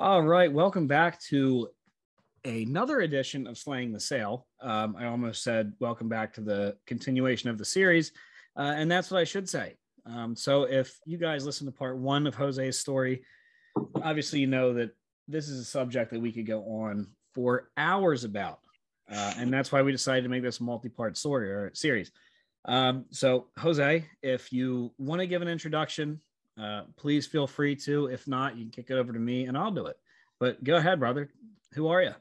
All 0.00 0.22
right, 0.22 0.50
welcome 0.50 0.86
back 0.86 1.20
to 1.24 1.68
another 2.46 3.00
edition 3.00 3.46
of 3.46 3.58
Slaying 3.58 3.92
the 3.92 4.00
Sale. 4.00 4.46
Um, 4.62 4.96
I 4.98 5.04
almost 5.04 5.42
said 5.42 5.74
welcome 5.78 6.08
back 6.08 6.32
to 6.32 6.40
the 6.40 6.78
continuation 6.86 7.50
of 7.50 7.58
the 7.58 7.66
series, 7.66 8.12
uh, 8.56 8.72
and 8.76 8.90
that's 8.90 9.10
what 9.10 9.20
I 9.20 9.24
should 9.24 9.46
say. 9.46 9.76
Um, 10.06 10.34
so, 10.34 10.62
if 10.62 10.98
you 11.04 11.18
guys 11.18 11.44
listen 11.44 11.66
to 11.66 11.70
part 11.70 11.98
one 11.98 12.26
of 12.26 12.34
Jose's 12.34 12.78
story, 12.78 13.24
obviously 14.02 14.40
you 14.40 14.46
know 14.46 14.72
that 14.72 14.92
this 15.28 15.50
is 15.50 15.60
a 15.60 15.64
subject 15.66 16.12
that 16.12 16.20
we 16.20 16.32
could 16.32 16.46
go 16.46 16.62
on 16.62 17.06
for 17.34 17.68
hours 17.76 18.24
about, 18.24 18.60
uh, 19.12 19.34
and 19.36 19.52
that's 19.52 19.70
why 19.70 19.82
we 19.82 19.92
decided 19.92 20.22
to 20.22 20.30
make 20.30 20.42
this 20.42 20.60
a 20.60 20.62
multi-part 20.62 21.18
story 21.18 21.50
or 21.50 21.72
series. 21.74 22.10
Um, 22.64 23.04
so, 23.10 23.48
Jose, 23.58 24.06
if 24.22 24.50
you 24.50 24.94
want 24.96 25.20
to 25.20 25.26
give 25.26 25.42
an 25.42 25.48
introduction, 25.48 26.22
uh, 26.58 26.82
please 26.96 27.26
feel 27.26 27.46
free 27.46 27.76
to. 27.76 28.06
If 28.06 28.26
not, 28.26 28.56
you 28.56 28.64
can 28.64 28.70
kick 28.70 28.90
it 28.90 28.94
over 28.94 29.12
to 29.12 29.18
me 29.18 29.46
and 29.46 29.56
I'll 29.56 29.70
do 29.70 29.86
it. 29.86 29.96
But 30.38 30.62
go 30.64 30.76
ahead, 30.76 30.98
brother. 30.98 31.30
Who 31.74 31.88
are 31.88 32.02
you? 32.02 32.14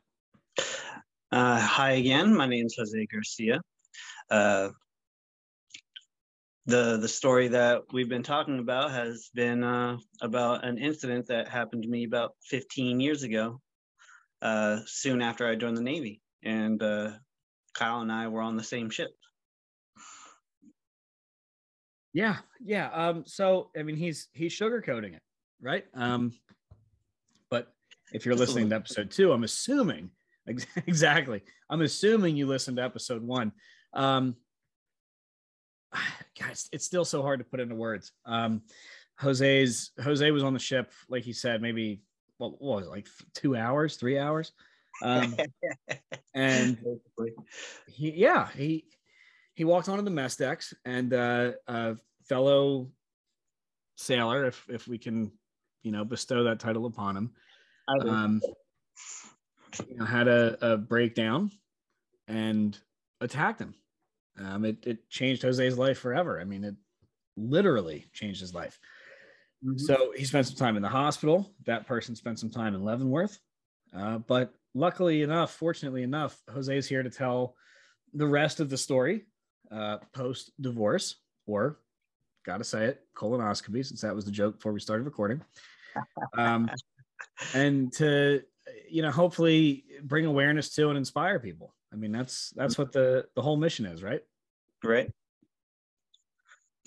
Uh, 1.32 1.60
hi 1.60 1.92
again. 1.92 2.36
My 2.36 2.48
name 2.48 2.66
is 2.66 2.76
Jose 2.78 3.08
Garcia. 3.12 3.62
Uh, 4.32 4.70
the 6.66 6.98
the 6.98 7.08
story 7.08 7.50
that 7.50 7.84
we've 7.92 8.10
been 8.10 8.24
talking 8.24 8.60
about 8.60 8.92
has 8.92 9.30
been 9.34 9.64
uh, 9.64 9.98
about 10.22 10.66
an 10.66 10.78
incident 10.78 11.28
that 11.28 11.48
happened 11.48 11.84
to 11.84 11.90
me 11.90 12.04
about 12.04 12.34
15 12.50 13.00
years 13.00 13.24
ago, 13.24 13.60
uh, 14.42 14.80
soon 14.86 15.22
after 15.22 15.48
I 15.48 15.56
joined 15.56 15.78
the 15.78 15.82
Navy, 15.82 16.22
and 16.44 16.82
uh, 16.82 17.12
Kyle 17.74 18.02
and 18.02 18.12
I 18.12 18.28
were 18.28 18.42
on 18.42 18.58
the 18.58 18.64
same 18.64 18.90
ship. 18.90 19.12
Yeah, 22.14 22.38
yeah. 22.64 22.90
Um, 22.90 23.24
so 23.26 23.70
I 23.78 23.84
mean, 23.84 23.96
he's 23.96 24.28
he's 24.34 24.58
sugarcoating 24.58 25.14
it, 25.14 25.22
right? 25.62 25.86
Um, 25.94 26.34
but 27.50 27.72
if 28.14 28.26
you're 28.26 28.36
listening 28.36 28.70
to 28.70 28.76
episode 28.76 29.12
two, 29.12 29.32
I'm 29.32 29.44
assuming 29.44 30.10
exactly. 30.88 31.44
I'm 31.70 31.82
assuming 31.82 32.36
you 32.36 32.48
listened 32.48 32.78
to 32.78 32.84
episode 32.84 33.24
one. 33.24 33.52
Um, 33.94 34.36
guys, 36.40 36.70
it's 36.72 36.86
still 36.86 37.06
so 37.06 37.22
hard 37.22 37.40
to 37.40 37.46
put 37.46 37.60
into 37.60 37.76
words. 37.76 38.12
Um, 38.26 38.62
Jose's 39.22 39.92
Jose 40.02 40.32
was 40.32 40.44
on 40.44 40.54
the 40.54 40.60
ship, 40.60 40.92
like 41.10 41.24
he 41.24 41.34
said, 41.34 41.62
maybe 41.62 42.02
what, 42.38 42.62
what 42.62 42.78
was 42.78 42.88
it, 42.88 42.90
like 42.90 43.08
two 43.34 43.56
hours, 43.56 43.98
three 43.98 44.18
hours, 44.18 44.54
um, 45.04 45.36
and 46.34 46.78
he, 47.88 48.12
yeah, 48.12 48.48
he 48.56 48.86
he 49.60 49.66
walked 49.66 49.90
onto 49.90 50.06
the 50.06 50.10
mess 50.10 50.38
decks 50.38 50.74
and 50.86 51.14
uh, 51.14 51.52
a 51.68 51.98
fellow 52.30 52.90
sailor, 53.98 54.46
if 54.46 54.66
if 54.70 54.88
we 54.88 54.98
can, 54.98 55.34
you 55.84 55.92
know, 55.92 56.06
bestow 56.06 56.46
that 56.46 56.62
title 56.62 56.86
upon 56.86 57.18
him, 57.18 57.32
um, 58.08 58.42
you 59.90 59.98
know, 59.98 60.06
had 60.06 60.30
a, 60.30 60.58
a 60.62 60.78
breakdown 60.78 61.52
and 62.30 62.80
attacked 63.20 63.60
him. 63.60 63.76
Um, 64.38 64.64
it 64.64 64.78
it 64.88 65.10
changed 65.10 65.42
Jose's 65.42 65.78
life 65.78 66.00
forever. 66.00 66.40
I 66.40 66.46
mean, 66.46 66.64
it 66.64 66.76
literally 67.36 68.06
changed 68.14 68.40
his 68.40 68.56
life. 68.56 68.80
Mm-hmm. 69.62 69.78
So 69.78 70.14
he 70.16 70.24
spent 70.24 70.48
some 70.48 70.56
time 70.56 70.78
in 70.78 70.82
the 70.82 70.88
hospital. 70.88 71.54
That 71.66 71.86
person 71.86 72.16
spent 72.16 72.40
some 72.40 72.50
time 72.50 72.76
in 72.76 72.86
Leavenworth. 72.86 73.38
Uh, 73.94 74.20
but 74.20 74.54
luckily 74.74 75.22
enough, 75.22 75.52
fortunately 75.52 76.04
enough, 76.04 76.42
Jose 76.50 76.78
is 76.78 76.88
here 76.88 77.04
to 77.04 77.10
tell 77.10 77.56
the 78.14 78.26
rest 78.26 78.62
of 78.62 78.70
the 78.70 78.78
story 78.78 79.26
uh, 79.72 79.98
post 80.14 80.52
divorce, 80.60 81.16
or 81.46 81.80
gotta 82.46 82.64
say 82.64 82.86
it, 82.86 83.04
colonoscopy, 83.16 83.86
since 83.86 84.02
that 84.02 84.16
was 84.16 84.26
the 84.26 84.32
joke 84.32 84.56
before 84.56 84.74
we 84.74 84.80
started 84.80 85.04
recording. 85.04 85.42
Um, 86.38 86.70
and 87.54 87.92
to 87.94 88.44
you 88.90 89.02
know, 89.02 89.12
hopefully 89.12 89.84
bring 90.04 90.26
awareness 90.26 90.70
to 90.76 90.90
and 90.90 90.98
inspire 90.98 91.40
people. 91.40 91.74
I 91.92 91.96
mean, 91.96 92.12
that's 92.12 92.52
that's 92.56 92.78
what 92.78 92.92
the 92.92 93.26
the 93.36 93.42
whole 93.42 93.58
mission 93.58 93.86
is, 93.86 94.04
right? 94.04 94.22
Right. 94.84 95.12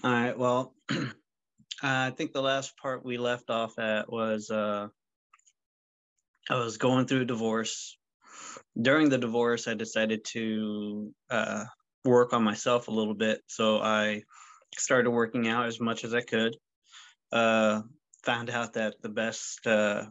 All 0.04 0.10
right. 0.10 0.36
Well, 0.36 0.74
I 1.82 2.10
think 2.10 2.32
the 2.32 2.42
last 2.42 2.76
part 2.76 3.04
we 3.04 3.18
left 3.18 3.50
off 3.50 3.78
at 3.78 4.10
was 4.10 4.50
uh, 4.50 4.88
I 6.50 6.56
was 6.56 6.76
going 6.76 7.06
through 7.06 7.22
a 7.22 7.26
divorce. 7.26 7.96
During 8.80 9.08
the 9.08 9.18
divorce, 9.18 9.68
I 9.68 9.74
decided 9.74 10.24
to 10.32 11.12
uh, 11.30 11.64
work 12.04 12.32
on 12.32 12.42
myself 12.42 12.88
a 12.88 12.92
little 12.92 13.14
bit. 13.14 13.42
So 13.46 13.80
I 13.80 14.22
started 14.76 15.10
working 15.10 15.48
out 15.48 15.66
as 15.66 15.80
much 15.80 16.04
as 16.04 16.14
I 16.14 16.20
could. 16.20 16.56
Uh, 17.30 17.82
found 18.24 18.50
out 18.50 18.74
that 18.74 18.94
the 19.02 19.08
best, 19.08 19.66
uh, 19.66 20.04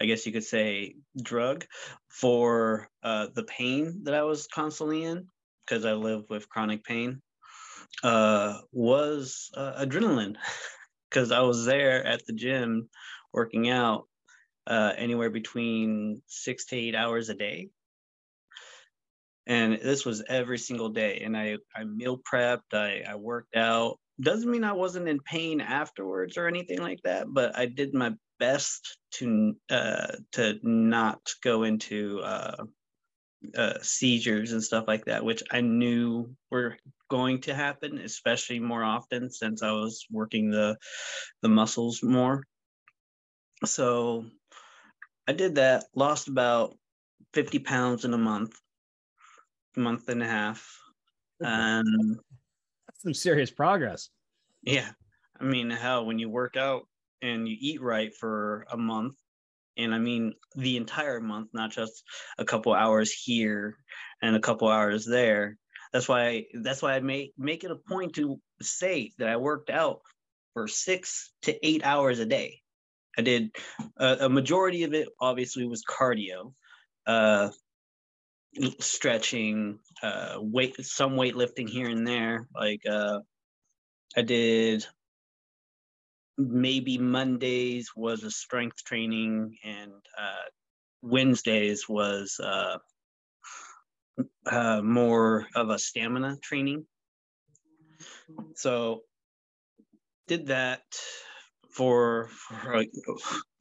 I 0.00 0.06
guess 0.06 0.26
you 0.26 0.32
could 0.32 0.44
say, 0.44 0.96
drug 1.20 1.64
for 2.08 2.88
uh, 3.02 3.28
the 3.34 3.44
pain 3.44 4.04
that 4.04 4.14
I 4.14 4.22
was 4.22 4.46
constantly 4.46 5.04
in, 5.04 5.26
because 5.66 5.84
I 5.84 5.92
live 5.92 6.24
with 6.30 6.48
chronic 6.48 6.84
pain, 6.84 7.22
uh, 8.02 8.58
was 8.72 9.50
uh, 9.56 9.84
adrenaline. 9.84 10.36
Because 11.10 11.30
I 11.30 11.42
was 11.42 11.64
there 11.64 12.04
at 12.04 12.26
the 12.26 12.32
gym 12.32 12.88
working 13.32 13.70
out 13.70 14.08
uh, 14.66 14.94
anywhere 14.96 15.30
between 15.30 16.22
six 16.26 16.64
to 16.66 16.76
eight 16.76 16.96
hours 16.96 17.28
a 17.28 17.34
day 17.34 17.68
and 19.46 19.74
this 19.82 20.04
was 20.04 20.22
every 20.28 20.58
single 20.58 20.88
day 20.88 21.20
and 21.24 21.36
i 21.36 21.56
i 21.74 21.84
meal 21.84 22.18
prepped 22.18 22.72
i 22.72 23.02
i 23.08 23.14
worked 23.14 23.56
out. 23.56 23.98
Doesn't 24.20 24.50
mean 24.50 24.64
i 24.64 24.72
wasn't 24.72 25.08
in 25.08 25.20
pain 25.20 25.60
afterwards 25.60 26.36
or 26.36 26.46
anything 26.46 26.78
like 26.78 27.00
that 27.04 27.26
but 27.28 27.56
i 27.58 27.66
did 27.66 27.94
my 27.94 28.12
best 28.38 28.98
to 29.12 29.56
uh 29.70 30.12
to 30.32 30.58
not 30.62 31.20
go 31.42 31.62
into 31.64 32.20
uh, 32.20 32.64
uh 33.56 33.74
seizures 33.82 34.52
and 34.52 34.62
stuff 34.62 34.84
like 34.88 35.04
that 35.04 35.24
which 35.24 35.42
i 35.50 35.60
knew 35.60 36.34
were 36.50 36.76
going 37.10 37.40
to 37.40 37.54
happen 37.54 37.98
especially 37.98 38.58
more 38.58 38.82
often 38.82 39.30
since 39.30 39.62
i 39.62 39.70
was 39.70 40.06
working 40.10 40.50
the 40.50 40.76
the 41.42 41.48
muscles 41.48 42.02
more. 42.02 42.42
So 43.64 44.26
i 45.26 45.32
did 45.32 45.56
that 45.56 45.84
lost 45.94 46.28
about 46.28 46.76
50 47.32 47.58
pounds 47.60 48.04
in 48.04 48.14
a 48.14 48.18
month 48.18 48.58
month 49.76 50.08
and 50.08 50.22
a 50.22 50.26
half. 50.26 50.66
And 51.40 52.18
that's 52.86 53.02
some 53.02 53.14
serious 53.14 53.50
progress. 53.50 54.08
Yeah. 54.62 54.90
I 55.40 55.44
mean, 55.44 55.70
hell, 55.70 56.06
when 56.06 56.18
you 56.18 56.28
work 56.30 56.56
out 56.56 56.86
and 57.22 57.48
you 57.48 57.56
eat 57.58 57.82
right 57.82 58.14
for 58.14 58.66
a 58.70 58.76
month, 58.76 59.16
and 59.76 59.94
I 59.94 59.98
mean 59.98 60.34
the 60.54 60.76
entire 60.76 61.20
month, 61.20 61.50
not 61.52 61.72
just 61.72 62.04
a 62.38 62.44
couple 62.44 62.72
hours 62.72 63.12
here 63.12 63.76
and 64.22 64.36
a 64.36 64.40
couple 64.40 64.68
hours 64.68 65.04
there. 65.04 65.58
That's 65.92 66.08
why 66.08 66.26
I, 66.26 66.44
that's 66.62 66.82
why 66.82 66.94
I 66.94 67.00
make 67.00 67.32
make 67.38 67.64
it 67.64 67.70
a 67.70 67.76
point 67.76 68.14
to 68.14 68.40
say 68.62 69.12
that 69.18 69.28
I 69.28 69.36
worked 69.36 69.70
out 69.70 70.00
for 70.52 70.68
six 70.68 71.32
to 71.42 71.66
eight 71.66 71.84
hours 71.84 72.18
a 72.18 72.26
day. 72.26 72.60
I 73.16 73.22
did 73.22 73.54
uh, 73.98 74.16
a 74.20 74.28
majority 74.28 74.84
of 74.84 74.94
it 74.94 75.08
obviously 75.20 75.66
was 75.66 75.84
cardio, 75.84 76.52
uh, 77.06 77.50
stretching, 78.80 79.78
uh, 80.02 80.36
weight, 80.38 80.76
some 80.84 81.12
weightlifting 81.12 81.68
here 81.68 81.88
and 81.88 82.06
there. 82.06 82.46
Like 82.54 82.82
uh, 82.88 83.20
I 84.16 84.22
did 84.22 84.86
maybe 86.36 86.98
Mondays 86.98 87.90
was 87.94 88.22
a 88.24 88.30
strength 88.30 88.84
training, 88.84 89.56
and 89.64 89.92
uh, 90.18 90.48
Wednesdays 91.02 91.88
was 91.88 92.40
uh, 92.42 92.78
uh, 94.46 94.82
more 94.82 95.46
of 95.54 95.70
a 95.70 95.78
stamina 95.78 96.36
training. 96.42 96.86
So 98.56 99.02
did 100.26 100.46
that 100.46 100.82
for, 101.70 102.28
for 102.30 102.80
a, 102.80 102.86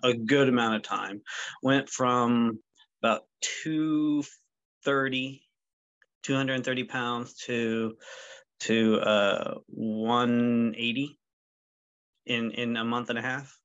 a 0.04 0.14
good 0.14 0.50
amount 0.50 0.76
of 0.76 0.84
time. 0.84 1.22
Went 1.62 1.90
from 1.90 2.60
about 3.02 3.24
two 3.42 4.24
230 4.84 5.42
230 6.24 6.84
pounds 6.86 7.34
to 7.46 7.98
to 8.62 9.00
uh 9.00 9.56
180 9.68 11.20
in 12.26 12.52
in 12.52 12.78
a 12.78 12.86
month 12.86 13.10
and 13.10 13.20
a 13.20 13.22
half. 13.22 13.58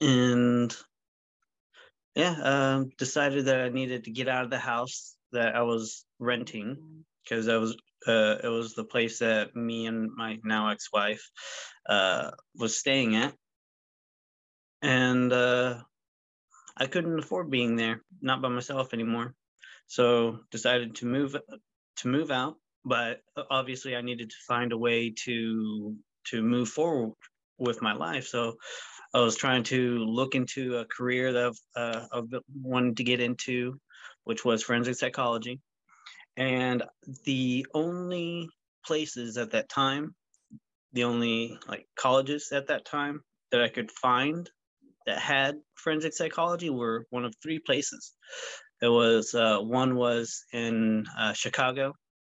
And 0.00 0.76
yeah, 2.14 2.34
um, 2.42 2.90
decided 2.98 3.46
that 3.46 3.60
I 3.60 3.68
needed 3.70 4.04
to 4.04 4.10
get 4.10 4.28
out 4.28 4.44
of 4.44 4.50
the 4.50 4.58
house 4.58 5.16
that 5.32 5.56
I 5.56 5.62
was 5.62 6.04
renting 6.18 7.04
because 7.22 7.48
I 7.48 7.56
was 7.56 7.76
uh, 8.06 8.36
it 8.44 8.48
was 8.48 8.74
the 8.74 8.84
place 8.84 9.20
that 9.20 9.56
me 9.56 9.86
and 9.86 10.10
my 10.14 10.38
now 10.44 10.68
ex-wife 10.68 11.30
uh, 11.88 12.32
was 12.54 12.76
staying 12.76 13.16
at, 13.16 13.34
and 14.82 15.32
uh, 15.32 15.82
I 16.76 16.86
couldn't 16.86 17.18
afford 17.18 17.50
being 17.50 17.76
there, 17.76 18.02
not 18.20 18.42
by 18.42 18.48
myself 18.48 18.92
anymore. 18.94 19.34
So 19.86 20.40
decided 20.50 20.96
to 20.96 21.06
move 21.06 21.36
to 21.96 22.08
move 22.08 22.30
out, 22.30 22.56
but 22.84 23.20
obviously 23.50 23.94
I 23.94 24.00
needed 24.02 24.30
to 24.30 24.36
find 24.46 24.72
a 24.72 24.78
way 24.78 25.10
to 25.24 25.96
to 26.30 26.42
move 26.42 26.68
forward 26.68 27.12
with 27.58 27.82
my 27.82 27.92
life. 27.92 28.26
So 28.26 28.56
I 29.12 29.20
was 29.20 29.36
trying 29.36 29.62
to 29.64 29.98
look 29.98 30.34
into 30.34 30.78
a 30.78 30.86
career 30.86 31.32
that 31.32 31.46
I've, 31.46 31.60
uh, 31.76 32.06
I've 32.12 32.42
wanted 32.52 32.96
to 32.96 33.04
get 33.04 33.20
into, 33.20 33.78
which 34.24 34.44
was 34.44 34.64
forensic 34.64 34.96
psychology. 34.96 35.60
And 36.36 36.82
the 37.24 37.64
only 37.74 38.48
places 38.84 39.36
at 39.36 39.52
that 39.52 39.68
time, 39.68 40.16
the 40.92 41.04
only 41.04 41.58
like 41.68 41.86
colleges 41.96 42.50
at 42.52 42.68
that 42.68 42.84
time 42.84 43.20
that 43.52 43.62
I 43.62 43.68
could 43.68 43.92
find 43.92 44.50
that 45.06 45.18
had 45.18 45.56
forensic 45.74 46.14
psychology 46.14 46.70
were 46.70 47.06
one 47.10 47.24
of 47.24 47.34
three 47.42 47.58
places. 47.58 48.12
It 48.82 48.88
was 48.88 49.34
uh, 49.34 49.58
one 49.58 49.96
was 49.96 50.44
in 50.52 51.04
uh, 51.18 51.32
Chicago, 51.32 51.94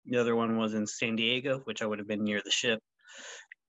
the 0.05 0.17
other 0.17 0.35
one 0.35 0.57
was 0.57 0.73
in 0.73 0.85
San 0.85 1.15
Diego, 1.15 1.61
which 1.63 1.81
I 1.81 1.85
would 1.85 1.99
have 1.99 2.07
been 2.07 2.23
near 2.23 2.41
the 2.43 2.51
ship, 2.51 2.79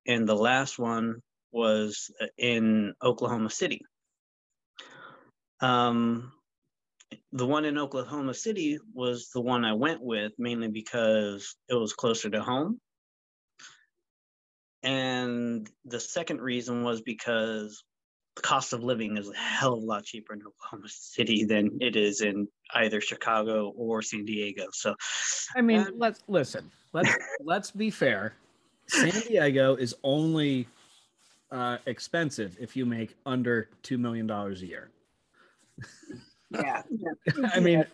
and 0.07 0.29
the 0.29 0.37
last 0.37 0.79
one 0.79 1.17
was 1.53 2.11
uh, 2.21 2.27
in 2.39 2.95
Oklahoma 3.03 3.51
City. 3.51 3.81
Um, 5.61 6.33
the 7.33 7.47
one 7.47 7.65
in 7.65 7.79
Oklahoma 7.79 8.35
City 8.35 8.79
was 8.95 9.31
the 9.33 9.41
one 9.41 9.65
I 9.65 9.73
went 9.73 10.03
with 10.03 10.33
mainly 10.39 10.69
because 10.69 11.57
it 11.69 11.75
was 11.75 11.93
closer 11.93 12.29
to 12.31 12.43
home. 12.43 12.79
And 14.83 15.69
the 15.85 16.01
second 16.01 16.41
reason 16.41 16.83
was 16.83 17.01
because 17.01 17.83
the 18.37 18.43
cost 18.43 18.73
of 18.73 18.85
living 18.85 19.17
is 19.17 19.31
a 19.31 19.35
hell 19.35 19.75
of 19.75 19.83
a 19.83 19.87
lot 19.87 20.05
cheaper 20.05 20.35
in 20.35 20.43
Oklahoma 20.47 20.89
City 20.89 21.45
than 21.45 21.79
it 21.81 21.97
is 21.97 22.21
in 22.21 22.47
either 22.75 23.01
Chicago 23.01 23.73
or 23.77 24.03
San 24.03 24.25
Diego. 24.25 24.67
So, 24.73 24.95
I 25.57 25.63
mean, 25.63 25.81
um, 25.81 25.95
let's 25.97 26.23
listen. 26.29 26.71
Let's 26.93 27.11
let's 27.45 27.71
be 27.71 27.91
fair. 27.91 28.35
San 28.89 29.11
Diego 29.23 29.75
is 29.75 29.95
only 30.05 30.69
uh, 31.51 31.79
expensive 31.87 32.57
if 32.61 32.77
you 32.77 32.85
make 32.85 33.17
under 33.25 33.71
two 33.83 33.99
million 33.99 34.27
dollars 34.27 34.63
a 34.63 34.67
year. 34.67 34.91
Yeah. 36.51 36.83
I 37.55 37.61
mean, 37.61 37.85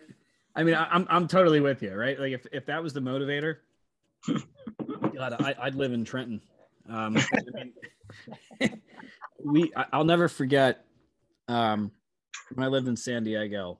I 0.55 0.63
mean, 0.63 0.75
I'm 0.75 1.07
I'm 1.09 1.27
totally 1.27 1.61
with 1.61 1.81
you, 1.81 1.95
right? 1.95 2.19
Like 2.19 2.33
if 2.33 2.45
if 2.51 2.65
that 2.65 2.83
was 2.83 2.91
the 2.93 2.99
motivator, 2.99 3.57
God, 4.27 5.35
I, 5.41 5.55
would 5.65 5.75
live 5.75 5.93
in 5.93 6.03
Trenton. 6.03 6.41
Um, 6.89 7.17
I 7.17 7.63
mean, 8.59 8.81
we 9.43 9.71
I'll 9.91 10.03
never 10.03 10.27
forget 10.27 10.85
um, 11.47 11.91
when 12.53 12.65
I 12.65 12.69
lived 12.69 12.87
in 12.87 12.95
San 12.95 13.23
Diego. 13.23 13.79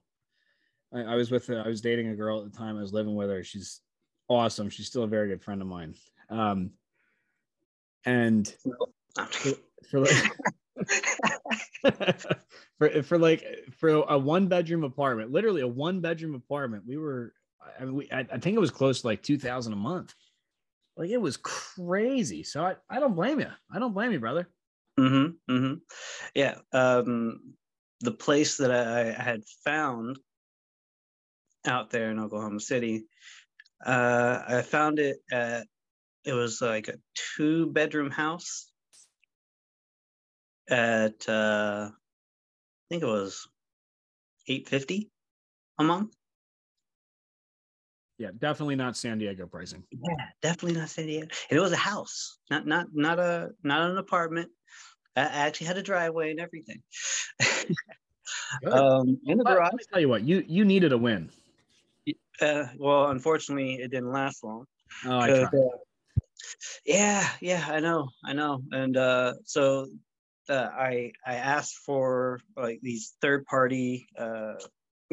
I, 0.94 1.02
I 1.02 1.16
was 1.16 1.32
with 1.32 1.50
I 1.50 1.68
was 1.68 1.82
dating 1.82 2.10
a 2.10 2.16
girl 2.16 2.44
at 2.44 2.52
the 2.52 2.58
time. 2.58 2.78
I 2.78 2.82
was 2.82 2.94
living 2.94 3.16
with 3.16 3.30
her. 3.30 3.44
She's 3.44 3.82
awesome. 4.28 4.70
She's 4.70 4.88
still 4.88 5.04
a 5.04 5.08
very 5.08 5.30
good 5.30 5.44
friend 5.44 5.62
of 5.62 5.68
mine. 5.68 5.96
Um, 6.30 6.72
and 8.06 8.48
for, 9.30 9.52
for 9.90 10.00
like 10.00 10.32
for 12.80 13.04
for 13.04 13.18
like 13.18 13.46
for 13.78 13.90
a 13.90 14.18
one 14.18 14.48
bedroom 14.48 14.84
apartment, 14.84 15.32
literally 15.32 15.62
a 15.62 15.68
one 15.68 16.02
bedroom 16.02 16.36
apartment, 16.36 16.84
we 16.86 16.98
were 16.98 17.34
I 17.80 17.86
mean 17.86 17.96
we 17.96 18.12
I, 18.12 18.20
I 18.20 18.38
think 18.38 18.56
it 18.56 18.60
was 18.62 18.72
close 18.72 19.02
to 19.02 19.08
like 19.08 19.24
two 19.24 19.38
thousand 19.38 19.74
a 19.74 19.78
month. 19.78 20.14
Like 20.96 21.10
it 21.10 21.18
was 21.18 21.38
crazy. 21.38 22.44
So 22.44 22.64
I, 22.64 22.76
I 22.90 23.00
don't 23.00 23.16
blame 23.16 23.40
you. 23.40 23.50
I 23.72 23.80
don't 23.80 23.94
blame 23.94 24.12
you, 24.12 24.20
brother. 24.20 24.48
Mm-hmm. 25.00 25.54
Mm-hmm. 25.54 25.74
Yeah. 26.36 26.58
Um 26.74 27.56
the 28.02 28.12
place 28.12 28.58
that 28.58 28.72
I, 28.72 29.10
I 29.10 29.24
had 29.24 29.44
found 29.66 30.20
out 31.66 31.90
there 31.90 32.12
in 32.12 32.20
Oklahoma 32.20 32.60
City, 32.60 33.06
uh 33.86 34.44
I 34.48 34.62
found 34.64 35.00
it 35.00 35.18
at 35.32 35.68
it 36.26 36.34
was 36.34 36.62
like 36.62 36.88
a 36.90 37.00
two 37.38 37.68
bedroom 37.72 38.12
house 38.12 38.70
at 40.70 41.28
uh, 41.28 41.90
I 41.92 42.10
think 42.90 43.04
it 43.04 43.08
was 43.08 43.48
eight 44.48 44.70
fifty 44.70 45.10
a 45.80 45.84
month. 45.84 46.16
Yeah, 48.24 48.30
definitely 48.40 48.78
not 48.78 48.96
San 48.96 49.18
Diego 49.18 49.46
pricing. 49.48 49.84
Yeah, 49.92 50.26
definitely 50.42 50.80
not 50.80 50.88
San 50.88 51.08
Diego. 51.08 51.28
And 51.50 51.60
it 51.60 51.62
was 51.62 51.74
a 51.74 51.78
house, 51.78 52.38
not 52.50 52.66
not 52.66 52.88
not 52.94 53.20
a 53.20 53.50
not 53.66 53.92
an 53.92 53.98
apartment. 53.98 54.50
I 55.18 55.24
actually 55.24 55.68
had 55.68 55.78
a 55.78 55.84
driveway 55.84 56.32
and 56.32 56.40
everything. 56.40 56.82
um, 58.72 59.20
in 59.26 59.38
the 59.38 59.44
garage. 59.44 59.66
Let 59.66 59.74
me 59.74 59.84
tell 59.92 60.00
you 60.00 60.08
what, 60.08 60.24
you 60.24 60.42
you 60.48 60.64
needed 60.64 60.94
a 60.94 60.98
win. 60.98 61.30
Uh, 62.40 62.68
well, 62.78 63.08
unfortunately, 63.08 63.74
it 63.74 63.92
didn't 63.92 64.14
last 64.14 64.42
long. 64.42 64.68
Oh, 65.06 65.20
I 65.20 65.28
tried. 65.28 65.54
Uh, 65.54 65.78
yeah, 66.86 67.28
yeah, 67.42 67.66
I 67.68 67.82
know, 67.82 68.08
I 68.24 68.32
know, 68.32 68.64
and 68.72 68.96
uh, 68.96 69.34
so 69.44 69.88
uh, 70.48 70.70
I 70.72 71.12
I 71.28 71.36
asked 71.36 71.76
for 71.86 72.40
like 72.56 72.80
these 72.82 73.16
third 73.22 73.44
party 73.44 74.08
uh, 74.18 74.54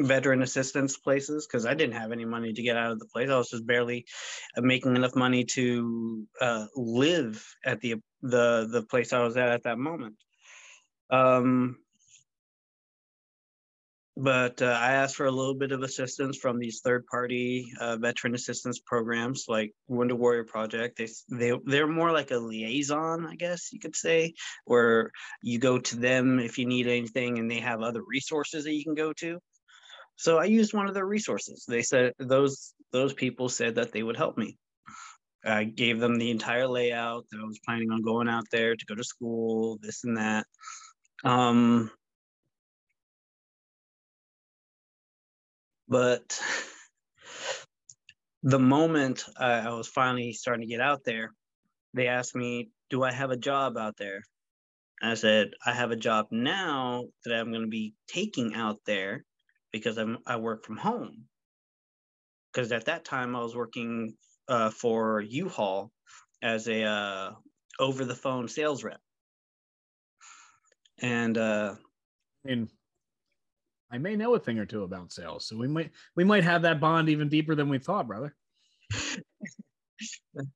veteran 0.05 0.41
assistance 0.41 0.97
places 0.97 1.47
because 1.47 1.65
I 1.65 1.73
didn't 1.73 1.95
have 1.95 2.11
any 2.11 2.25
money 2.25 2.53
to 2.53 2.61
get 2.61 2.77
out 2.77 2.91
of 2.91 2.99
the 2.99 3.05
place. 3.05 3.29
I 3.29 3.37
was 3.37 3.49
just 3.49 3.65
barely 3.65 4.05
uh, 4.57 4.61
making 4.61 4.95
enough 4.95 5.15
money 5.15 5.45
to 5.45 6.27
uh, 6.39 6.65
live 6.75 7.45
at 7.65 7.81
the 7.81 7.95
the 8.21 8.67
the 8.71 8.83
place 8.83 9.13
I 9.13 9.23
was 9.23 9.37
at 9.37 9.49
at 9.49 9.63
that 9.63 9.77
moment. 9.77 10.15
Um, 11.09 11.77
but 14.17 14.61
uh, 14.61 14.65
I 14.65 14.93
asked 14.93 15.15
for 15.15 15.25
a 15.25 15.31
little 15.31 15.55
bit 15.55 15.71
of 15.71 15.83
assistance 15.83 16.37
from 16.37 16.59
these 16.59 16.81
third-party 16.81 17.71
uh, 17.79 17.97
veteran 17.97 18.35
assistance 18.35 18.79
programs, 18.79 19.45
like 19.47 19.71
Wounded 19.87 20.19
Warrior 20.19 20.43
Project. 20.43 20.97
They 20.97 21.07
they 21.29 21.57
they're 21.65 21.87
more 21.87 22.11
like 22.11 22.31
a 22.31 22.37
liaison, 22.37 23.25
I 23.25 23.35
guess 23.35 23.71
you 23.71 23.79
could 23.79 23.95
say, 23.95 24.33
where 24.65 25.11
you 25.41 25.59
go 25.59 25.79
to 25.79 25.95
them 25.95 26.39
if 26.39 26.57
you 26.57 26.65
need 26.65 26.87
anything, 26.87 27.39
and 27.39 27.49
they 27.49 27.61
have 27.61 27.81
other 27.81 28.01
resources 28.05 28.65
that 28.65 28.73
you 28.73 28.83
can 28.83 28.95
go 28.95 29.13
to. 29.13 29.39
So 30.15 30.37
I 30.37 30.45
used 30.45 30.73
one 30.73 30.87
of 30.87 30.93
their 30.93 31.05
resources. 31.05 31.65
They 31.67 31.81
said 31.81 32.13
those 32.19 32.73
those 32.91 33.13
people 33.13 33.49
said 33.49 33.75
that 33.75 33.91
they 33.91 34.03
would 34.03 34.17
help 34.17 34.37
me. 34.37 34.57
I 35.43 35.63
gave 35.63 35.99
them 35.99 36.15
the 36.15 36.29
entire 36.29 36.67
layout. 36.67 37.25
That 37.31 37.39
I 37.41 37.45
was 37.45 37.59
planning 37.65 37.91
on 37.91 38.01
going 38.01 38.29
out 38.29 38.45
there 38.51 38.75
to 38.75 38.85
go 38.85 38.95
to 38.95 39.03
school, 39.03 39.79
this 39.81 40.03
and 40.03 40.17
that. 40.17 40.45
Um, 41.23 41.91
But 45.91 46.39
the 48.43 48.59
moment 48.59 49.25
I, 49.37 49.59
I 49.59 49.73
was 49.73 49.89
finally 49.89 50.31
starting 50.31 50.61
to 50.61 50.73
get 50.73 50.79
out 50.79 51.01
there, 51.05 51.33
they 51.93 52.07
asked 52.07 52.33
me, 52.33 52.69
Do 52.89 53.03
I 53.03 53.11
have 53.11 53.29
a 53.29 53.37
job 53.37 53.77
out 53.77 53.97
there? 53.97 54.23
I 55.03 55.15
said, 55.15 55.49
I 55.65 55.73
have 55.73 55.91
a 55.91 55.97
job 55.97 56.27
now 56.31 57.03
that 57.25 57.37
I'm 57.37 57.51
going 57.51 57.63
to 57.63 57.67
be 57.67 57.93
taking 58.07 58.53
out 58.53 58.77
there 58.85 59.25
because 59.71 59.97
I'm 59.97 60.19
I 60.25 60.37
work 60.37 60.65
from 60.65 60.77
home. 60.77 61.25
Because 62.53 62.71
at 62.71 62.85
that 62.85 63.05
time 63.05 63.35
I 63.35 63.41
was 63.41 63.55
working 63.55 64.15
uh, 64.47 64.69
for 64.69 65.21
U-Haul 65.21 65.91
as 66.41 66.67
a 66.67 66.83
uh, 66.83 67.31
over 67.79 68.03
the 68.05 68.15
phone 68.15 68.47
sales 68.47 68.83
rep. 68.83 68.99
And 71.01 71.37
uh, 71.37 71.75
and 72.45 72.69
I 73.91 73.97
may 73.97 74.15
know 74.15 74.35
a 74.35 74.39
thing 74.39 74.59
or 74.59 74.65
two 74.65 74.83
about 74.83 75.11
sales, 75.11 75.45
so 75.45 75.57
we 75.57 75.67
might 75.67 75.91
we 76.15 76.23
might 76.23 76.43
have 76.43 76.61
that 76.63 76.79
bond 76.79 77.09
even 77.09 77.29
deeper 77.29 77.55
than 77.55 77.69
we 77.69 77.79
thought, 77.79 78.07
brother. 78.07 78.35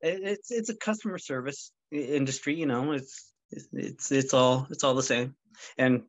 it's 0.01 0.51
it's 0.51 0.69
a 0.69 0.75
customer 0.75 1.17
service 1.17 1.72
industry, 1.91 2.55
you 2.55 2.65
know. 2.65 2.93
It's 2.93 3.31
it's 3.51 4.12
it's 4.12 4.34
all 4.34 4.67
it's 4.69 4.84
all 4.84 4.95
the 4.95 5.03
same, 5.03 5.36
and 5.77 6.03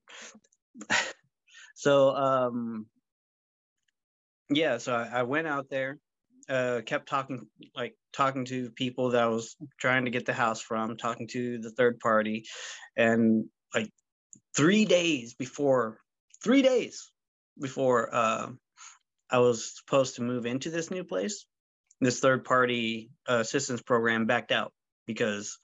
so 1.75 2.11
um, 2.15 2.87
yeah. 4.51 4.79
So 4.79 4.95
I, 4.95 5.21
I 5.21 5.23
went 5.23 5.47
out 5.47 5.67
there, 5.71 5.99
uh, 6.49 6.81
kept 6.85 7.09
talking 7.09 7.47
like 7.75 7.95
talking 8.13 8.45
to 8.47 8.71
people 8.71 9.11
that 9.11 9.23
I 9.23 9.29
was 9.29 9.57
trying 9.79 10.05
to 10.05 10.11
get 10.11 10.27
the 10.27 10.33
house 10.33 10.61
from, 10.61 10.97
talking 10.97 11.29
to 11.29 11.59
the 11.59 11.71
third 11.71 11.99
party, 12.01 12.45
and 12.97 13.47
like 13.75 13.91
three 14.57 14.85
days 14.85 15.35
before 15.35 15.99
three 16.43 16.63
days 16.63 17.11
before 17.61 18.15
uh, 18.15 18.51
I 19.31 19.39
was 19.39 19.77
supposed 19.77 20.17
to 20.17 20.23
move 20.23 20.47
into 20.47 20.71
this 20.71 20.91
new 20.91 21.05
place, 21.05 21.47
this 22.01 22.21
third 22.21 22.45
party 22.45 23.11
uh, 23.29 23.37
assistance 23.37 23.83
program 23.83 24.27
backed 24.27 24.53
out 24.53 24.73
because 25.07 25.59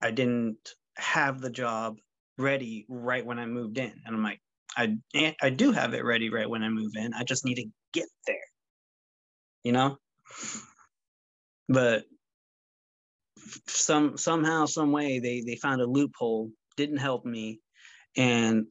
I 0.00 0.10
didn't 0.10 0.56
have 0.96 1.40
the 1.40 1.50
job 1.50 1.96
ready 2.38 2.86
right 2.88 3.24
when 3.24 3.38
I 3.38 3.46
moved 3.46 3.78
in. 3.78 3.92
And 4.04 4.16
I'm 4.16 4.22
like, 4.22 4.40
I 4.76 4.96
I 5.42 5.50
do 5.50 5.72
have 5.72 5.92
it 5.94 6.04
ready 6.04 6.30
right 6.30 6.48
when 6.48 6.62
I 6.62 6.70
move 6.70 6.92
in. 6.96 7.12
I 7.12 7.24
just 7.24 7.44
need 7.44 7.56
to 7.56 7.66
get 7.92 8.08
there. 8.26 8.36
You 9.64 9.72
know? 9.72 9.98
But 11.68 12.04
some 13.66 14.16
somehow, 14.18 14.66
some 14.66 14.92
way 14.92 15.18
they 15.18 15.40
they 15.40 15.56
found 15.56 15.80
a 15.80 15.86
loophole, 15.86 16.50
didn't 16.76 16.98
help 16.98 17.24
me. 17.24 17.60
And 18.16 18.66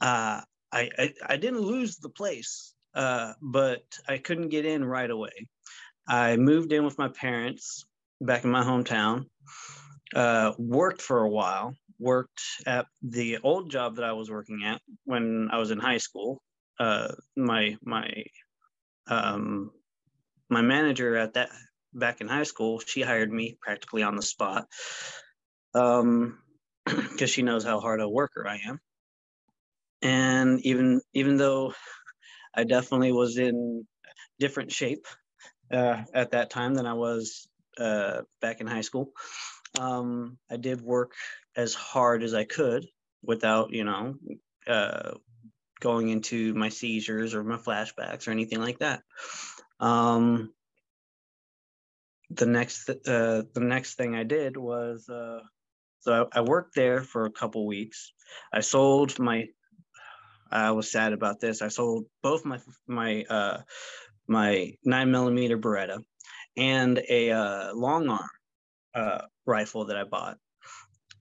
uh 0.00 0.40
I, 0.72 0.90
I, 0.98 1.14
I 1.26 1.36
didn't 1.36 1.60
lose 1.62 1.96
the 1.96 2.08
place, 2.08 2.74
uh, 2.94 3.32
but 3.42 3.82
I 4.08 4.18
couldn't 4.18 4.50
get 4.50 4.64
in 4.64 4.84
right 4.84 5.10
away. 5.10 5.48
I 6.06 6.36
moved 6.36 6.72
in 6.72 6.84
with 6.84 6.98
my 6.98 7.08
parents 7.08 7.84
back 8.20 8.44
in 8.44 8.50
my 8.50 8.62
hometown, 8.62 9.24
uh, 10.14 10.52
worked 10.58 11.02
for 11.02 11.22
a 11.22 11.28
while, 11.28 11.74
worked 11.98 12.40
at 12.66 12.86
the 13.02 13.38
old 13.42 13.70
job 13.70 13.96
that 13.96 14.04
I 14.04 14.12
was 14.12 14.30
working 14.30 14.62
at 14.64 14.80
when 15.04 15.48
I 15.50 15.58
was 15.58 15.70
in 15.70 15.78
high 15.78 15.98
school. 15.98 16.40
Uh, 16.78 17.08
my 17.36 17.76
my 17.82 18.08
um, 19.10 19.72
my 20.48 20.62
manager 20.62 21.16
at 21.16 21.34
that 21.34 21.50
back 21.92 22.20
in 22.20 22.28
high 22.28 22.44
school, 22.44 22.80
she 22.80 23.02
hired 23.02 23.32
me 23.32 23.56
practically 23.60 24.02
on 24.02 24.16
the 24.16 24.22
spot 24.22 24.66
because 25.72 26.00
um, 26.02 26.38
she 27.26 27.42
knows 27.42 27.64
how 27.64 27.80
hard 27.80 28.00
a 28.00 28.08
worker 28.08 28.46
I 28.46 28.60
am. 28.66 28.80
And 30.02 30.60
even 30.62 31.00
even 31.12 31.36
though 31.36 31.74
I 32.54 32.64
definitely 32.64 33.12
was 33.12 33.36
in 33.36 33.86
different 34.38 34.72
shape 34.72 35.06
uh, 35.70 36.02
at 36.14 36.30
that 36.32 36.50
time 36.50 36.74
than 36.74 36.86
I 36.86 36.94
was 36.94 37.48
uh, 37.78 38.22
back 38.40 38.60
in 38.60 38.66
high 38.66 38.80
school, 38.80 39.12
um, 39.78 40.38
I 40.50 40.56
did 40.56 40.80
work 40.80 41.12
as 41.56 41.74
hard 41.74 42.22
as 42.22 42.34
I 42.34 42.44
could 42.44 42.86
without, 43.22 43.72
you 43.72 43.84
know, 43.84 44.14
uh, 44.66 45.12
going 45.80 46.08
into 46.08 46.54
my 46.54 46.68
seizures 46.68 47.34
or 47.34 47.42
my 47.42 47.56
flashbacks 47.56 48.28
or 48.28 48.30
anything 48.30 48.60
like 48.60 48.78
that. 48.78 49.02
Um, 49.80 50.52
the 52.30 52.46
next, 52.46 52.88
uh, 52.88 53.42
the 53.54 53.60
next 53.60 53.94
thing 53.94 54.14
I 54.14 54.22
did 54.22 54.56
was, 54.56 55.08
uh, 55.08 55.40
so 56.00 56.28
I, 56.32 56.38
I 56.38 56.40
worked 56.42 56.74
there 56.74 57.02
for 57.02 57.24
a 57.24 57.32
couple 57.32 57.66
weeks. 57.66 58.12
I 58.52 58.60
sold 58.60 59.18
my. 59.18 59.48
I 60.52 60.72
was 60.72 60.90
sad 60.90 61.12
about 61.12 61.40
this. 61.40 61.62
I 61.62 61.68
sold 61.68 62.06
both 62.22 62.44
my 62.44 62.58
my 62.88 63.24
uh, 63.28 63.62
my 64.26 64.74
nine 64.84 65.10
millimeter 65.10 65.58
Beretta 65.58 66.02
and 66.56 67.00
a 67.08 67.30
uh, 67.30 67.74
long 67.74 68.08
arm 68.08 68.28
uh, 68.94 69.22
rifle 69.46 69.86
that 69.86 69.96
I 69.96 70.04
bought. 70.04 70.38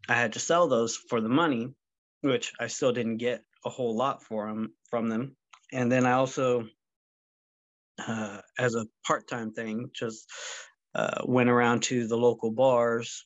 I 0.08 0.16
had 0.16 0.34
to 0.34 0.40
sell 0.40 0.68
those 0.68 0.96
for 0.96 1.22
the 1.22 1.30
money, 1.30 1.74
which 2.22 2.54
I 2.60 2.68
still 2.68 2.92
didn't 2.92 3.18
get 3.18 3.44
a 3.66 3.70
whole 3.70 3.96
lot 3.96 4.24
for 4.24 4.48
them 4.48 4.74
from 4.90 5.10
them. 5.10 5.36
And 5.72 5.92
then 5.92 6.06
I 6.06 6.14
also, 6.14 6.68
uh, 8.06 8.42
as 8.58 8.76
a 8.76 8.88
part-time 9.06 9.54
thing, 9.54 9.90
just 9.94 10.30
uh, 10.96 11.22
went 11.26 11.50
around 11.50 11.84
to 11.84 12.08
the 12.08 12.18
local 12.18 12.52
bars, 12.52 13.26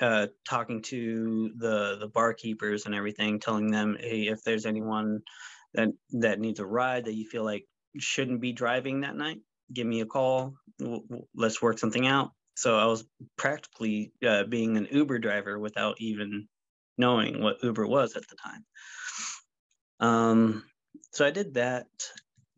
uh, 0.00 0.28
talking 0.48 0.82
to 0.82 1.50
the 1.56 1.96
the 1.98 2.08
barkeepers 2.08 2.86
and 2.86 2.94
everything, 2.94 3.40
telling 3.40 3.70
them, 3.70 3.96
hey, 3.98 4.28
if 4.28 4.42
there's 4.44 4.66
anyone 4.66 5.20
that 5.74 5.88
that 6.12 6.40
needs 6.40 6.60
a 6.60 6.66
ride 6.66 7.04
that 7.04 7.14
you 7.14 7.28
feel 7.28 7.44
like 7.44 7.64
shouldn't 7.98 8.40
be 8.40 8.52
driving 8.52 9.00
that 9.00 9.16
night, 9.16 9.38
give 9.72 9.86
me 9.86 10.00
a 10.00 10.06
call. 10.06 10.54
Let's 11.34 11.60
work 11.60 11.78
something 11.78 12.06
out. 12.06 12.30
So 12.54 12.78
I 12.78 12.86
was 12.86 13.04
practically 13.36 14.12
uh, 14.26 14.44
being 14.44 14.76
an 14.76 14.88
Uber 14.90 15.18
driver 15.18 15.58
without 15.58 15.96
even 16.00 16.48
knowing 16.96 17.42
what 17.42 17.62
Uber 17.62 17.86
was 17.86 18.16
at 18.16 18.26
the 18.28 18.36
time. 18.36 18.64
Um, 20.00 20.64
so 21.12 21.26
I 21.26 21.30
did 21.30 21.54
that 21.54 21.86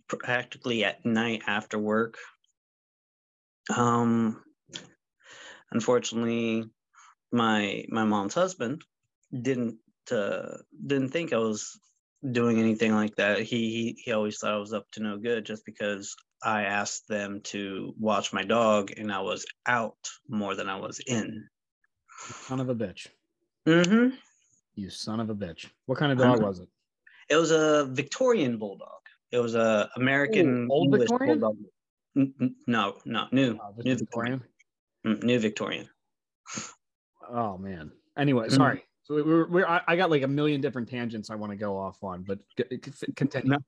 practically 0.08 0.84
at 0.84 1.04
night 1.04 1.42
after 1.46 1.78
work. 1.78 2.16
Um, 3.74 4.42
unfortunately, 5.70 6.68
my 7.32 7.84
my 7.88 8.04
mom's 8.04 8.34
husband 8.34 8.82
didn't 9.32 9.78
uh, 10.10 10.56
didn't 10.86 11.10
think 11.10 11.32
I 11.32 11.38
was 11.38 11.78
doing 12.28 12.58
anything 12.58 12.94
like 12.94 13.16
that. 13.16 13.40
He, 13.40 13.70
he 13.70 14.02
he 14.04 14.12
always 14.12 14.38
thought 14.38 14.54
I 14.54 14.58
was 14.58 14.72
up 14.72 14.90
to 14.92 15.02
no 15.02 15.18
good 15.18 15.46
just 15.46 15.64
because 15.64 16.14
I 16.42 16.62
asked 16.62 17.06
them 17.08 17.40
to 17.44 17.94
watch 17.98 18.32
my 18.32 18.42
dog 18.42 18.92
and 18.96 19.12
I 19.12 19.20
was 19.20 19.46
out 19.66 20.08
more 20.28 20.54
than 20.54 20.68
I 20.68 20.76
was 20.76 21.00
in. 21.06 21.46
Son 22.46 22.60
of 22.60 22.68
a 22.68 22.74
bitch. 22.74 23.06
Mm-hmm. 23.66 24.16
You 24.74 24.90
son 24.90 25.20
of 25.20 25.30
a 25.30 25.34
bitch. 25.34 25.66
What 25.86 25.98
kind 25.98 26.12
of 26.12 26.18
dog 26.18 26.42
was 26.42 26.60
it? 26.60 26.68
It 27.30 27.36
was 27.36 27.52
a 27.52 27.86
Victorian 27.86 28.58
bulldog. 28.58 28.88
It 29.30 29.38
was 29.38 29.54
a 29.54 29.88
American 29.94 30.64
Ooh, 30.66 30.72
old 30.72 30.84
English 30.86 31.08
Victorian? 31.08 31.38
bulldog. 31.38 31.56
N- 32.16 32.56
No, 32.66 32.98
no, 33.04 33.28
new, 33.30 33.54
just 33.54 33.86
new 33.86 33.96
Victorian. 33.96 34.38
Victorian. 34.40 34.44
Mm, 35.06 35.22
new 35.22 35.38
Victorian. 35.38 35.88
Oh 37.28 37.56
man. 37.56 37.92
Anyway, 38.18 38.48
Mhm. 38.48 38.56
sorry. 38.56 38.84
So 39.04 39.14
we 39.14 39.22
we're, 39.22 39.48
we're 39.48 39.66
I, 39.66 39.80
I 39.86 39.96
got 39.96 40.10
like 40.10 40.22
a 40.22 40.28
million 40.28 40.60
different 40.60 40.88
tangents 40.88 41.30
I 41.30 41.36
want 41.36 41.52
to 41.52 41.56
go 41.56 41.78
off 41.78 42.02
on, 42.02 42.24
but 42.24 42.40
c- 42.58 42.80
c- 42.92 43.12
continue. 43.14 43.50
No. 43.52 43.58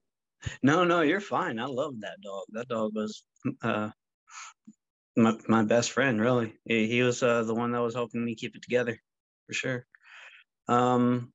No, 0.64 0.82
no, 0.82 1.02
you're 1.02 1.20
fine. 1.20 1.60
I 1.60 1.66
love 1.66 2.00
that 2.00 2.20
dog. 2.20 2.42
That 2.48 2.66
dog 2.66 2.96
was 2.96 3.22
uh, 3.62 3.90
my 5.16 5.38
my 5.46 5.62
best 5.62 5.92
friend. 5.92 6.20
Really, 6.20 6.58
he, 6.64 6.88
he 6.88 7.02
was 7.02 7.22
uh, 7.22 7.44
the 7.44 7.54
one 7.54 7.70
that 7.70 7.78
was 7.80 7.94
helping 7.94 8.24
me 8.24 8.34
keep 8.34 8.56
it 8.56 8.62
together, 8.62 9.00
for 9.46 9.52
sure. 9.52 9.86
Um, 10.66 11.32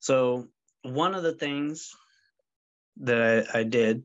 so 0.00 0.48
one 0.82 1.14
of 1.14 1.22
the 1.22 1.32
things 1.32 1.94
that 2.98 3.46
I, 3.54 3.60
I 3.60 3.62
did 3.62 4.04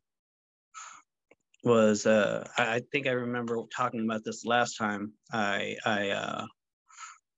was 1.63 2.05
uh, 2.05 2.47
I, 2.57 2.81
think 2.91 3.07
I 3.07 3.11
remember 3.11 3.59
talking 3.75 4.03
about 4.05 4.23
this 4.23 4.45
last 4.45 4.77
time. 4.77 5.13
I 5.31 5.75
I 5.85 6.09
uh, 6.11 6.45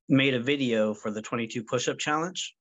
made 0.09 0.33
a 0.33 0.39
video 0.39 0.93
for 0.93 1.11
the 1.11 1.21
22 1.21 1.63
push-up 1.63 1.97
challenge 1.99 2.55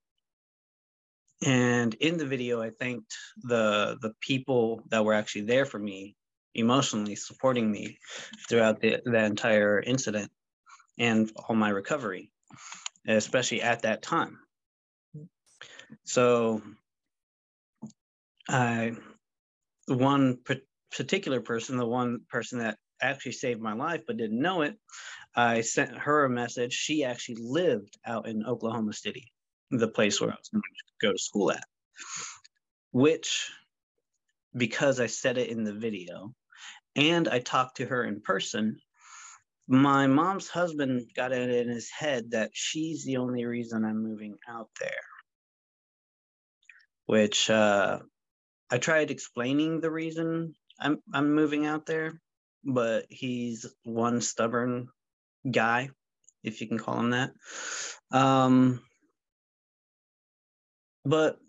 and 1.45 1.93
in 1.95 2.17
the 2.17 2.25
video 2.25 2.61
i 2.61 2.69
thanked 2.69 3.15
the 3.43 3.97
the 4.01 4.13
people 4.21 4.83
that 4.89 5.03
were 5.03 5.13
actually 5.13 5.45
there 5.45 5.65
for 5.65 5.79
me 5.79 6.15
emotionally 6.53 7.15
supporting 7.15 7.71
me 7.71 7.97
throughout 8.47 8.79
the, 8.81 8.97
the 9.05 9.23
entire 9.23 9.79
incident 9.79 10.31
and 10.97 11.31
all 11.47 11.55
my 11.55 11.69
recovery 11.69 12.31
especially 13.07 13.61
at 13.61 13.81
that 13.81 14.01
time 14.01 14.37
so 16.03 16.61
i 18.47 18.91
one 19.87 20.37
particular 20.91 21.41
person 21.41 21.77
the 21.77 21.85
one 21.85 22.21
person 22.29 22.59
that 22.59 22.77
actually 23.01 23.31
saved 23.31 23.61
my 23.61 23.73
life 23.73 24.01
but 24.05 24.17
didn't 24.17 24.41
know 24.41 24.61
it 24.61 24.75
i 25.35 25.61
sent 25.61 25.97
her 25.97 26.25
a 26.25 26.29
message 26.29 26.73
she 26.73 27.03
actually 27.03 27.37
lived 27.39 27.97
out 28.05 28.27
in 28.27 28.45
oklahoma 28.45 28.93
city 28.93 29.31
the 29.71 29.87
place 29.87 30.19
where 30.19 30.31
I 30.31 30.35
was 30.35 30.49
going 30.49 30.61
to 30.61 31.07
go 31.07 31.11
to 31.11 31.17
school 31.17 31.51
at, 31.51 31.63
which, 32.91 33.51
because 34.55 34.99
I 34.99 35.05
said 35.05 35.37
it 35.37 35.49
in 35.49 35.63
the 35.63 35.73
video 35.73 36.33
and 36.95 37.27
I 37.27 37.39
talked 37.39 37.77
to 37.77 37.85
her 37.85 38.03
in 38.03 38.21
person, 38.21 38.79
my 39.67 40.07
mom's 40.07 40.49
husband 40.49 41.11
got 41.15 41.31
it 41.31 41.49
in 41.49 41.69
his 41.69 41.89
head 41.91 42.31
that 42.31 42.49
she's 42.53 43.05
the 43.05 43.17
only 43.17 43.45
reason 43.45 43.85
I'm 43.85 44.01
moving 44.01 44.35
out 44.47 44.69
there. 44.79 44.89
Which 47.09 47.49
uh, 47.49 48.01
I 48.69 48.77
tried 48.77 49.09
explaining 49.09 49.81
the 49.81 49.89
reason 49.89 50.53
I'm 50.79 50.99
I'm 51.11 51.33
moving 51.33 51.65
out 51.65 51.87
there, 51.87 52.21
but 52.63 53.07
he's 53.09 53.65
one 53.81 54.21
stubborn 54.21 54.89
guy, 55.49 55.89
if 56.43 56.61
you 56.61 56.67
can 56.67 56.77
call 56.77 56.99
him 56.99 57.09
that. 57.09 57.31
Um, 58.11 58.81
but 61.03 61.39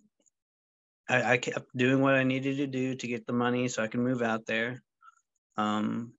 I, 1.11 1.33
I 1.33 1.37
kept 1.37 1.77
doing 1.77 2.01
what 2.01 2.15
I 2.15 2.25
needed 2.25 2.57
to 2.57 2.67
do 2.67 2.95
to 2.95 3.07
get 3.07 3.27
the 3.27 3.35
money 3.35 3.69
so 3.69 3.83
I 3.83 3.89
can 3.89 4.03
move 4.03 4.23
out 4.23 4.47
there. 4.47 4.83
Um, 5.59 6.15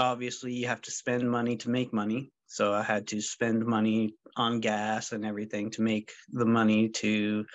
obviously, 0.00 0.52
you 0.52 0.66
have 0.66 0.80
to 0.82 0.90
spend 0.90 1.30
money 1.30 1.56
to 1.58 1.70
make 1.70 1.92
money. 1.92 2.30
So 2.46 2.72
I 2.72 2.82
had 2.82 3.06
to 3.08 3.20
spend 3.20 3.64
money 3.64 4.14
on 4.36 4.60
gas 4.60 5.12
and 5.12 5.24
everything 5.24 5.70
to 5.72 5.82
make 5.82 6.12
the 6.32 6.46
money 6.46 6.88
to 6.88 7.46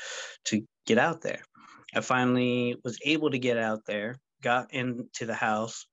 to 0.46 0.62
get 0.86 0.98
out 0.98 1.22
there. 1.22 1.42
I 1.94 2.02
finally 2.02 2.76
was 2.84 3.00
able 3.04 3.32
to 3.32 3.40
get 3.40 3.58
out 3.58 3.86
there, 3.86 4.18
got 4.42 4.74
into 4.74 5.26
the 5.26 5.34
house, 5.34 5.86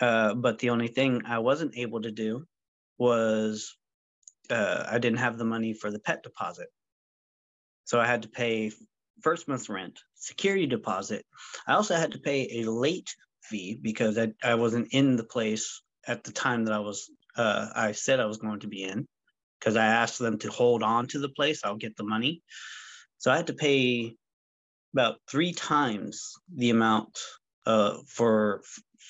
uh, 0.00 0.34
but 0.34 0.58
the 0.58 0.70
only 0.70 0.88
thing 0.88 1.22
I 1.26 1.38
wasn't 1.38 1.76
able 1.76 2.02
to 2.02 2.10
do 2.10 2.44
was 2.98 3.76
uh, 4.50 4.84
I 4.90 4.98
didn't 4.98 5.18
have 5.18 5.38
the 5.38 5.44
money 5.44 5.74
for 5.74 5.90
the 5.90 5.98
pet 5.98 6.22
deposit. 6.22 6.68
So 7.84 8.00
I 8.00 8.06
had 8.06 8.22
to 8.22 8.28
pay 8.28 8.72
first 9.22 9.48
month's 9.48 9.68
rent, 9.68 10.00
security 10.14 10.66
deposit. 10.66 11.24
I 11.66 11.74
also 11.74 11.96
had 11.96 12.12
to 12.12 12.18
pay 12.18 12.60
a 12.60 12.70
late 12.70 13.14
fee 13.50 13.78
because 13.82 14.18
I, 14.18 14.32
I 14.44 14.54
wasn't 14.56 14.88
in 14.92 15.16
the 15.16 15.24
place 15.24 15.82
at 16.06 16.24
the 16.24 16.32
time 16.32 16.64
that 16.66 16.74
I 16.74 16.80
was 16.80 17.10
uh, 17.36 17.68
I 17.76 17.92
said 17.92 18.20
I 18.20 18.26
was 18.26 18.38
going 18.38 18.60
to 18.60 18.68
be 18.68 18.84
in. 18.84 19.06
because 19.60 19.76
I 19.76 19.86
asked 19.86 20.18
them 20.18 20.38
to 20.40 20.50
hold 20.50 20.82
on 20.82 21.06
to 21.08 21.18
the 21.18 21.28
place. 21.28 21.62
I'll 21.64 21.76
get 21.76 21.96
the 21.96 22.04
money. 22.04 22.42
So 23.18 23.30
I 23.32 23.36
had 23.36 23.48
to 23.48 23.54
pay 23.54 24.16
about 24.94 25.16
three 25.30 25.52
times 25.52 26.34
the 26.54 26.70
amount 26.70 27.18
uh, 27.66 27.98
for 28.08 28.62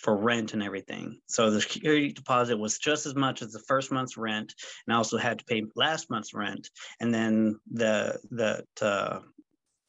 for 0.03 0.17
rent 0.17 0.55
and 0.55 0.63
everything. 0.63 1.21
So 1.29 1.51
the 1.51 1.61
security 1.61 2.13
deposit 2.13 2.59
was 2.59 2.79
just 2.79 3.07
as 3.07 3.15
much 3.15 3.43
as 3.43 3.53
the 3.53 3.61
first 3.69 3.93
month's 3.93 4.17
rent, 4.17 4.55
and 4.87 4.95
I 4.95 4.99
also 4.99 5.19
had 5.19 5.39
to 5.41 5.45
pay 5.47 5.65
last 5.77 6.11
month's 6.11 6.35
rent, 6.35 6.69
and 7.01 7.15
then 7.15 7.61
the 7.73 8.19
the 8.31 8.65
uh, 8.83 9.21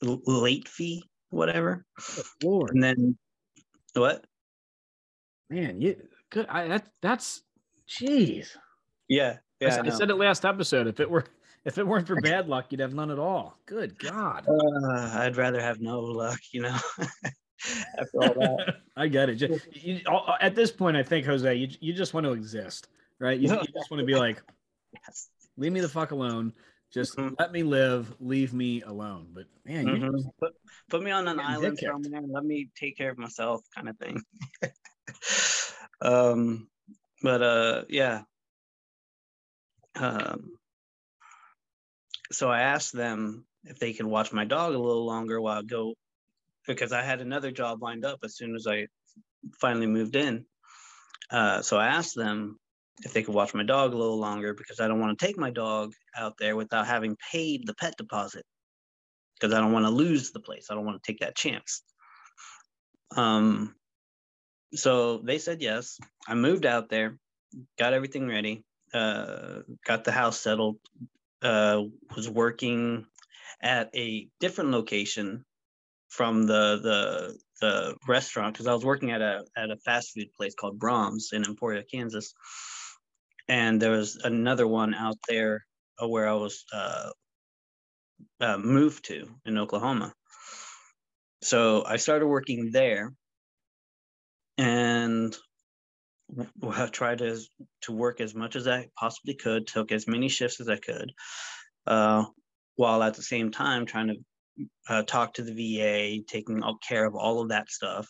late 0.02 0.68
fee, 0.68 1.04
whatever. 1.30 1.86
Lord, 2.44 2.72
And 2.74 2.84
then 2.84 3.18
what? 3.96 4.26
Man, 5.52 5.82
you 5.82 5.96
good. 6.30 6.48
I 6.48 6.68
that 6.68 6.88
that's 7.02 7.42
jeez. 7.88 8.48
Yeah, 9.08 9.38
I, 9.62 9.66
yeah. 9.66 9.76
I 9.76 9.80
I 9.80 9.82
know. 9.84 9.90
said 9.96 10.10
it 10.10 10.16
last 10.16 10.46
episode. 10.46 10.88
If 10.88 11.00
it 11.00 11.10
were 11.10 11.26
if 11.66 11.78
it 11.78 11.86
weren't 11.86 12.08
for 12.08 12.20
bad 12.22 12.48
luck, 12.48 12.68
you'd 12.72 12.80
have 12.80 12.94
none 12.94 13.12
at 13.12 13.20
all. 13.20 13.60
Good 13.68 14.00
God. 14.00 14.48
Uh, 14.48 15.12
I'd 15.20 15.38
rather 15.38 15.62
have 15.62 15.80
no 15.80 16.00
luck, 16.00 16.40
you 16.52 16.62
know. 16.64 16.76
After 18.00 18.18
all 18.18 18.34
that. 18.34 18.78
I 18.98 19.08
get 19.08 19.30
it. 19.30 19.36
Ju- 19.36 19.60
you- 19.74 20.00
at 20.40 20.56
this 20.56 20.72
point, 20.72 20.98
I 20.98 21.04
think 21.04 21.28
Jose, 21.28 21.54
you, 21.54 21.68
you 21.80 21.94
just 21.94 22.16
want 22.16 22.26
to 22.26 22.32
exist, 22.32 22.88
right? 23.20 23.38
You, 23.40 23.50
you 23.50 23.68
just 23.74 23.92
want 23.92 24.00
to 24.00 24.06
be 24.06 24.16
like, 24.16 24.42
Yes. 25.08 25.30
leave 25.58 25.72
me 25.72 25.80
the 25.82 25.88
fuck 25.90 26.10
alone. 26.12 26.54
Just 26.92 27.16
Mhm. 27.18 27.36
let 27.38 27.52
me 27.52 27.62
live. 27.62 28.14
Leave 28.20 28.52
me 28.54 28.82
alone. 28.82 29.28
But 29.32 29.46
man, 29.64 29.86
Mhm. 29.86 30.12
just- 30.14 30.30
Put, 30.40 30.54
put 30.90 31.04
me 31.04 31.12
on 31.12 31.28
an 31.28 31.40
island 31.40 31.78
somewhere. 31.78 32.22
Let 32.28 32.44
me 32.44 32.70
take 32.76 32.98
care 32.98 33.12
of 33.12 33.20
myself, 33.20 33.62
kind 33.76 33.88
of 33.90 33.98
thing. 34.00 34.20
um, 36.02 36.68
but 37.22 37.42
uh, 37.42 37.84
yeah. 37.90 38.22
Um, 39.96 40.52
so 42.32 42.50
I 42.50 42.62
asked 42.62 42.94
them 42.94 43.46
if 43.66 43.78
they 43.80 43.94
could 43.94 44.06
watch 44.06 44.32
my 44.32 44.46
dog 44.46 44.74
a 44.74 44.80
little 44.80 45.06
longer 45.06 45.42
while 45.42 45.60
I 45.60 45.64
go, 45.64 45.94
because 46.68 46.92
I 46.92 47.04
had 47.04 47.22
another 47.22 47.52
job 47.52 47.82
lined 47.82 48.06
up 48.06 48.20
as 48.24 48.36
soon 48.36 48.56
as 48.56 48.68
I 48.68 48.88
finally 49.60 49.88
moved 49.88 50.16
in. 50.16 50.46
Uh, 51.30 51.62
so 51.62 51.78
I 51.78 51.88
asked 51.88 52.16
them 52.16 52.60
if 53.04 53.14
they 53.14 53.24
could 53.24 53.34
watch 53.34 53.54
my 53.54 53.64
dog 53.64 53.94
a 53.94 53.98
little 53.98 54.20
longer 54.20 54.54
because 54.54 54.80
I 54.80 54.88
don't 54.88 55.00
want 55.00 55.18
to 55.18 55.26
take 55.26 55.38
my 55.38 55.50
dog 55.50 55.94
out 56.16 56.36
there 56.38 56.56
without 56.56 56.88
having 56.88 57.18
paid 57.32 57.66
the 57.66 57.74
pet 57.74 57.96
deposit 57.98 58.46
because 59.40 59.54
I 59.54 59.60
don't 59.60 59.72
want 59.72 59.86
to 59.86 59.92
lose 59.92 60.32
the 60.32 60.40
place. 60.40 60.68
I 60.70 60.76
don't 60.76 60.86
want 60.86 61.02
to 61.02 61.12
take 61.12 61.22
that 61.22 61.36
chance. 61.36 61.84
Um, 63.16 63.76
so 64.74 65.18
they 65.20 65.38
said 65.38 65.62
yes. 65.62 66.00
I 66.28 66.36
moved 66.36 66.66
out 66.66 66.90
there, 66.90 67.18
got 67.78 67.94
everything 67.94 68.28
ready, 68.28 68.64
uh, 68.94 69.60
got 69.86 70.04
the 70.04 70.12
house 70.12 70.40
settled, 70.40 70.78
uh, 71.42 71.84
was 72.16 72.30
working 72.30 73.06
at 73.62 73.90
a 73.96 74.28
different 74.40 74.72
location 74.72 75.46
from 76.10 76.44
the 76.46 76.80
the 76.82 77.40
the 77.62 77.96
restaurant 78.08 78.54
because 78.54 78.68
I 78.68 78.74
was 78.74 78.84
working 78.86 79.12
at 79.12 79.22
a 79.22 79.46
at 79.56 79.72
a 79.72 79.78
fast 79.78 80.12
food 80.14 80.34
place 80.34 80.56
called 80.56 80.80
Braum's 80.80 81.32
in 81.32 81.46
Emporia, 81.46 81.84
Kansas, 81.84 82.34
and 83.48 83.82
there 83.82 83.92
was 83.92 84.18
another 84.18 84.68
one 84.68 84.94
out 84.94 85.18
there 85.28 85.66
uh, 86.02 86.08
where 86.08 86.28
I 86.28 86.34
was 86.34 86.66
uh, 86.74 87.12
uh, 88.40 88.58
moved 88.58 89.06
to 89.06 89.28
in 89.46 89.58
Oklahoma. 89.58 90.14
So 91.44 91.84
I 91.86 91.98
started 91.98 92.28
working 92.28 92.72
there, 92.72 93.14
and 94.62 95.36
I 96.72 96.86
tried 96.86 97.18
to 97.18 97.40
to 97.82 97.92
work 97.92 98.22
as 98.22 98.36
much 98.36 98.56
as 98.56 98.68
I 98.68 98.90
possibly 98.96 99.34
could, 99.34 99.66
took 99.66 99.92
as 99.92 100.08
many 100.08 100.30
shifts 100.30 100.60
as 100.60 100.70
I 100.70 100.78
could, 100.78 101.12
uh, 101.88 102.26
while 102.76 103.02
at 103.02 103.16
the 103.16 103.24
same 103.24 103.50
time 103.50 103.88
trying 103.88 104.08
to 104.10 104.66
uh, 104.88 105.02
talk 105.02 105.34
to 105.34 105.42
the 105.42 105.54
VA, 105.54 106.24
taking 106.28 106.62
care 106.88 107.06
of 107.06 107.16
all 107.16 107.42
of 107.42 107.50
that 107.50 107.72
stuff. 107.72 108.08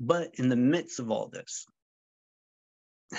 But 0.00 0.30
in 0.34 0.48
the 0.48 0.56
midst 0.56 1.00
of 1.00 1.10
all 1.10 1.28
this, 1.28 1.66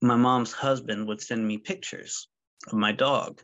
my 0.00 0.16
mom's 0.16 0.52
husband 0.52 1.06
would 1.06 1.20
send 1.20 1.46
me 1.46 1.58
pictures 1.58 2.28
of 2.66 2.78
my 2.78 2.92
dog 2.92 3.42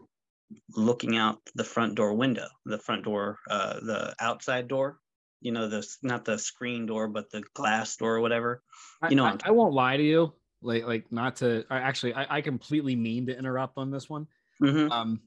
looking 0.75 1.19
out 1.19 1.41
the 1.55 1.65
front 1.65 1.95
door 1.95 2.15
window, 2.15 2.49
the 2.65 2.79
front 2.79 3.05
door, 3.05 3.39
uh, 3.51 3.75
the 3.81 4.15
outside 4.19 4.67
door. 4.67 4.99
You 5.45 5.53
know, 5.53 5.69
the 5.69 5.87
not 6.03 6.25
the 6.25 6.39
screen 6.39 6.87
door, 6.87 7.07
but 7.07 7.31
the 7.31 7.43
glass 7.55 7.97
door 7.97 8.17
or 8.17 8.21
whatever. 8.21 8.63
You 9.09 9.17
know 9.17 9.27
I, 9.27 9.33
what 9.33 9.47
I 9.47 9.51
won't 9.53 9.75
lie 9.75 9.97
to 9.97 10.03
you. 10.03 10.33
Like, 10.63 10.87
like 10.87 11.13
not 11.13 11.37
to. 11.37 11.65
I 11.71 11.79
actually, 11.79 12.15
I, 12.15 12.39
I 12.39 12.41
completely 12.41 12.97
mean 12.97 13.27
to 13.27 13.39
interrupt 13.39 13.77
on 13.77 13.91
this 13.91 14.09
one. 14.09 14.27
Mhm. 14.61 14.91
Um, 14.91 15.21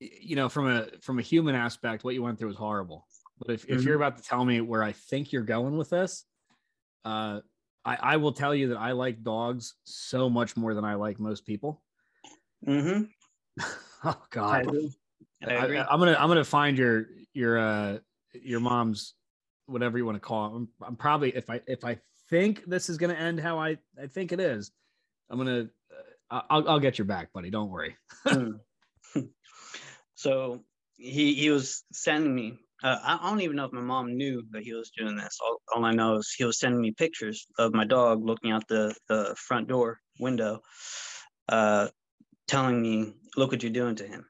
you 0.00 0.36
know, 0.36 0.48
from 0.48 0.68
a 0.68 0.88
from 1.02 1.18
a 1.18 1.22
human 1.22 1.54
aspect, 1.54 2.04
what 2.04 2.14
you 2.14 2.22
went 2.22 2.38
through 2.38 2.48
was 2.48 2.56
horrible. 2.56 3.08
But 3.38 3.54
if, 3.54 3.64
if 3.64 3.84
you're 3.84 3.94
Mm-hmm. 3.94 4.02
about 4.02 4.16
to 4.16 4.22
tell 4.22 4.44
me 4.44 4.60
where 4.60 4.82
I 4.82 4.92
think 4.92 5.32
you're 5.32 5.42
going 5.42 5.76
with 5.76 5.90
this, 5.90 6.24
uh, 7.04 7.40
I, 7.84 7.96
I 7.96 8.16
will 8.18 8.32
tell 8.32 8.54
you 8.54 8.68
that 8.68 8.78
I 8.78 8.92
like 8.92 9.22
dogs 9.24 9.74
so 9.84 10.30
much 10.30 10.56
more 10.56 10.74
than 10.74 10.84
I 10.84 10.94
like 10.94 11.20
most 11.20 11.46
people. 11.46 11.82
mm-hmm 12.66 13.10
Oh 14.04 14.22
God. 14.30 14.68
I 15.42 15.50
I, 15.50 15.66
am 15.66 15.98
gonna 16.00 16.16
I'm 16.18 16.28
gonna 16.28 16.44
find 16.44 16.78
your 16.78 17.06
your 17.34 17.58
uh 17.58 17.98
your 18.32 18.60
mom's 18.60 19.14
whatever 19.66 19.98
you 19.98 20.06
want 20.06 20.16
to 20.16 20.20
call 20.20 20.46
it. 20.46 20.56
I'm, 20.56 20.68
I'm 20.82 20.96
probably 20.96 21.30
if 21.36 21.50
I 21.50 21.60
if 21.66 21.84
I 21.84 21.98
think 22.30 22.64
this 22.66 22.88
is 22.88 22.98
gonna 22.98 23.14
end 23.14 23.40
how 23.40 23.58
I 23.58 23.78
I 24.00 24.06
think 24.06 24.32
it 24.32 24.40
is, 24.40 24.70
I'm 25.30 25.38
gonna 25.38 25.68
uh, 26.30 26.42
I'll 26.50 26.68
I'll 26.68 26.80
get 26.80 26.98
your 26.98 27.06
back, 27.06 27.32
buddy. 27.32 27.50
Don't 27.50 27.70
worry. 27.70 27.96
So 30.18 30.64
he 30.96 31.34
he 31.34 31.50
was 31.50 31.84
sending 31.92 32.34
me. 32.34 32.58
Uh, 32.82 32.98
I 33.04 33.18
I 33.22 33.30
don't 33.30 33.40
even 33.40 33.54
know 33.54 33.66
if 33.66 33.72
my 33.72 33.80
mom 33.80 34.16
knew 34.16 34.42
that 34.50 34.64
he 34.64 34.74
was 34.74 34.90
doing 34.90 35.16
this. 35.16 35.38
All, 35.40 35.58
all 35.72 35.84
I 35.84 35.92
know 35.92 36.16
is 36.16 36.34
he 36.36 36.44
was 36.44 36.58
sending 36.58 36.80
me 36.80 36.90
pictures 36.90 37.46
of 37.56 37.72
my 37.72 37.84
dog 37.84 38.24
looking 38.24 38.50
out 38.50 38.66
the 38.66 38.96
the 39.08 39.36
front 39.38 39.68
door 39.68 40.00
window, 40.18 40.60
uh, 41.48 41.86
telling 42.48 42.82
me, 42.82 43.14
"Look 43.36 43.52
what 43.52 43.62
you're 43.62 43.70
doing 43.70 43.94
to 43.94 44.08
him. 44.08 44.26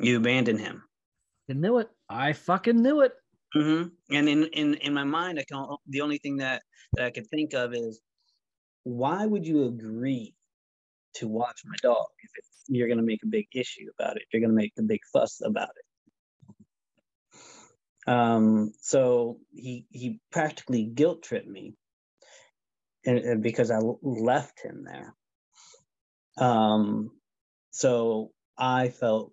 You 0.00 0.16
abandoned 0.16 0.60
him." 0.60 0.84
I 1.50 1.52
knew 1.52 1.76
it. 1.80 1.90
I 2.08 2.32
fucking 2.32 2.82
knew 2.82 3.00
it. 3.02 3.12
hmm 3.52 3.84
And 4.10 4.28
in, 4.28 4.44
in 4.52 4.74
in 4.74 4.94
my 4.94 5.04
mind, 5.04 5.38
I 5.38 5.44
can 5.44 5.64
the 5.86 6.00
only 6.00 6.18
thing 6.18 6.36
that 6.38 6.62
that 6.94 7.06
I 7.06 7.10
could 7.10 7.26
think 7.28 7.54
of 7.54 7.74
is, 7.74 8.00
why 8.84 9.26
would 9.26 9.46
you 9.46 9.64
agree 9.64 10.34
to 11.14 11.28
watch 11.28 11.62
my 11.64 11.76
dog 11.82 12.06
if 12.22 12.44
you're 12.68 12.88
going 12.88 12.98
to 12.98 13.04
make 13.04 13.22
a 13.24 13.28
big 13.28 13.46
issue 13.54 13.86
about 13.98 14.16
it? 14.16 14.24
You're 14.32 14.40
going 14.40 14.50
to 14.50 14.62
make 14.62 14.72
a 14.78 14.82
big 14.82 15.00
fuss 15.12 15.40
about 15.44 15.70
it. 15.70 15.84
Um, 18.08 18.72
so 18.80 19.40
he 19.52 19.86
he 19.90 20.20
practically 20.30 20.84
guilt 20.84 21.22
tripped 21.22 21.48
me, 21.48 21.74
and, 23.04 23.18
and 23.18 23.42
because 23.42 23.70
I 23.70 23.78
left 24.02 24.60
him 24.62 24.84
there. 24.84 25.14
Um, 26.38 27.10
so 27.70 28.32
I 28.56 28.90
felt 28.90 29.32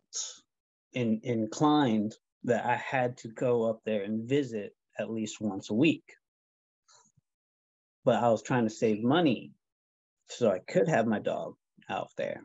in, 0.94 1.22
inclined 1.24 2.16
that 2.46 2.66
I 2.66 2.76
had 2.76 3.18
to 3.20 3.30
go 3.30 3.70
up 3.70 3.82
there 3.86 4.04
and 4.04 4.28
visit 4.28 4.76
at 5.00 5.12
least 5.12 5.42
once 5.42 5.70
a 5.70 5.74
week. 5.74 6.04
But 8.06 8.22
I 8.22 8.30
was 8.30 8.44
trying 8.44 8.66
to 8.66 8.70
save 8.70 9.02
money 9.02 9.54
so 10.30 10.52
I 10.52 10.60
could 10.60 10.88
have 10.88 11.08
my 11.08 11.20
dog 11.20 11.56
out 11.90 12.10
there. 12.18 12.42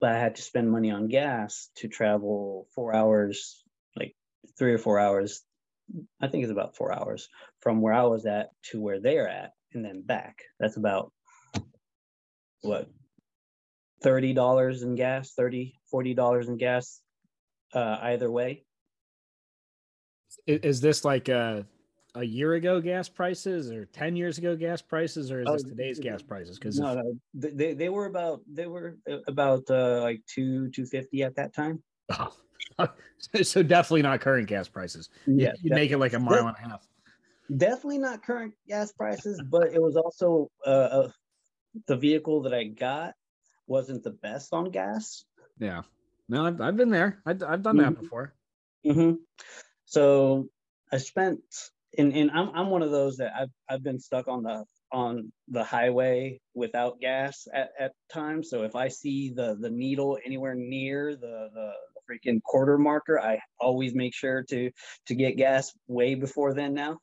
But 0.00 0.12
I 0.12 0.18
had 0.18 0.36
to 0.36 0.42
spend 0.42 0.70
money 0.70 0.90
on 0.90 1.08
gas 1.08 1.70
to 1.76 1.88
travel 1.88 2.68
four 2.74 2.94
hours, 2.94 3.62
like 3.96 4.14
three 4.58 4.72
or 4.72 4.78
four 4.78 4.98
hours. 4.98 5.42
I 6.20 6.28
think 6.28 6.44
it's 6.44 6.52
about 6.52 6.76
four 6.76 6.92
hours 6.92 7.28
from 7.60 7.80
where 7.80 7.94
I 7.94 8.04
was 8.04 8.26
at 8.26 8.50
to 8.70 8.80
where 8.80 9.00
they're 9.00 9.28
at 9.28 9.52
and 9.72 9.84
then 9.84 10.02
back. 10.02 10.42
That's 10.60 10.76
about 10.76 11.12
what 12.60 12.88
$30 14.04 14.82
in 14.82 14.94
gas, 14.94 15.32
30 15.32 15.74
$40 15.92 16.48
in 16.48 16.56
gas 16.58 17.00
uh, 17.72 17.98
either 18.02 18.30
way. 18.30 18.64
Is, 20.46 20.60
is 20.60 20.80
this 20.80 21.04
like 21.04 21.28
a 21.28 21.66
a 22.14 22.24
year 22.24 22.54
ago 22.54 22.80
gas 22.80 23.08
prices, 23.08 23.70
or 23.70 23.84
ten 23.86 24.16
years 24.16 24.38
ago 24.38 24.56
gas 24.56 24.82
prices, 24.82 25.30
or 25.30 25.40
is 25.40 25.48
Oh, 25.48 25.52
this 25.52 25.62
today's 25.62 25.98
gas 25.98 26.22
prices? 26.22 26.58
Because 26.58 26.78
No, 26.78 26.94
no, 26.94 27.14
they, 27.34 27.74
they 27.74 27.88
were 27.88 28.06
about 28.06 28.40
they 28.50 28.66
were 28.66 28.96
about 29.26 29.70
uh, 29.70 30.00
like 30.02 30.22
two 30.26 30.70
two 30.70 30.86
fifty 30.86 31.22
at 31.22 31.36
that 31.36 31.54
time. 31.54 31.82
so 33.42 33.62
definitely 33.62 34.02
not 34.02 34.20
current 34.20 34.48
gas 34.48 34.68
prices. 34.68 35.10
Yeah, 35.26 35.52
you 35.62 35.70
make 35.70 35.90
it 35.90 35.98
like 35.98 36.14
a 36.14 36.18
mile 36.18 36.46
and 36.48 36.56
a 36.56 36.68
half. 36.68 36.86
definitely 37.54 37.98
not 37.98 38.22
current 38.22 38.54
gas 38.66 38.92
prices, 38.92 39.40
but 39.50 39.68
it 39.72 39.80
was 39.80 39.96
also 39.96 40.50
uh, 40.66 40.70
uh, 40.70 41.10
the 41.86 41.96
vehicle 41.96 42.42
that 42.42 42.54
I 42.54 42.64
got 42.64 43.14
wasn't 43.66 44.02
the 44.02 44.10
best 44.10 44.52
on 44.52 44.70
gas. 44.70 45.24
Yeah. 45.58 45.82
No, 46.28 46.46
I've, 46.46 46.60
I've 46.60 46.76
been 46.76 46.90
there. 46.90 47.22
I've, 47.26 47.42
I've 47.42 47.62
done 47.62 47.76
that 47.78 47.94
Mhm. 47.94 47.96
before. 47.96 48.34
hmm 48.84 49.12
So 49.86 50.48
I 50.92 50.98
spent, 50.98 51.42
and, 51.98 52.14
and 52.14 52.30
I'm 52.32 52.50
I'm 52.50 52.70
one 52.70 52.82
of 52.82 52.90
those 52.92 53.18
that 53.18 53.34
I've 53.34 53.50
I've 53.68 53.82
been 53.84 54.00
stuck 54.00 54.28
on 54.28 54.42
the 54.44 54.66
on 54.92 55.32
the 55.48 55.64
highway 55.64 56.40
without 56.54 57.00
gas 57.00 57.46
at, 57.54 57.70
at 57.78 57.92
times. 58.10 58.50
So 58.50 58.64
if 58.64 58.76
I 58.76 58.88
see 58.88 59.30
the 59.30 59.56
the 59.56 59.70
needle 59.70 60.18
anywhere 60.24 60.54
near 60.56 61.16
the, 61.16 61.50
the 61.54 61.72
the 61.94 62.02
freaking 62.10 62.42
quarter 62.44 62.78
marker, 62.78 63.20
I 63.20 63.40
always 63.60 63.94
make 63.94 64.14
sure 64.14 64.44
to 64.50 64.70
to 65.08 65.14
get 65.16 65.36
gas 65.38 65.72
way 65.88 66.14
before 66.16 66.54
then 66.54 66.74
now. 66.74 66.98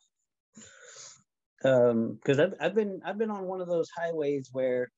Um, 1.63 2.15
because 2.15 2.39
I've 2.39 2.53
I've 2.59 2.75
been 2.75 3.01
I've 3.03 3.17
been 3.17 3.31
on 3.31 3.45
one 3.45 3.61
of 3.61 3.67
those 3.67 3.89
highways 3.89 4.49
where 4.51 4.89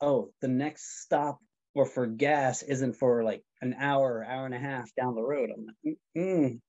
oh 0.00 0.32
the 0.42 0.48
next 0.48 1.02
stop 1.02 1.40
or 1.74 1.86
for 1.86 2.06
gas 2.06 2.62
isn't 2.62 2.94
for 2.94 3.24
like 3.24 3.44
an 3.60 3.74
hour, 3.78 4.24
hour 4.24 4.46
and 4.46 4.54
a 4.54 4.58
half 4.58 4.88
down 4.94 5.14
the 5.14 5.22
road. 5.22 5.50
I'm 5.54 5.66
like, 5.66 5.96
mm, 6.16 6.60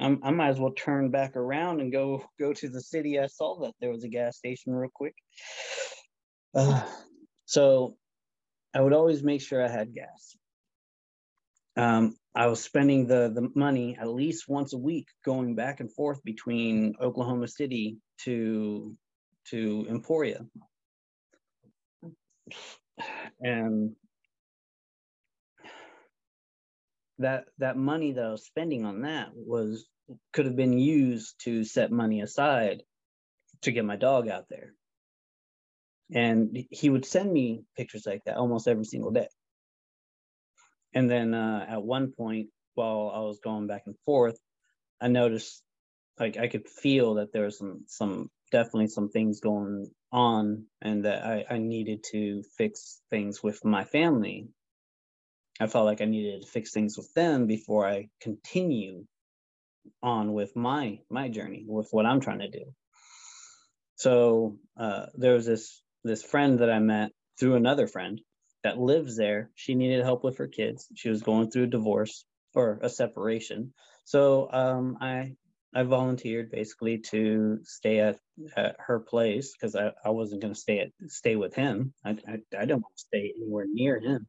I'm, 0.00 0.20
I 0.22 0.30
might 0.30 0.48
as 0.48 0.58
well 0.58 0.72
turn 0.72 1.10
back 1.10 1.36
around 1.36 1.80
and 1.80 1.92
go 1.92 2.24
go 2.38 2.52
to 2.52 2.68
the 2.68 2.80
city. 2.80 3.18
I 3.18 3.26
saw 3.26 3.60
that 3.60 3.74
there 3.80 3.90
was 3.90 4.04
a 4.04 4.08
gas 4.08 4.36
station 4.36 4.72
real 4.72 4.90
quick. 4.92 5.14
Uh, 6.54 6.82
so 7.44 7.96
I 8.74 8.80
would 8.80 8.92
always 8.92 9.22
make 9.22 9.40
sure 9.40 9.64
I 9.64 9.68
had 9.68 9.94
gas. 9.94 10.36
Um, 11.76 12.16
I 12.34 12.46
was 12.46 12.62
spending 12.62 13.06
the 13.06 13.30
the 13.34 13.50
money 13.54 13.96
at 13.98 14.08
least 14.08 14.48
once 14.48 14.72
a 14.72 14.78
week 14.78 15.08
going 15.24 15.54
back 15.54 15.80
and 15.80 15.92
forth 15.92 16.22
between 16.24 16.94
Oklahoma 17.00 17.48
City 17.48 17.98
to 18.24 18.96
to 19.50 19.86
Emporia. 19.88 20.46
And 23.40 23.96
that 27.18 27.44
that 27.58 27.76
money 27.76 28.12
that 28.12 28.24
I 28.24 28.30
was 28.30 28.44
spending 28.44 28.84
on 28.84 29.02
that 29.02 29.28
was 29.34 29.86
could 30.32 30.46
have 30.46 30.56
been 30.56 30.78
used 30.78 31.40
to 31.44 31.64
set 31.64 31.90
money 31.90 32.20
aside 32.20 32.82
to 33.62 33.72
get 33.72 33.84
my 33.84 33.96
dog 33.96 34.28
out 34.28 34.46
there. 34.48 34.74
And 36.14 36.66
he 36.70 36.90
would 36.90 37.06
send 37.06 37.32
me 37.32 37.64
pictures 37.76 38.04
like 38.06 38.22
that 38.24 38.36
almost 38.36 38.68
every 38.68 38.84
single 38.84 39.12
day. 39.12 39.28
And 40.94 41.10
then 41.10 41.32
uh, 41.32 41.64
at 41.68 41.82
one 41.82 42.12
point, 42.12 42.48
while 42.74 43.10
I 43.14 43.20
was 43.20 43.40
going 43.42 43.66
back 43.66 43.84
and 43.86 43.96
forth, 44.04 44.38
I 45.00 45.08
noticed 45.08 45.62
like 46.18 46.36
I 46.36 46.48
could 46.48 46.68
feel 46.68 47.14
that 47.14 47.32
there 47.32 47.44
was 47.44 47.58
some 47.58 47.84
some 47.86 48.30
definitely 48.50 48.88
some 48.88 49.08
things 49.08 49.40
going 49.40 49.90
on 50.12 50.66
and 50.82 51.06
that 51.06 51.24
I, 51.24 51.44
I 51.48 51.58
needed 51.58 52.04
to 52.12 52.42
fix 52.58 53.00
things 53.08 53.42
with 53.42 53.64
my 53.64 53.84
family 53.84 54.48
I 55.62 55.68
felt 55.68 55.86
like 55.86 56.00
I 56.00 56.06
needed 56.06 56.42
to 56.42 56.48
fix 56.48 56.72
things 56.72 56.96
with 56.96 57.12
them 57.14 57.46
before 57.46 57.86
I 57.88 58.08
continue 58.20 59.04
on 60.02 60.32
with 60.32 60.56
my 60.56 60.98
my 61.08 61.28
journey 61.28 61.64
with 61.66 61.88
what 61.92 62.04
I'm 62.06 62.20
trying 62.20 62.40
to 62.40 62.50
do. 62.50 62.64
So 63.96 64.58
uh, 64.76 65.06
there 65.14 65.34
was 65.34 65.46
this 65.46 65.80
this 66.02 66.24
friend 66.24 66.58
that 66.58 66.70
I 66.70 66.80
met 66.80 67.12
through 67.38 67.54
another 67.54 67.86
friend 67.86 68.20
that 68.64 68.78
lives 68.78 69.16
there. 69.16 69.50
She 69.54 69.76
needed 69.76 70.02
help 70.02 70.24
with 70.24 70.38
her 70.38 70.48
kids. 70.48 70.88
She 70.96 71.08
was 71.08 71.22
going 71.22 71.50
through 71.50 71.64
a 71.64 71.68
divorce 71.78 72.24
or 72.54 72.80
a 72.82 72.88
separation. 72.88 73.72
So 74.04 74.48
um, 74.50 74.98
I 75.00 75.36
I 75.74 75.84
volunteered 75.84 76.50
basically 76.50 76.98
to 77.12 77.60
stay 77.62 78.00
at, 78.00 78.18
at 78.56 78.76
her 78.80 78.98
place 78.98 79.52
because 79.52 79.76
I, 79.76 79.92
I 80.04 80.10
wasn't 80.10 80.42
going 80.42 80.54
to 80.54 80.60
stay 80.60 80.80
at 80.80 80.90
stay 81.06 81.36
with 81.36 81.54
him. 81.54 81.94
I, 82.04 82.10
I, 82.10 82.38
I 82.58 82.64
didn't 82.66 82.82
want 82.82 82.96
to 82.96 83.06
stay 83.08 83.32
anywhere 83.36 83.66
near 83.72 84.00
him. 84.00 84.26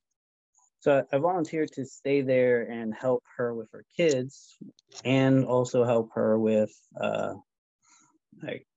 So 0.83 1.01
I 1.13 1.17
volunteered 1.17 1.71
to 1.75 1.85
stay 1.85 2.23
there 2.23 2.63
and 2.63 2.93
help 2.93 3.23
her 3.37 3.55
with 3.55 3.71
her 3.71 3.85
kids, 3.95 4.57
and 5.05 5.45
also 5.45 5.85
help 5.85 6.09
her 6.15 6.37
with 6.37 6.73
uh, 6.99 7.35
like 8.41 8.67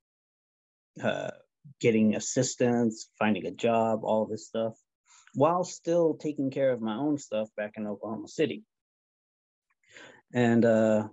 uh, 1.02 1.32
getting 1.80 2.14
assistance, 2.14 3.08
finding 3.18 3.46
a 3.46 3.50
job, 3.50 4.04
all 4.04 4.24
this 4.24 4.46
stuff, 4.46 4.74
while 5.34 5.64
still 5.64 6.14
taking 6.14 6.52
care 6.52 6.70
of 6.70 6.80
my 6.80 6.94
own 6.94 7.18
stuff 7.18 7.48
back 7.56 7.72
in 7.76 7.88
Oklahoma 7.88 8.28
City. 8.28 8.62
And 10.32 10.64
uh, 10.64 11.08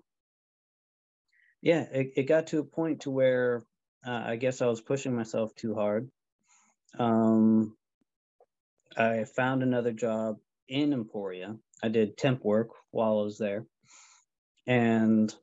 yeah, 1.63 1.88
it, 1.91 2.12
it 2.17 2.23
got 2.27 2.45
to 2.47 2.60
a 2.60 2.63
point 2.63 3.01
to 3.01 3.10
where 3.10 3.63
uh, 4.06 4.21
I 4.27 4.36
guess 4.36 4.62
I 4.62 4.67
was 4.67 4.79
pushing 4.79 5.15
myself 5.15 5.56
too 5.56 5.73
hard. 5.73 6.12
Um, 6.99 7.75
I 8.95 9.23
found 9.23 9.63
another 9.63 9.91
job 9.91 10.38
in 10.69 10.93
Emporia. 10.93 11.56
I 11.84 11.89
did 11.89 12.17
temp 12.17 12.43
work 12.45 12.69
while 12.91 13.19
I 13.19 13.23
was 13.23 13.38
there. 13.38 13.65
And 14.67 15.34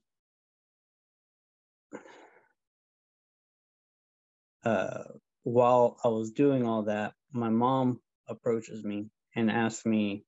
uh, 4.65 5.05
while 5.45 5.99
I 6.05 6.09
was 6.09 6.33
doing 6.33 6.67
all 6.67 6.85
that, 6.85 7.15
my 7.33 7.51
mom 7.51 8.01
approaches 8.29 8.85
me 8.85 9.07
and 9.37 9.51
asks 9.51 9.87
me 9.87 10.25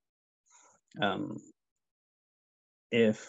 um, 1.01 1.39
if 2.91 3.27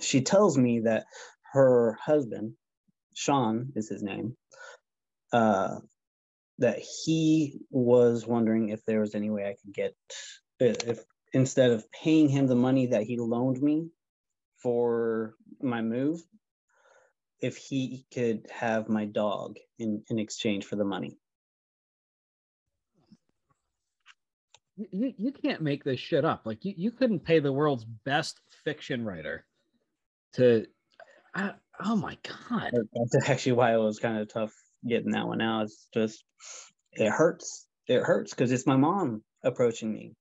she 0.00 0.22
tells 0.22 0.58
me 0.58 0.80
that 0.80 1.06
her 1.52 1.98
husband, 2.02 2.54
Sean 3.14 3.72
is 3.76 3.88
his 3.88 4.02
name, 4.02 4.36
uh, 5.32 5.76
that 6.62 6.78
he 6.78 7.60
was 7.70 8.24
wondering 8.24 8.68
if 8.68 8.84
there 8.84 9.00
was 9.00 9.14
any 9.14 9.30
way 9.30 9.44
I 9.44 9.56
could 9.62 9.74
get 9.74 9.94
uh, 10.60 10.74
if 10.86 11.00
instead 11.32 11.72
of 11.72 11.90
paying 11.90 12.28
him 12.28 12.46
the 12.46 12.54
money 12.54 12.86
that 12.86 13.02
he 13.02 13.18
loaned 13.18 13.60
me 13.60 13.90
for 14.62 15.34
my 15.60 15.82
move, 15.82 16.20
if 17.40 17.56
he 17.56 18.06
could 18.14 18.46
have 18.50 18.88
my 18.88 19.06
dog 19.06 19.56
in, 19.78 20.04
in 20.08 20.20
exchange 20.20 20.64
for 20.64 20.76
the 20.76 20.84
money. 20.84 21.18
You, 24.76 25.12
you 25.16 25.32
can't 25.32 25.62
make 25.62 25.82
this 25.82 25.98
shit 25.98 26.24
up. 26.24 26.42
Like 26.44 26.64
you, 26.64 26.74
you 26.76 26.90
couldn't 26.92 27.24
pay 27.24 27.40
the 27.40 27.52
world's 27.52 27.84
best 27.84 28.40
fiction 28.64 29.04
writer 29.04 29.44
to 30.34 30.66
I, 31.34 31.54
oh 31.84 31.96
my 31.96 32.16
god. 32.22 32.70
That's 32.72 33.28
actually 33.28 33.52
why 33.52 33.74
it 33.74 33.78
was 33.78 33.98
kind 33.98 34.18
of 34.18 34.32
tough 34.32 34.52
getting 34.86 35.12
that 35.12 35.26
one 35.26 35.40
out. 35.40 35.64
It's 35.64 35.88
just 35.92 36.24
it 36.92 37.10
hurts. 37.10 37.66
It 37.86 38.02
hurts 38.02 38.32
because 38.32 38.52
it's 38.52 38.66
my 38.66 38.76
mom 38.76 39.22
approaching 39.42 39.92
me. 39.92 40.14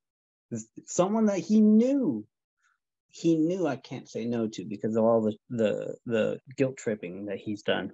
It's 0.49 0.67
someone 0.85 1.25
that 1.25 1.39
he 1.39 1.61
knew. 1.61 2.25
He 3.09 3.35
knew 3.35 3.67
I 3.67 3.75
can't 3.75 4.09
say 4.09 4.25
no 4.25 4.47
to 4.47 4.65
because 4.65 4.95
of 4.95 5.03
all 5.03 5.21
the 5.21 5.35
the 5.49 5.95
the 6.05 6.39
guilt 6.57 6.77
tripping 6.77 7.25
that 7.25 7.37
he's 7.37 7.61
done. 7.61 7.91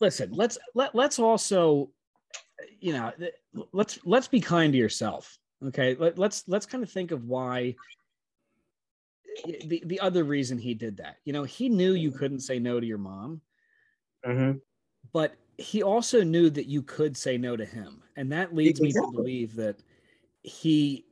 Listen, 0.00 0.30
let's 0.32 0.58
let 0.74 0.94
let's 0.94 1.18
also, 1.18 1.90
you 2.78 2.92
know, 2.92 3.12
let's 3.72 3.98
let's 4.04 4.28
be 4.28 4.40
kind 4.40 4.72
to 4.72 4.78
yourself. 4.78 5.36
Okay, 5.66 5.96
let, 5.98 6.18
let's 6.18 6.44
let's 6.46 6.66
kind 6.66 6.84
of 6.84 6.90
think 6.90 7.10
of 7.10 7.24
why 7.24 7.74
the 9.44 9.82
the 9.84 10.00
other 10.00 10.22
reason 10.22 10.58
he 10.58 10.74
did 10.74 10.98
that. 10.98 11.16
You 11.24 11.32
know, 11.32 11.44
he 11.44 11.68
knew 11.68 11.94
you 11.94 12.12
couldn't 12.12 12.40
say 12.40 12.60
no 12.60 12.78
to 12.78 12.86
your 12.86 12.98
mom. 12.98 13.40
Mm-hmm 14.24 14.58
but 15.12 15.34
he 15.58 15.82
also 15.82 16.22
knew 16.22 16.50
that 16.50 16.66
you 16.66 16.82
could 16.82 17.16
say 17.16 17.36
no 17.36 17.56
to 17.56 17.64
him 17.64 18.02
and 18.16 18.32
that 18.32 18.54
leads 18.54 18.80
exactly. 18.80 19.02
me 19.02 19.10
to 19.10 19.16
believe 19.16 19.56
that 19.56 19.76
he 20.42 21.06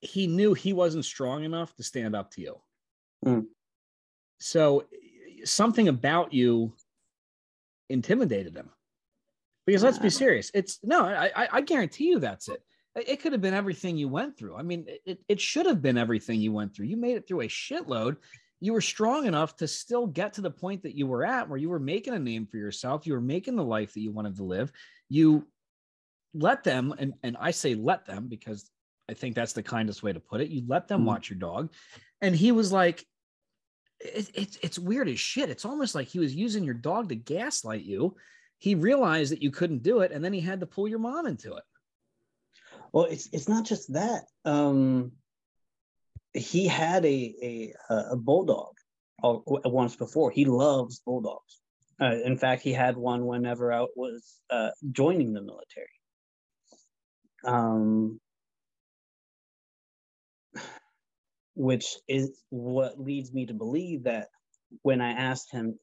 he 0.00 0.26
knew 0.26 0.54
he 0.54 0.72
wasn't 0.72 1.04
strong 1.04 1.44
enough 1.44 1.74
to 1.74 1.82
stand 1.82 2.14
up 2.14 2.30
to 2.30 2.40
you. 2.40 2.56
Mm. 3.26 3.46
so 4.38 4.84
something 5.44 5.88
about 5.88 6.32
you 6.32 6.72
intimidated 7.88 8.54
him. 8.54 8.70
Because 9.66 9.82
let's 9.82 9.98
be 9.98 10.08
serious 10.08 10.50
it's 10.54 10.78
no 10.82 11.04
i 11.04 11.48
i 11.52 11.60
guarantee 11.60 12.04
you 12.04 12.18
that's 12.18 12.48
it. 12.48 12.62
It 12.94 13.20
could 13.20 13.32
have 13.32 13.42
been 13.42 13.54
everything 13.54 13.96
you 13.96 14.08
went 14.08 14.36
through. 14.36 14.56
I 14.56 14.62
mean 14.62 14.86
it, 15.04 15.20
it 15.28 15.40
should 15.40 15.66
have 15.66 15.82
been 15.82 15.98
everything 15.98 16.40
you 16.40 16.52
went 16.52 16.74
through. 16.74 16.86
You 16.86 16.96
made 16.96 17.16
it 17.16 17.26
through 17.26 17.42
a 17.42 17.48
shitload 17.48 18.16
you 18.60 18.72
were 18.72 18.80
strong 18.80 19.26
enough 19.26 19.56
to 19.56 19.68
still 19.68 20.06
get 20.06 20.34
to 20.34 20.40
the 20.40 20.50
point 20.50 20.82
that 20.82 20.96
you 20.96 21.06
were 21.06 21.24
at 21.24 21.48
where 21.48 21.58
you 21.58 21.68
were 21.68 21.78
making 21.78 22.14
a 22.14 22.18
name 22.18 22.46
for 22.46 22.56
yourself 22.56 23.06
you 23.06 23.12
were 23.12 23.20
making 23.20 23.56
the 23.56 23.64
life 23.64 23.94
that 23.94 24.00
you 24.00 24.10
wanted 24.10 24.36
to 24.36 24.44
live. 24.44 24.72
You 25.08 25.46
let 26.34 26.62
them 26.62 26.94
and, 26.98 27.14
and 27.22 27.36
i 27.40 27.50
say 27.50 27.74
let 27.74 28.04
them 28.04 28.28
because 28.28 28.70
i 29.10 29.14
think 29.14 29.34
that's 29.34 29.54
the 29.54 29.62
kindest 29.62 30.02
way 30.02 30.12
to 30.12 30.20
put 30.20 30.40
it. 30.40 30.50
You 30.50 30.62
let 30.66 30.88
them 30.88 31.00
mm-hmm. 31.00 31.08
watch 31.08 31.30
your 31.30 31.38
dog. 31.38 31.72
And 32.20 32.34
he 32.34 32.52
was 32.52 32.72
like 32.72 33.04
it, 34.00 34.30
it, 34.34 34.58
it's 34.62 34.78
weird 34.78 35.08
as 35.08 35.18
shit. 35.18 35.50
It's 35.50 35.64
almost 35.64 35.94
like 35.94 36.06
he 36.06 36.20
was 36.20 36.34
using 36.34 36.62
your 36.62 36.74
dog 36.74 37.08
to 37.08 37.16
gaslight 37.16 37.84
you. 37.84 38.14
He 38.58 38.76
realized 38.76 39.32
that 39.32 39.42
you 39.42 39.50
couldn't 39.50 39.82
do 39.82 40.00
it 40.00 40.12
and 40.12 40.24
then 40.24 40.32
he 40.32 40.40
had 40.40 40.60
to 40.60 40.66
pull 40.66 40.86
your 40.86 40.98
mom 40.98 41.26
into 41.26 41.54
it. 41.54 41.64
Well 42.92 43.04
it's 43.04 43.28
it's 43.32 43.48
not 43.48 43.64
just 43.64 43.92
that 43.94 44.24
um 44.44 45.12
he 46.34 46.66
had 46.66 47.04
a 47.04 47.72
a, 47.90 47.94
a 48.12 48.16
bulldog 48.16 48.74
once 49.22 49.96
before. 49.96 50.30
He 50.30 50.44
loves 50.44 51.00
bulldogs. 51.00 51.60
Uh, 52.00 52.14
in 52.24 52.36
fact, 52.38 52.62
he 52.62 52.72
had 52.72 52.96
one 52.96 53.26
whenever 53.26 53.72
I 53.72 53.86
was 53.96 54.40
uh, 54.50 54.70
joining 54.92 55.32
the 55.32 55.42
military. 55.42 55.88
Um, 57.44 58.20
which 61.54 61.96
is 62.06 62.40
what 62.50 63.00
leads 63.00 63.32
me 63.32 63.46
to 63.46 63.54
believe 63.54 64.04
that 64.04 64.28
when 64.82 65.00
I 65.00 65.10
asked 65.10 65.50
him 65.50 65.78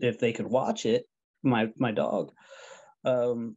if 0.00 0.18
they 0.18 0.32
could 0.32 0.46
watch 0.46 0.84
it, 0.84 1.06
my 1.42 1.68
my 1.78 1.92
dog, 1.92 2.32
um, 3.04 3.56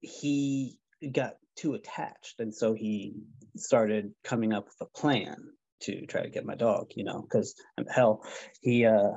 he 0.00 0.76
got 1.12 1.34
too 1.56 1.74
attached, 1.74 2.40
and 2.40 2.52
so 2.52 2.74
he 2.74 3.14
started 3.56 4.12
coming 4.24 4.52
up 4.52 4.66
with 4.66 4.88
a 4.88 4.98
plan 4.98 5.36
to 5.82 6.06
try 6.06 6.22
to 6.22 6.30
get 6.30 6.44
my 6.44 6.54
dog. 6.54 6.92
You 6.94 7.04
know, 7.04 7.22
because 7.22 7.54
hell, 7.88 8.22
he 8.60 8.84
uh, 8.84 9.12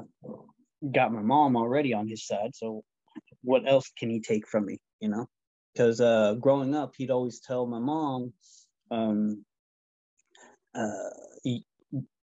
got 0.92 1.14
my 1.14 1.22
mom 1.22 1.56
already 1.56 1.94
on 1.94 2.08
his 2.08 2.26
side. 2.26 2.52
So 2.56 2.84
what 3.44 3.68
else 3.68 3.92
can 3.98 4.10
he 4.10 4.22
take 4.22 4.48
from 4.48 4.66
me? 4.66 4.78
You 5.00 5.10
know, 5.10 5.28
because 5.74 6.02
uh, 6.02 6.36
growing 6.36 6.76
up, 6.76 6.94
he'd 6.98 7.12
always 7.12 7.40
tell 7.40 7.66
my 7.66 7.80
mom. 7.80 8.34
Um, 8.90 9.46
uh, 10.76 11.10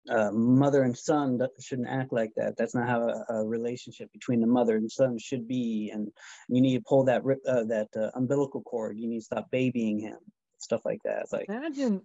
uh, 0.09 0.31
mother 0.31 0.83
and 0.83 0.97
son 0.97 1.39
shouldn't 1.59 1.87
act 1.87 2.11
like 2.11 2.31
that. 2.35 2.55
That's 2.57 2.73
not 2.73 2.87
how 2.87 3.07
a, 3.07 3.33
a, 3.33 3.45
relationship 3.45 4.11
between 4.11 4.41
the 4.41 4.47
mother 4.47 4.75
and 4.75 4.91
son 4.91 5.17
should 5.19 5.47
be. 5.47 5.91
And 5.93 6.11
you 6.49 6.61
need 6.61 6.75
to 6.77 6.83
pull 6.87 7.03
that 7.05 7.21
uh, 7.47 7.63
that 7.65 7.87
uh, 7.95 8.09
umbilical 8.15 8.61
cord. 8.61 8.97
You 8.97 9.07
need 9.07 9.19
to 9.19 9.25
stop 9.25 9.51
babying 9.51 9.99
him. 9.99 10.17
Stuff 10.57 10.81
like 10.85 11.01
that. 11.05 11.27
Like 11.31 11.49
imagine. 11.49 12.01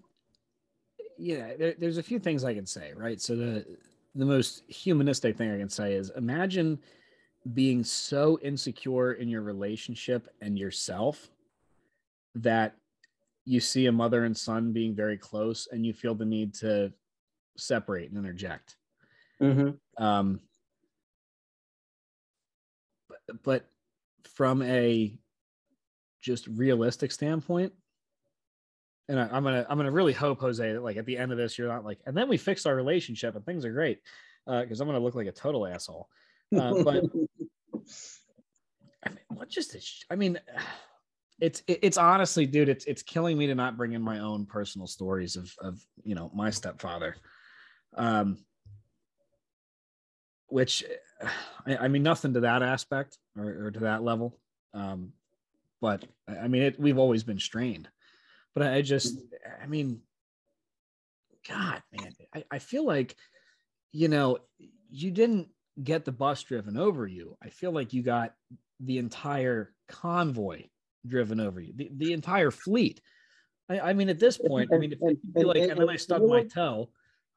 Yeah, 1.19 1.57
there, 1.59 1.75
there's 1.79 1.99
a 1.99 2.03
few 2.03 2.19
things 2.19 2.45
I 2.45 2.55
can 2.55 2.67
say. 2.67 2.93
Right. 2.95 3.21
So 3.21 3.37
the 3.37 3.67
the 4.15 4.25
most 4.25 4.63
humanistic 4.69 5.37
thing 5.37 5.51
I 5.51 5.59
can 5.59 5.69
say 5.69 5.95
is 5.95 6.11
imagine 6.17 6.79
being 7.55 7.85
so 7.85 8.39
insecure 8.43 9.13
in 9.13 9.29
your 9.29 9.43
relationship 9.43 10.29
and 10.41 10.59
yourself 10.59 11.31
that 12.35 12.75
you 13.45 13.61
see 13.61 13.87
a 13.87 13.93
mother 13.93 14.25
and 14.25 14.37
son 14.37 14.73
being 14.73 14.95
very 14.95 15.17
close 15.17 15.69
and 15.71 15.87
you 15.87 15.93
feel 15.93 16.15
the 16.15 16.25
need 16.25 16.55
to 16.55 16.93
separate 17.57 18.11
and 18.11 18.19
interject. 18.19 18.77
Mm-hmm. 19.41 20.03
Um, 20.03 20.41
but, 23.09 23.43
but 23.43 23.69
from 24.35 24.63
a 24.63 25.17
just 26.21 26.49
realistic 26.49 27.13
standpoint, 27.13 27.73
and 29.09 29.21
I, 29.21 29.37
am 29.37 29.45
gonna 29.45 29.67
I'm 29.69 29.77
gonna 29.77 29.91
really 29.91 30.13
hope 30.13 30.41
Jose 30.41 30.73
that 30.73 30.83
like 30.83 30.97
at 30.97 31.07
the 31.07 31.17
end 31.17 31.33
of 31.33 31.39
this 31.39 31.59
you're 31.59 31.69
not 31.69 31.85
like 31.85 31.99
and 32.07 32.17
then 32.17 32.29
we 32.29 32.37
fixed 32.37 32.67
our 32.67 32.75
relationship 32.75 33.37
and 33.37 33.45
things 33.45 33.65
are 33.65 33.73
great 33.73 34.01
because 34.47 34.81
uh, 34.81 34.85
I'm 34.85 34.89
gonna 34.89 35.01
look 35.01 35.15
like 35.15 35.27
a 35.27 35.33
total 35.33 35.67
asshole. 35.67 36.09
Uh, 36.57 36.83
but 36.85 37.05
I 39.05 39.09
mean, 39.09 39.19
what 39.29 39.49
just 39.49 39.77
I 40.11 40.17
mean, 40.17 40.39
it's 41.41 41.63
it's 41.67 41.99
honestly, 41.99 42.47
dude, 42.47 42.69
it's 42.69 42.85
it's 42.87 43.03
killing 43.03 43.37
me 43.37 43.47
to 43.49 43.55
not 43.55 43.77
bring 43.77 43.93
in 43.93 44.03
my 44.03 44.21
own 44.21 44.47
personal 44.47 44.87
stories 44.87 45.37
of 45.37 45.53
of 45.61 45.85
you 46.03 46.15
know 46.15 46.31
my 46.35 46.51
stepfather. 46.51 47.17
Um, 47.95 48.39
which 50.49 50.85
I, 51.67 51.77
I, 51.77 51.89
mean 51.89 52.03
nothing 52.03 52.35
to 52.35 52.41
that 52.41 52.63
aspect 52.63 53.19
or, 53.37 53.67
or 53.67 53.71
to 53.71 53.81
that 53.81 54.03
level. 54.03 54.39
Um, 54.75 55.13
but 55.81 56.05
i 56.29 56.49
mean 56.49 56.63
it, 56.63 56.81
we've 56.81 56.99
always 56.99 57.23
been 57.23 57.39
strained 57.39 57.89
but 58.57 58.67
i 58.67 58.83
just 58.83 59.21
i 59.63 59.67
mean 59.67 60.01
god 61.49 61.81
man 61.93 62.13
I, 62.35 62.45
I 62.51 62.59
feel 62.59 62.85
like 62.85 63.15
you 63.93 64.09
know 64.09 64.39
you 64.91 65.13
didn't 65.13 65.49
get 65.83 66.05
the 66.05 66.13
bus 66.13 66.43
driven 66.43 66.77
over 66.77 67.07
you. 67.07 67.37
I 67.43 67.51
feel 67.51 67.73
like 67.73 67.93
you 67.93 68.03
got 68.03 68.35
the 68.81 68.99
entire 68.99 69.73
convoy 69.89 70.65
driven 71.07 71.39
over 71.39 71.61
you 71.61 71.73
the, 71.77 71.91
the 71.95 72.13
entire 72.13 72.51
fleet. 72.51 73.01
I, 73.69 73.81
I 73.81 73.93
mean 73.93 74.09
at 74.09 74.19
this 74.19 74.39
point 74.39 74.71
i 74.73 74.79
mean 74.79 74.93
if, 74.93 74.99
if 75.03 75.19
you 75.37 75.47
like 75.47 75.57
and 75.57 75.81
then 75.81 75.89
i 75.89 75.97
stubbed 75.97 76.29
my 76.29 76.45
toe 76.45 76.89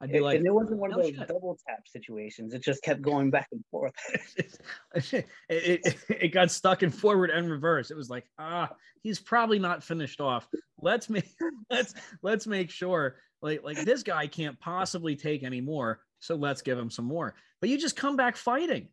I'd 0.02 0.10
be 0.10 0.18
it, 0.18 0.22
like, 0.22 0.38
and 0.38 0.46
it 0.46 0.54
wasn't 0.54 0.78
one 0.78 0.92
of 0.92 1.02
those 1.02 1.14
shit. 1.14 1.28
double 1.28 1.58
tap 1.68 1.86
situations. 1.86 2.54
It 2.54 2.62
just 2.62 2.82
kept 2.82 3.02
going 3.02 3.30
back 3.30 3.48
and 3.52 3.62
forth. 3.70 3.92
it, 4.94 5.26
it, 5.50 5.96
it, 6.08 6.28
got 6.32 6.50
stuck 6.50 6.82
in 6.82 6.90
forward 6.90 7.28
and 7.28 7.50
reverse. 7.50 7.90
It 7.90 7.98
was 7.98 8.08
like, 8.08 8.24
ah, 8.38 8.70
he's 9.02 9.20
probably 9.20 9.58
not 9.58 9.84
finished 9.84 10.20
off. 10.20 10.48
Let's 10.80 11.10
make 11.10 11.28
let's 11.70 11.94
let's 12.22 12.46
make 12.46 12.70
sure 12.70 13.16
like 13.42 13.62
like 13.62 13.84
this 13.84 14.02
guy 14.02 14.26
can't 14.26 14.58
possibly 14.58 15.16
take 15.16 15.42
any 15.42 15.60
more. 15.60 16.00
So 16.20 16.34
let's 16.34 16.62
give 16.62 16.78
him 16.78 16.90
some 16.90 17.04
more. 17.04 17.34
But 17.60 17.68
you 17.68 17.78
just 17.78 17.96
come 17.96 18.16
back 18.16 18.36
fighting. 18.36 18.88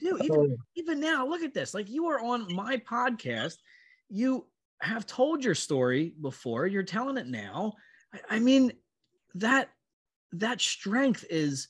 You 0.00 0.18
do 0.18 0.18
even, 0.24 0.56
even 0.76 1.00
now. 1.00 1.26
Look 1.26 1.42
at 1.42 1.54
this. 1.54 1.74
Like 1.74 1.90
you 1.90 2.06
are 2.06 2.20
on 2.20 2.52
my 2.54 2.76
podcast. 2.76 3.56
You 4.08 4.46
have 4.80 5.06
told 5.06 5.44
your 5.44 5.54
story 5.56 6.14
before. 6.20 6.68
You're 6.68 6.82
telling 6.84 7.16
it 7.16 7.26
now. 7.26 7.74
I, 8.12 8.36
I 8.36 8.38
mean 8.38 8.72
that 9.34 9.70
that 10.34 10.60
strength 10.60 11.24
is, 11.30 11.68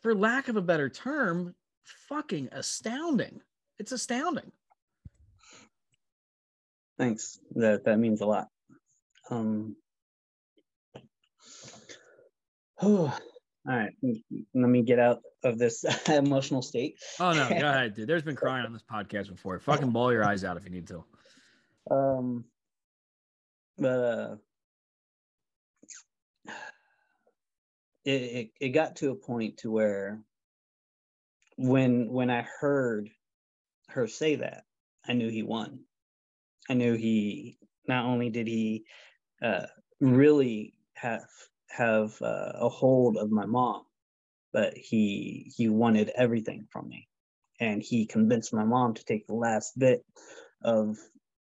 for 0.00 0.14
lack 0.14 0.48
of 0.48 0.56
a 0.56 0.62
better 0.62 0.88
term, 0.88 1.54
fucking 2.08 2.48
astounding. 2.52 3.40
It's 3.78 3.92
astounding. 3.92 4.52
Thanks. 6.98 7.38
That 7.54 7.84
that 7.84 7.98
means 7.98 8.20
a 8.20 8.26
lot. 8.26 8.48
Um, 9.30 9.76
oh, 12.80 12.82
all 13.68 13.76
right. 13.76 13.92
Let 14.02 14.68
me 14.68 14.82
get 14.82 14.98
out 14.98 15.20
of 15.44 15.58
this 15.58 15.84
emotional 16.08 16.62
state. 16.62 16.98
Oh 17.20 17.32
no, 17.32 17.48
go 17.48 17.54
ahead, 17.68 17.94
dude. 17.94 18.08
There's 18.08 18.22
been 18.22 18.36
crying 18.36 18.66
on 18.66 18.72
this 18.72 18.84
podcast 18.90 19.30
before. 19.30 19.58
Fucking 19.60 19.90
ball 19.90 20.12
your 20.12 20.24
eyes 20.24 20.44
out 20.44 20.56
if 20.56 20.64
you 20.64 20.70
need 20.70 20.88
to. 20.88 21.04
Um, 21.90 22.44
but 23.78 23.88
uh, 23.88 24.36
it, 28.08 28.22
it, 28.22 28.50
it 28.60 28.68
got 28.70 28.96
to 28.96 29.10
a 29.10 29.14
point 29.14 29.58
to 29.58 29.70
where 29.70 30.20
when 31.58 32.08
when 32.10 32.30
I 32.30 32.46
heard 32.60 33.10
her 33.88 34.06
say 34.06 34.36
that, 34.36 34.64
I 35.06 35.12
knew 35.12 35.28
he 35.28 35.42
won. 35.42 35.80
I 36.70 36.74
knew 36.74 36.94
he 36.94 37.58
not 37.86 38.06
only 38.06 38.30
did 38.30 38.46
he 38.46 38.84
uh, 39.42 39.66
really 40.00 40.74
have 40.94 41.28
have 41.68 42.20
uh, 42.22 42.52
a 42.54 42.70
hold 42.70 43.18
of 43.18 43.30
my 43.30 43.44
mom, 43.44 43.82
but 44.54 44.74
he 44.74 45.52
he 45.54 45.68
wanted 45.68 46.10
everything 46.16 46.66
from 46.70 46.88
me, 46.88 47.08
and 47.60 47.82
he 47.82 48.06
convinced 48.06 48.54
my 48.54 48.64
mom 48.64 48.94
to 48.94 49.04
take 49.04 49.26
the 49.26 49.34
last 49.34 49.78
bit 49.78 50.02
of 50.62 50.96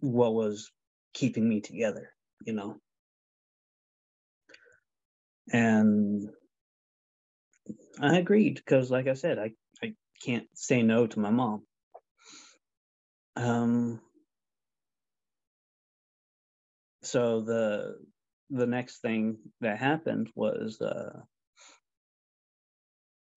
what 0.02 0.34
was 0.34 0.70
keeping 1.14 1.48
me 1.48 1.62
together. 1.62 2.10
You 2.46 2.54
know, 2.54 2.78
and 5.54 6.30
I 8.00 8.18
agreed 8.18 8.56
because, 8.56 8.90
like 8.90 9.08
I 9.08 9.14
said, 9.14 9.38
I, 9.40 9.52
I 9.84 9.94
can't 10.24 10.48
say 10.54 10.82
no 10.82 11.08
to 11.08 11.20
my 11.20 11.30
mom. 11.30 11.64
Um, 13.36 14.02
so 17.04 17.42
the 17.42 17.98
the 18.50 18.68
next 18.68 19.02
thing 19.02 19.38
that 19.62 19.78
happened 19.78 20.30
was 20.36 20.80
uh, 20.82 21.22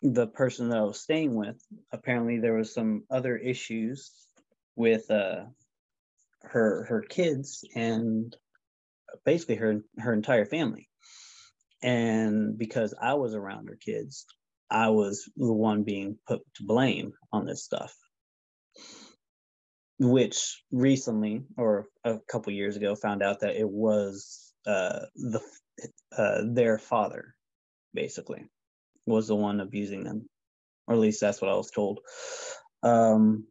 the 0.01 0.27
person 0.27 0.69
that 0.69 0.79
I 0.79 0.83
was 0.83 0.99
staying 0.99 1.35
with. 1.35 1.61
Apparently, 1.91 2.39
there 2.39 2.55
was 2.55 2.73
some 2.73 3.03
other 3.09 3.37
issues 3.37 4.11
with 4.75 5.09
uh, 5.11 5.45
her 6.43 6.85
her 6.85 7.01
kids 7.01 7.63
and 7.75 8.35
basically 9.25 9.55
her 9.55 9.81
her 9.99 10.13
entire 10.13 10.45
family. 10.45 10.89
And 11.81 12.57
because 12.57 12.93
I 12.99 13.15
was 13.15 13.35
around 13.35 13.67
her 13.67 13.75
kids, 13.75 14.25
I 14.69 14.89
was 14.89 15.29
the 15.35 15.53
one 15.53 15.83
being 15.83 16.17
put 16.27 16.41
to 16.55 16.63
blame 16.63 17.13
on 17.31 17.45
this 17.45 17.63
stuff. 17.63 17.95
Which 19.99 20.63
recently, 20.71 21.43
or 21.57 21.85
a 22.03 22.17
couple 22.27 22.51
years 22.51 22.75
ago, 22.75 22.95
found 22.95 23.21
out 23.21 23.41
that 23.41 23.55
it 23.55 23.69
was 23.69 24.53
uh, 24.65 25.01
the 25.15 25.41
uh, 26.17 26.41
their 26.45 26.77
father, 26.77 27.35
basically, 27.93 28.45
was 29.05 29.27
the 29.27 29.35
one 29.35 29.61
abusing 29.61 30.03
them, 30.03 30.27
or 30.87 30.95
at 30.95 30.99
least 30.99 31.21
that's 31.21 31.41
what 31.41 31.51
I 31.51 31.55
was 31.55 31.71
told. 31.71 31.99
Um, 32.81 33.45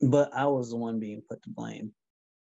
but 0.00 0.34
I 0.34 0.46
was 0.46 0.70
the 0.70 0.76
one 0.76 0.98
being 0.98 1.22
put 1.28 1.42
to 1.44 1.50
blame, 1.50 1.92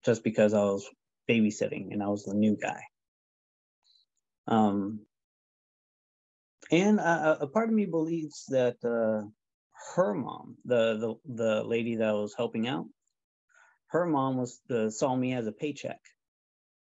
just 0.04 0.22
because 0.22 0.54
I 0.54 0.62
was 0.62 0.88
babysitting 1.28 1.92
and 1.92 2.02
I 2.02 2.08
was 2.08 2.24
the 2.24 2.34
new 2.34 2.56
guy. 2.56 2.82
Um, 4.46 5.00
and 6.70 7.00
uh, 7.00 7.36
a 7.40 7.46
part 7.46 7.68
of 7.68 7.74
me 7.74 7.86
believes 7.86 8.46
that 8.48 8.76
uh, 8.84 9.26
her 9.94 10.14
mom, 10.14 10.56
the, 10.64 11.18
the 11.26 11.34
the 11.34 11.64
lady 11.64 11.96
that 11.96 12.12
was 12.12 12.34
helping 12.36 12.68
out, 12.68 12.86
her 13.88 14.06
mom 14.06 14.36
was 14.36 14.60
uh, 14.70 14.90
saw 14.90 15.14
me 15.14 15.34
as 15.34 15.46
a 15.46 15.52
paycheck. 15.52 16.00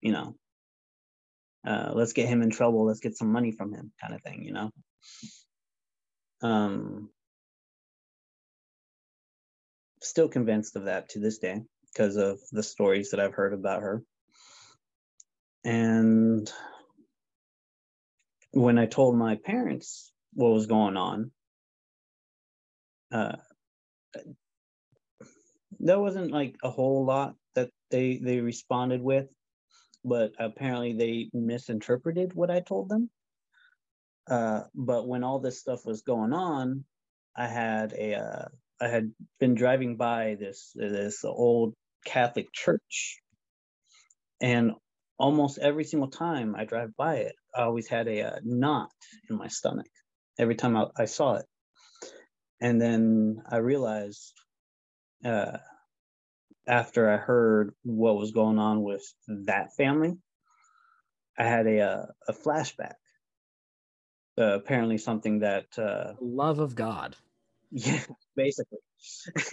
You 0.00 0.12
know, 0.12 0.34
uh, 1.66 1.92
let's 1.94 2.12
get 2.12 2.28
him 2.28 2.42
in 2.42 2.50
trouble. 2.50 2.84
Let's 2.84 3.00
get 3.00 3.16
some 3.16 3.32
money 3.32 3.52
from 3.52 3.72
him, 3.72 3.92
kind 4.00 4.14
of 4.14 4.22
thing. 4.22 4.42
You 4.42 4.52
know. 4.52 4.70
Um, 6.42 7.10
still 10.00 10.28
convinced 10.28 10.76
of 10.76 10.84
that 10.84 11.10
to 11.10 11.20
this 11.20 11.38
day 11.38 11.62
because 11.92 12.16
of 12.16 12.40
the 12.50 12.62
stories 12.62 13.10
that 13.10 13.20
I've 13.20 13.34
heard 13.34 13.54
about 13.54 13.82
her. 13.82 14.02
And 15.64 16.52
when 18.52 18.78
I 18.78 18.86
told 18.86 19.16
my 19.16 19.36
parents 19.36 20.12
what 20.34 20.52
was 20.52 20.66
going 20.66 20.96
on, 20.96 21.30
uh, 23.12 23.36
there 25.80 26.00
wasn't 26.00 26.32
like 26.32 26.56
a 26.62 26.70
whole 26.70 27.04
lot 27.04 27.34
that 27.54 27.70
they 27.90 28.18
they 28.22 28.40
responded 28.40 29.02
with, 29.02 29.26
but 30.04 30.32
apparently 30.38 30.94
they 30.94 31.30
misinterpreted 31.32 32.34
what 32.34 32.50
I 32.50 32.60
told 32.60 32.88
them. 32.88 33.10
Uh, 34.30 34.62
but 34.74 35.06
when 35.08 35.24
all 35.24 35.40
this 35.40 35.60
stuff 35.60 35.84
was 35.84 36.02
going 36.02 36.32
on, 36.32 36.84
I 37.36 37.46
had 37.48 37.92
a 37.94 38.14
uh, 38.14 38.48
I 38.80 38.88
had 38.88 39.12
been 39.40 39.54
driving 39.54 39.96
by 39.96 40.36
this 40.38 40.72
this 40.74 41.24
old 41.24 41.74
Catholic 42.04 42.52
church, 42.52 43.20
and 44.40 44.72
almost 45.22 45.58
every 45.58 45.84
single 45.84 46.08
time 46.10 46.56
I 46.56 46.64
drive 46.64 46.96
by 46.96 47.14
it, 47.18 47.36
I 47.56 47.62
always 47.62 47.86
had 47.86 48.08
a, 48.08 48.18
a 48.18 48.40
knot 48.42 48.90
in 49.30 49.36
my 49.36 49.46
stomach 49.46 49.86
every 50.36 50.56
time 50.56 50.76
I, 50.76 50.86
I, 50.98 51.04
saw 51.04 51.34
it. 51.36 51.46
And 52.60 52.80
then 52.80 53.40
I 53.48 53.58
realized 53.58 54.32
uh, 55.24 55.58
after 56.66 57.08
I 57.08 57.18
heard 57.18 57.72
what 57.84 58.18
was 58.18 58.32
going 58.32 58.58
on 58.58 58.82
with 58.82 59.04
that 59.28 59.76
family, 59.76 60.18
I 61.38 61.44
had 61.44 61.68
a, 61.68 61.78
a, 61.78 62.08
a 62.28 62.32
flashback. 62.32 62.94
Uh, 64.36 64.54
apparently, 64.54 64.98
something 64.98 65.40
that 65.40 65.66
uh, 65.78 66.14
love 66.20 66.58
of 66.58 66.74
God. 66.74 67.14
Yeah, 67.70 68.00
basically. 68.36 68.78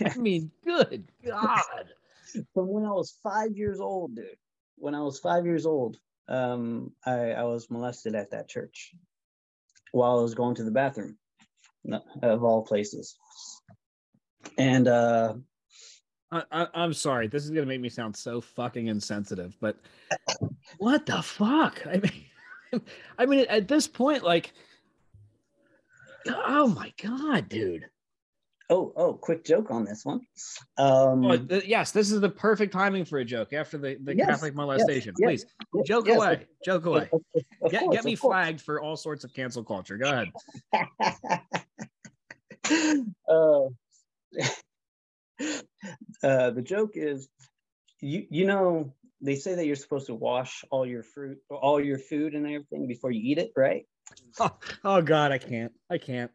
I 0.04 0.18
mean, 0.18 0.52
good 0.64 1.12
God. 1.26 1.62
From 2.54 2.70
when 2.70 2.86
I 2.86 2.92
was 2.92 3.16
five 3.22 3.56
years 3.56 3.80
old, 3.80 4.16
dude. 4.16 4.38
When 4.80 4.96
I 4.96 5.02
was 5.02 5.20
five 5.20 5.46
years 5.46 5.66
old, 5.66 5.98
um, 6.28 6.92
I, 7.06 7.32
I 7.32 7.44
was 7.44 7.70
molested 7.70 8.16
at 8.16 8.32
that 8.32 8.48
church 8.48 8.94
while 9.92 10.20
I 10.20 10.22
was 10.22 10.36
going 10.36 10.56
to 10.56 10.64
the 10.64 10.72
bathroom, 10.72 11.18
of 12.22 12.44
all 12.44 12.64
places. 12.64 13.18
And 14.58 14.88
uh, 14.88 15.36
I, 16.32 16.68
I'm 16.74 16.94
sorry, 16.94 17.28
this 17.28 17.44
is 17.44 17.50
gonna 17.50 17.66
make 17.66 17.82
me 17.82 17.90
sound 17.90 18.16
so 18.16 18.40
fucking 18.40 18.88
insensitive, 18.88 19.58
but 19.60 19.78
what 20.78 21.06
the 21.06 21.22
fuck? 21.22 21.86
I 21.88 21.98
mean, 21.98 22.82
I 23.18 23.26
mean, 23.26 23.46
at 23.50 23.68
this 23.68 23.88
point, 23.88 24.24
like, 24.24 24.54
oh 26.28 26.68
my 26.68 26.94
god, 27.02 27.50
dude. 27.50 27.86
Oh, 28.72 28.94
oh, 28.96 29.14
quick 29.14 29.44
joke 29.44 29.72
on 29.72 29.84
this 29.84 30.06
one. 30.06 30.22
Um, 30.78 31.26
oh, 31.26 31.38
th- 31.38 31.66
yes, 31.66 31.92
this 31.92 32.12
is 32.12 32.22
the 32.22 32.30
perfect 32.30 32.72
timing 32.72 33.04
for 33.04 33.18
a 33.18 33.26
joke 33.26 33.52
after 33.52 33.80
the, 33.80 33.98
the 34.04 34.16
yes, 34.16 34.28
Catholic 34.28 34.54
molestation. 34.54 35.16
Yes, 35.18 35.28
Please, 35.28 35.44
yes, 35.74 35.88
joke 35.88 36.08
away. 36.08 36.46
Joke 36.64 36.86
away. 36.86 37.10
Of, 37.12 37.22
of 37.64 37.72
get, 37.72 37.82
course, 37.82 37.96
get 37.96 38.06
me 38.06 38.16
flagged 38.16 38.62
for 38.62 38.80
all 38.80 38.96
sorts 38.96 39.24
of 39.24 39.34
cancel 39.34 39.64
culture. 39.64 39.98
Go 39.98 40.12
ahead. 40.12 40.30
uh, 43.28 43.62
uh, 46.24 46.52
the 46.52 46.62
joke 46.64 46.92
is, 46.94 47.28
you 48.02 48.28
you 48.30 48.46
know, 48.46 48.94
they 49.20 49.36
say 49.36 49.56
that 49.56 49.66
you're 49.66 49.76
supposed 49.76 50.08
to 50.08 50.14
wash 50.14 50.64
all 50.70 50.86
your 50.86 51.04
fruit, 51.04 51.40
all 51.50 51.84
your 51.84 51.98
food 51.98 52.36
and 52.36 52.46
everything 52.46 52.88
before 52.88 53.12
you 53.12 53.22
eat 53.24 53.40
it, 53.40 53.52
right? 53.56 53.86
Oh, 54.40 54.50
oh 54.84 55.02
God, 55.04 55.32
I 55.32 55.38
can't. 55.38 55.72
I 55.88 56.00
can't. 56.00 56.32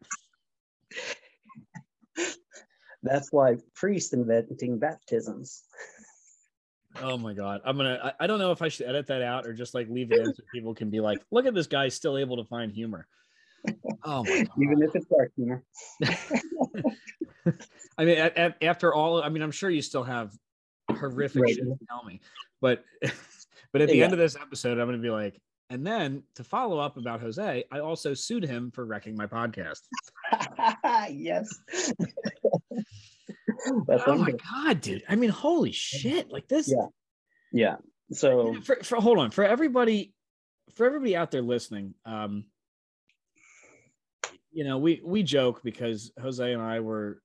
That's 3.05 3.31
why 3.31 3.57
priests 3.75 4.13
inventing 4.13 4.79
baptisms. 4.79 5.63
Oh 7.01 7.17
my 7.17 7.33
god. 7.33 7.61
I'm 7.65 7.77
gonna 7.77 7.99
I, 8.03 8.23
I, 8.23 8.27
don't 8.27 8.39
know 8.39 8.51
if 8.51 8.61
I 8.61 8.67
should 8.67 8.87
edit 8.87 9.07
that 9.07 9.21
out 9.21 9.45
or 9.45 9.53
just 9.53 9.73
like 9.73 9.87
leave 9.89 10.11
it 10.11 10.19
in 10.19 10.33
so 10.33 10.43
people 10.53 10.73
can 10.73 10.89
be 10.89 10.99
like, 10.99 11.19
look 11.31 11.45
at 11.45 11.53
this 11.53 11.67
guy 11.67 11.87
still 11.89 12.17
able 12.17 12.37
to 12.37 12.45
find 12.45 12.71
humor. 12.71 13.07
Oh 14.03 14.25
Even 14.27 14.81
if 14.81 14.95
it's 14.95 15.05
dark 15.05 15.31
humor. 15.35 15.63
I 17.97 18.05
mean, 18.05 18.17
at, 18.17 18.37
at, 18.37 18.63
after 18.63 18.93
all, 18.93 19.21
I 19.21 19.29
mean, 19.29 19.43
I'm 19.43 19.51
sure 19.51 19.69
you 19.69 19.81
still 19.81 20.03
have 20.03 20.31
horrific 20.89 21.43
right. 21.43 21.55
shit 21.55 21.63
to 21.63 21.77
tell 21.87 22.03
me, 22.03 22.21
but 22.59 22.83
but 23.71 23.81
at 23.81 23.89
the 23.89 23.97
yeah. 23.97 24.05
end 24.05 24.13
of 24.13 24.19
this 24.19 24.35
episode, 24.35 24.79
I'm 24.79 24.87
gonna 24.87 24.97
be 24.97 25.09
like, 25.09 25.39
and 25.69 25.85
then 25.85 26.23
to 26.35 26.43
follow 26.43 26.79
up 26.79 26.97
about 26.97 27.21
Jose, 27.21 27.63
I 27.71 27.79
also 27.79 28.13
sued 28.13 28.43
him 28.43 28.71
for 28.71 28.85
wrecking 28.85 29.15
my 29.15 29.25
podcast. 29.25 29.81
yes. 31.11 31.59
oh 34.07 34.17
my 34.17 34.31
god, 34.31 34.81
dude! 34.81 35.03
I 35.07 35.15
mean, 35.15 35.29
holy 35.29 35.71
shit! 35.71 36.31
Like 36.31 36.47
this. 36.47 36.69
Yeah. 36.69 36.87
Yeah. 37.51 37.75
So 38.11 38.55
for, 38.61 38.77
for 38.83 38.97
hold 38.97 39.17
on 39.17 39.31
for 39.31 39.43
everybody, 39.43 40.13
for 40.75 40.85
everybody 40.85 41.15
out 41.15 41.31
there 41.31 41.41
listening, 41.41 41.95
um, 42.05 42.45
you 44.51 44.63
know, 44.63 44.77
we 44.77 45.01
we 45.03 45.23
joke 45.23 45.61
because 45.63 46.11
Jose 46.21 46.53
and 46.53 46.61
I 46.61 46.79
were, 46.81 47.21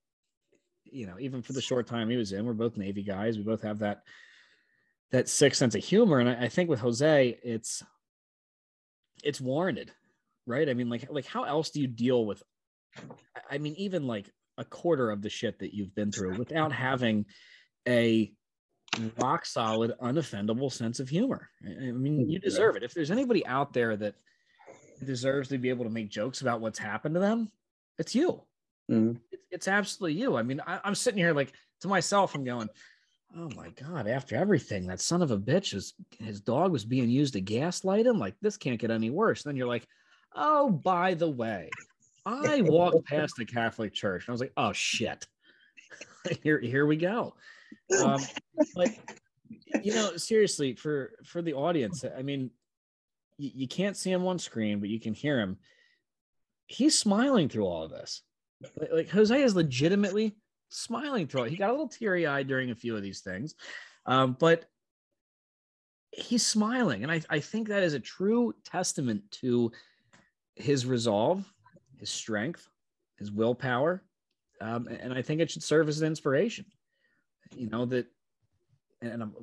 you 0.85 1.07
know, 1.07 1.17
even 1.19 1.43
for 1.43 1.53
the 1.53 1.61
short 1.61 1.87
time 1.87 2.09
he 2.09 2.17
was 2.17 2.33
in, 2.33 2.47
we're 2.47 2.55
both 2.55 2.77
Navy 2.77 3.03
guys. 3.03 3.37
We 3.37 3.45
both 3.45 3.63
have 3.63 3.81
that 3.81 4.03
that 5.11 5.29
sick 5.29 5.55
sense 5.55 5.75
of 5.75 5.85
humor, 5.85 6.19
and 6.19 6.29
I, 6.29 6.45
I 6.45 6.49
think 6.49 6.71
with 6.71 6.81
Jose, 6.81 7.39
it's 7.43 7.83
it's 9.23 9.41
warranted, 9.41 9.93
right? 10.47 10.69
I 10.69 10.75
mean, 10.75 10.89
like 10.89 11.07
like 11.11 11.27
how 11.27 11.45
else 11.45 11.71
do 11.71 11.81
you 11.81 11.87
deal 11.87 12.25
with? 12.25 12.43
I 13.51 13.59
mean, 13.59 13.75
even 13.77 14.07
like 14.07 14.31
a 14.59 14.65
quarter 14.65 15.11
of 15.11 15.23
the 15.23 15.31
shit 15.31 15.59
that 15.61 15.75
you've 15.75 15.95
been 15.95 16.13
through 16.13 16.37
without 16.39 16.73
having 16.73 17.25
a 17.89 18.33
rock 19.19 19.47
solid, 19.47 19.93
unoffendable 20.03 20.73
sense 20.73 21.01
of 21.01 21.09
humor. 21.09 21.49
I 21.65 21.93
mean, 21.93 22.29
you 22.29 22.39
deserve 22.39 22.77
it. 22.77 22.83
If 22.83 22.93
there's 22.95 23.11
anybody 23.11 23.47
out 23.47 23.73
there 23.73 23.97
that 23.97 24.15
deserves 25.05 25.49
to 25.49 25.59
be 25.59 25.71
able 25.71 25.85
to 25.85 25.91
make 25.91 26.11
jokes 26.11 26.41
about 26.41 26.61
what's 26.61 26.79
happened 26.79 27.15
to 27.15 27.21
them, 27.21 27.51
it's 27.99 28.15
you. 28.15 28.43
Mm-hmm. 28.91 29.17
It's, 29.31 29.45
it's, 29.51 29.69
absolutely 29.69 30.21
you. 30.21 30.37
I 30.37 30.43
mean, 30.43 30.61
I, 30.67 30.81
I'm 30.85 30.95
sitting 30.95 31.19
here 31.19 31.33
like 31.33 31.53
to 31.83 31.89
myself, 31.89 32.35
I'm 32.35 32.45
going, 32.45 32.69
oh 33.37 33.49
my 33.57 33.69
god 33.71 34.09
after 34.09 34.35
everything 34.35 34.87
that 34.87 35.01
son 35.01 35.23
of 35.23 35.31
a 35.31 35.39
bitch 35.39 35.75
is 35.75 35.95
his 36.19 36.41
dog 36.41 36.73
was 36.73 36.85
being 36.85 37.09
used 37.09 37.35
to 37.35 37.41
gaslight 37.41 38.07
him 38.07 38.19
like 38.19 38.35
this 38.41 38.57
can't 38.57 38.81
get 38.81 38.91
any 38.91 39.11
worse 39.11 39.43
then 39.43 39.55
you're 39.57 39.69
like 39.69 39.87
oh 40.35 40.69
by 40.69 41.15
the 41.15 41.31
way 41.31 41.71
i 42.27 42.61
walked 42.63 43.05
past 43.07 43.35
the 43.37 43.45
catholic 43.45 43.93
church 43.93 44.27
and 44.27 44.31
i 44.31 44.33
was 44.33 44.41
like 44.41 44.53
oh 44.57 44.73
shit 44.73 45.27
here 46.43 46.61
here 46.61 46.87
we 46.87 46.97
go 46.97 47.35
um 48.03 48.21
but 48.75 48.89
you 49.83 49.95
know 49.95 50.17
seriously 50.17 50.75
for 50.75 51.13
for 51.25 51.43
the 51.43 51.55
audience 51.55 52.05
i 52.17 52.23
mean 52.23 52.51
you, 53.39 53.51
you 53.55 53.69
can't 53.69 53.97
see 53.97 54.11
him 54.11 54.27
on 54.27 54.39
screen 54.39 54.81
but 54.81 54.89
you 54.89 55.01
can 55.01 55.15
hear 55.15 55.41
him 55.41 55.57
he's 56.67 56.99
smiling 56.99 57.49
through 57.49 57.65
all 57.65 57.85
of 57.85 57.91
this 57.91 58.23
like, 58.79 58.93
like 58.93 59.09
jose 59.11 59.43
is 59.43 59.57
legitimately 59.57 60.35
smiling 60.71 61.27
through 61.27 61.45
it. 61.45 61.51
He 61.51 61.57
got 61.57 61.69
a 61.69 61.73
little 61.73 61.89
teary 61.89 62.27
eyed 62.27 62.49
during 62.49 62.71
a 62.71 62.75
few 62.75 62.97
of 62.97 63.03
these 63.03 63.21
things, 63.21 63.55
um, 64.07 64.37
but 64.39 64.65
he's 66.13 66.47
smiling. 66.47 67.03
And 67.03 67.13
I, 67.13 67.21
I 67.29 67.41
think 67.41 67.69
that 67.69 67.83
is 67.83 67.95
a 67.95 68.01
true 68.01 68.55
testament 68.65 69.23
to 69.43 69.71
his 70.57 70.87
resolve, 70.87 71.45
his 72.01 72.11
strength, 72.11 72.69
his 73.19 73.31
willpower. 73.31 74.03
Um, 74.61 74.89
and 74.89 75.15
I 75.15 75.23
think 75.23 75.41
it 75.41 75.51
should 75.51 75.63
serve 75.63 75.89
as 75.89 76.01
an 76.01 76.07
inspiration. 76.07 76.67
You 77.55 77.69
know, 77.69 77.87
that, 77.87 78.07
and 79.01 79.23
I'm, 79.23 79.35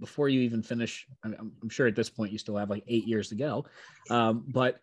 before 0.00 0.28
you 0.28 0.40
even 0.40 0.62
finish, 0.62 1.06
I'm, 1.22 1.52
I'm, 1.62 1.68
sure 1.68 1.86
at 1.86 1.96
this 1.96 2.10
point 2.10 2.32
you 2.32 2.38
still 2.38 2.56
have 2.56 2.70
like 2.70 2.84
eight 2.88 3.06
years 3.06 3.28
to 3.28 3.36
go. 3.36 3.64
Um, 4.10 4.44
but 4.48 4.80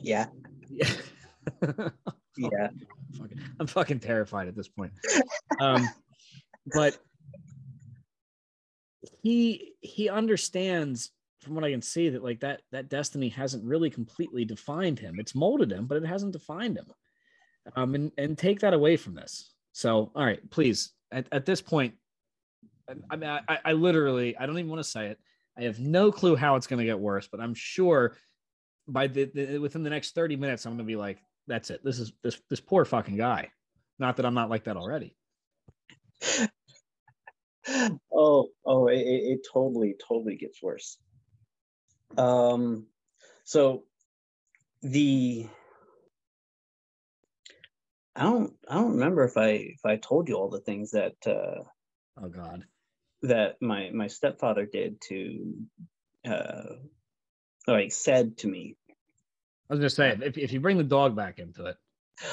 yeah. 0.00 0.26
Yeah. 2.36 2.48
yeah. 2.50 2.68
I'm 2.68 3.18
fucking, 3.18 3.40
I'm 3.58 3.66
fucking 3.66 4.00
terrified 4.00 4.46
at 4.46 4.54
this 4.54 4.68
point. 4.68 4.92
Um, 5.58 5.88
but 6.66 6.96
he 9.22 9.74
he 9.80 10.08
understands 10.08 11.10
from 11.40 11.54
what 11.54 11.64
I 11.64 11.70
can 11.70 11.82
see 11.82 12.10
that 12.10 12.22
like 12.22 12.40
that 12.40 12.62
that 12.72 12.88
destiny 12.88 13.28
hasn't 13.28 13.64
really 13.64 13.90
completely 13.90 14.44
defined 14.44 14.98
him. 14.98 15.18
It's 15.18 15.34
molded 15.34 15.72
him, 15.72 15.86
but 15.86 16.02
it 16.02 16.06
hasn't 16.06 16.32
defined 16.32 16.76
him. 16.76 16.86
Um, 17.76 17.94
and 17.94 18.12
and 18.18 18.38
take 18.38 18.60
that 18.60 18.74
away 18.74 18.96
from 18.96 19.14
this. 19.14 19.52
So, 19.72 20.10
all 20.14 20.24
right, 20.24 20.48
please. 20.50 20.92
At, 21.12 21.26
at 21.32 21.44
this 21.44 21.60
point, 21.60 21.94
I, 23.10 23.16
mean, 23.16 23.28
I, 23.28 23.58
I 23.64 23.72
literally, 23.72 24.36
I 24.36 24.46
don't 24.46 24.58
even 24.58 24.70
want 24.70 24.82
to 24.82 24.88
say 24.88 25.08
it. 25.08 25.18
I 25.58 25.62
have 25.62 25.80
no 25.80 26.12
clue 26.12 26.36
how 26.36 26.56
it's 26.56 26.66
going 26.66 26.78
to 26.78 26.84
get 26.84 26.98
worse, 26.98 27.28
but 27.30 27.40
I'm 27.40 27.54
sure 27.54 28.16
by 28.88 29.06
the, 29.06 29.30
the 29.34 29.58
within 29.58 29.82
the 29.82 29.90
next 29.90 30.14
30 30.14 30.36
minutes, 30.36 30.64
I'm 30.64 30.72
going 30.72 30.78
to 30.78 30.84
be 30.84 30.96
like, 30.96 31.18
that's 31.46 31.70
it. 31.70 31.84
This 31.84 31.98
is 31.98 32.12
this 32.22 32.40
this 32.48 32.60
poor 32.60 32.84
fucking 32.84 33.16
guy. 33.16 33.50
Not 33.98 34.16
that 34.16 34.26
I'm 34.26 34.34
not 34.34 34.50
like 34.50 34.64
that 34.64 34.76
already. 34.76 35.16
oh, 38.12 38.48
oh, 38.64 38.88
it, 38.88 38.98
it 38.98 39.46
totally, 39.52 39.94
totally 40.06 40.36
gets 40.36 40.62
worse. 40.62 40.98
Um, 42.16 42.86
so 43.44 43.84
the 44.82 45.46
I 48.16 48.22
don't 48.24 48.54
I 48.68 48.74
don't 48.74 48.92
remember 48.92 49.24
if 49.24 49.36
I 49.36 49.48
if 49.50 49.84
I 49.84 49.96
told 49.96 50.28
you 50.28 50.36
all 50.36 50.48
the 50.48 50.60
things 50.60 50.92
that 50.92 51.16
uh 51.26 51.62
oh 52.22 52.28
god 52.28 52.64
that 53.22 53.56
my 53.60 53.90
my 53.90 54.06
stepfather 54.06 54.66
did 54.66 55.00
to 55.02 55.54
uh 56.28 56.76
like 57.66 57.92
said 57.92 58.38
to 58.38 58.48
me 58.48 58.76
I 59.70 59.74
was 59.74 59.80
just 59.80 59.94
saying, 59.94 60.22
if, 60.24 60.36
if 60.36 60.52
you 60.52 60.58
bring 60.58 60.78
the 60.78 60.84
dog 60.84 61.14
back 61.14 61.38
into 61.38 61.66
it. 61.66 61.76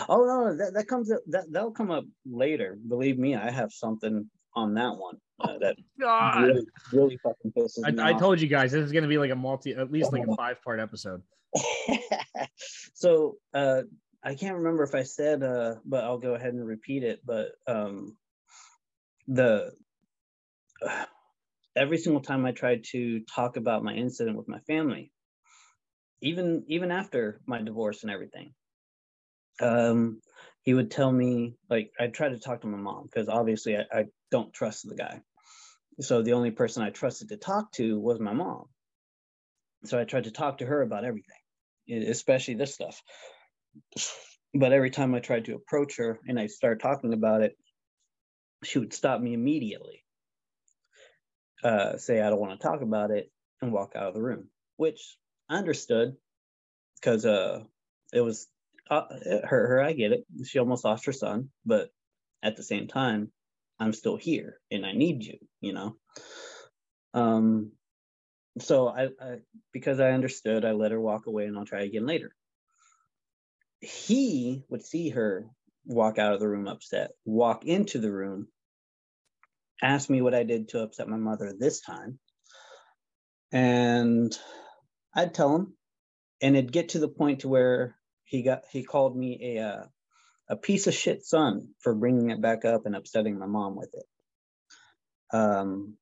Oh 0.09 0.25
no, 0.25 0.57
that, 0.57 0.73
that 0.73 0.87
comes 0.87 1.11
up 1.11 1.19
that 1.27 1.45
that'll 1.51 1.71
come 1.71 1.91
up 1.91 2.03
later. 2.25 2.77
Believe 2.87 3.19
me, 3.19 3.35
I 3.35 3.51
have 3.51 3.71
something 3.71 4.29
on 4.57 4.73
that 4.73 4.97
one. 4.97 5.17
Uh, 5.39 5.59
that 5.59 5.77
God. 5.99 6.41
really, 6.41 6.67
really 6.91 7.17
fucking 7.17 7.51
pisses 7.55 7.93
me 7.93 8.01
I, 8.01 8.09
I 8.09 8.13
off. 8.13 8.19
told 8.19 8.41
you 8.41 8.47
guys 8.47 8.71
this 8.71 8.83
is 8.83 8.91
gonna 8.91 9.07
be 9.07 9.19
like 9.19 9.31
a 9.31 9.35
multi, 9.35 9.75
at 9.75 9.91
least 9.91 10.11
like 10.11 10.23
a 10.27 10.35
five 10.35 10.61
part 10.63 10.79
episode. 10.79 11.21
so 12.93 13.37
uh 13.53 13.83
I 14.23 14.35
can't 14.35 14.57
remember 14.57 14.83
if 14.83 14.95
I 14.95 15.03
said 15.03 15.43
uh 15.43 15.75
but 15.85 16.03
I'll 16.03 16.17
go 16.17 16.33
ahead 16.33 16.53
and 16.53 16.65
repeat 16.65 17.03
it 17.03 17.21
but 17.25 17.51
um 17.67 18.17
the 19.27 19.71
every 21.75 21.97
single 21.99 22.21
time 22.21 22.45
I 22.45 22.51
tried 22.51 22.83
to 22.91 23.21
talk 23.33 23.55
about 23.55 23.83
my 23.83 23.93
incident 23.93 24.37
with 24.37 24.47
my 24.47 24.59
family 24.61 25.11
even 26.21 26.63
even 26.67 26.91
after 26.91 27.39
my 27.45 27.61
divorce 27.61 28.03
and 28.03 28.11
everything 28.11 28.53
um 29.61 30.19
he 30.63 30.73
would 30.73 30.91
tell 30.91 31.11
me 31.11 31.55
like 31.69 31.91
I 31.99 32.07
tried 32.07 32.29
to 32.29 32.39
talk 32.39 32.61
to 32.61 32.67
my 32.67 32.77
mom 32.77 33.03
because 33.03 33.29
obviously 33.29 33.77
I, 33.77 33.85
I 33.91 34.05
don't 34.31 34.53
trust 34.53 34.87
the 34.87 34.95
guy 34.95 35.21
so 35.99 36.21
the 36.21 36.33
only 36.33 36.51
person 36.51 36.83
I 36.83 36.89
trusted 36.91 37.29
to 37.29 37.37
talk 37.37 37.71
to 37.73 37.99
was 37.99 38.19
my 38.19 38.33
mom 38.33 38.65
so 39.85 39.99
I 39.99 40.03
tried 40.03 40.25
to 40.25 40.31
talk 40.31 40.59
to 40.59 40.65
her 40.65 40.81
about 40.81 41.05
everything 41.05 41.37
especially 41.89 42.55
this 42.55 42.73
stuff. 42.73 43.01
But 44.53 44.73
every 44.73 44.89
time 44.89 45.13
I 45.13 45.19
tried 45.19 45.45
to 45.45 45.55
approach 45.55 45.97
her 45.97 46.19
and 46.27 46.39
I 46.39 46.47
started 46.47 46.81
talking 46.81 47.13
about 47.13 47.41
it, 47.41 47.57
she 48.63 48.79
would 48.79 48.93
stop 48.93 49.21
me 49.21 49.33
immediately, 49.33 50.03
uh, 51.63 51.97
say, 51.97 52.21
I 52.21 52.29
don't 52.29 52.39
want 52.39 52.59
to 52.59 52.67
talk 52.67 52.81
about 52.81 53.11
it, 53.11 53.31
and 53.61 53.71
walk 53.71 53.93
out 53.95 54.07
of 54.07 54.13
the 54.13 54.21
room, 54.21 54.49
which 54.77 55.17
I 55.49 55.57
understood 55.57 56.15
because 56.95 57.25
uh, 57.25 57.63
it 58.13 58.21
was 58.21 58.47
uh, 58.89 59.03
it 59.09 59.45
hurt 59.45 59.67
her. 59.67 59.81
I 59.81 59.93
get 59.93 60.11
it. 60.11 60.25
She 60.45 60.59
almost 60.59 60.85
lost 60.85 61.05
her 61.05 61.11
son, 61.11 61.49
but 61.65 61.89
at 62.41 62.55
the 62.55 62.63
same 62.63 62.87
time, 62.87 63.31
I'm 63.79 63.93
still 63.93 64.17
here 64.17 64.59
and 64.71 64.85
I 64.85 64.93
need 64.93 65.23
you, 65.23 65.37
you 65.61 65.73
know? 65.73 65.95
Um, 67.13 67.71
so 68.59 68.87
I, 68.87 69.09
I 69.21 69.37
because 69.71 69.99
I 69.99 70.11
understood, 70.11 70.65
I 70.65 70.71
let 70.71 70.91
her 70.91 70.99
walk 70.99 71.27
away 71.27 71.45
and 71.45 71.57
I'll 71.57 71.65
try 71.65 71.81
again 71.81 72.05
later. 72.05 72.33
He 73.79 74.63
would 74.69 74.83
see 74.83 75.09
her 75.09 75.45
walk 75.85 76.17
out 76.17 76.33
of 76.33 76.39
the 76.39 76.47
room 76.47 76.67
upset, 76.67 77.11
walk 77.25 77.65
into 77.65 77.99
the 77.99 78.11
room, 78.11 78.47
ask 79.81 80.09
me 80.09 80.21
what 80.21 80.33
I 80.33 80.43
did 80.43 80.69
to 80.69 80.81
upset 80.81 81.07
my 81.07 81.17
mother 81.17 81.53
this 81.57 81.81
time. 81.81 82.19
And 83.51 84.37
I'd 85.13 85.33
tell 85.33 85.55
him, 85.55 85.73
and 86.41 86.55
it'd 86.55 86.71
get 86.71 86.89
to 86.89 86.99
the 86.99 87.07
point 87.07 87.41
to 87.41 87.47
where 87.47 87.95
he 88.23 88.41
got 88.43 88.63
he 88.71 88.83
called 88.83 89.15
me 89.15 89.57
a 89.57 89.63
uh, 89.63 89.83
a 90.49 90.55
piece 90.55 90.87
of 90.87 90.93
shit 90.93 91.25
son 91.25 91.69
for 91.79 91.93
bringing 91.93 92.29
it 92.29 92.41
back 92.41 92.65
up 92.65 92.85
and 92.85 92.95
upsetting 92.95 93.37
my 93.37 93.45
mom 93.45 93.75
with 93.75 93.93
it. 93.93 94.05
Um, 95.37 95.95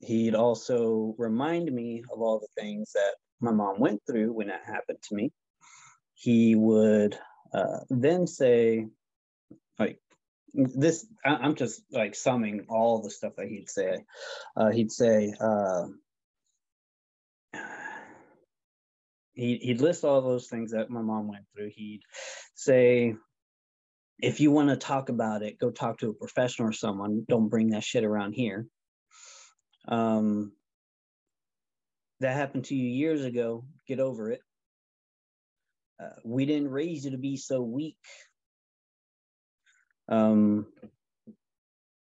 he'd 0.00 0.34
also 0.34 1.14
remind 1.18 1.70
me 1.72 2.02
of 2.12 2.20
all 2.20 2.40
the 2.40 2.60
things 2.60 2.92
that 2.94 3.14
my 3.40 3.52
mom 3.52 3.80
went 3.80 4.02
through 4.06 4.32
when 4.32 4.48
that 4.48 4.64
happened 4.66 4.98
to 5.08 5.14
me. 5.14 5.32
He 6.14 6.54
would 6.54 7.18
uh, 7.52 7.80
then 7.90 8.26
say, 8.26 8.86
like, 9.78 10.00
this, 10.54 11.06
I, 11.24 11.30
I'm 11.36 11.54
just 11.54 11.82
like 11.92 12.14
summing 12.14 12.66
all 12.68 13.02
the 13.02 13.10
stuff 13.10 13.34
that 13.36 13.48
he'd 13.48 13.68
say. 13.68 14.04
Uh, 14.56 14.70
he'd 14.70 14.90
say, 14.90 15.34
uh, 15.38 15.86
he, 19.34 19.56
he'd 19.58 19.80
list 19.80 20.04
all 20.04 20.22
those 20.22 20.48
things 20.48 20.72
that 20.72 20.90
my 20.90 21.02
mom 21.02 21.28
went 21.28 21.44
through. 21.54 21.70
He'd 21.74 22.02
say, 22.54 23.14
if 24.18 24.40
you 24.40 24.50
want 24.50 24.70
to 24.70 24.76
talk 24.76 25.08
about 25.08 25.42
it, 25.42 25.58
go 25.58 25.70
talk 25.70 25.98
to 25.98 26.10
a 26.10 26.14
professional 26.14 26.68
or 26.68 26.72
someone. 26.72 27.24
Don't 27.28 27.48
bring 27.48 27.70
that 27.70 27.84
shit 27.84 28.04
around 28.04 28.32
here 28.32 28.66
um, 29.88 30.52
that 32.20 32.34
happened 32.34 32.64
to 32.66 32.74
you 32.74 32.88
years 32.88 33.24
ago. 33.24 33.64
Get 33.86 34.00
over 34.00 34.30
it. 34.32 34.40
Uh, 36.02 36.16
we 36.24 36.44
didn't 36.44 36.70
raise 36.70 37.04
you 37.04 37.12
to 37.12 37.18
be 37.18 37.36
so 37.36 37.62
weak. 37.62 37.96
Um, 40.08 40.66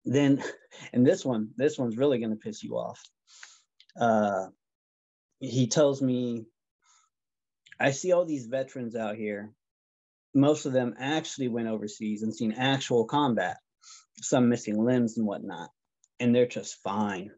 then, 0.04 0.44
and 0.94 1.06
this 1.06 1.24
one, 1.24 1.50
this 1.56 1.78
one's 1.78 1.98
really 1.98 2.20
going 2.20 2.32
to 2.32 2.36
piss 2.36 2.64
you 2.64 2.76
off. 2.76 3.02
Uh, 4.00 4.48
he 5.40 5.68
tells 5.68 6.02
me, 6.02 6.46
I 7.80 7.92
see 7.92 8.12
all 8.12 8.26
these 8.26 8.48
veterans 8.48 8.96
out 8.96 9.16
here. 9.16 9.52
Most 10.36 10.66
of 10.66 10.74
them 10.74 10.94
actually 11.00 11.48
went 11.48 11.70
overseas 11.70 12.22
and 12.22 12.36
seen 12.36 12.52
actual 12.52 13.06
combat, 13.06 13.58
some 14.22 14.50
missing 14.50 14.78
limbs 14.84 15.18
and 15.18 15.26
whatnot, 15.26 15.70
and 16.20 16.36
they're 16.36 16.46
just 16.46 16.76
fine. 16.84 17.32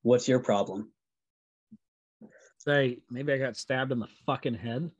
What's 0.00 0.26
your 0.26 0.40
problem? 0.40 0.90
Say 2.58 3.00
maybe 3.10 3.32
I 3.32 3.38
got 3.38 3.56
stabbed 3.56 3.92
in 3.92 3.98
the 3.98 4.08
fucking 4.26 4.54
head. 4.54 4.90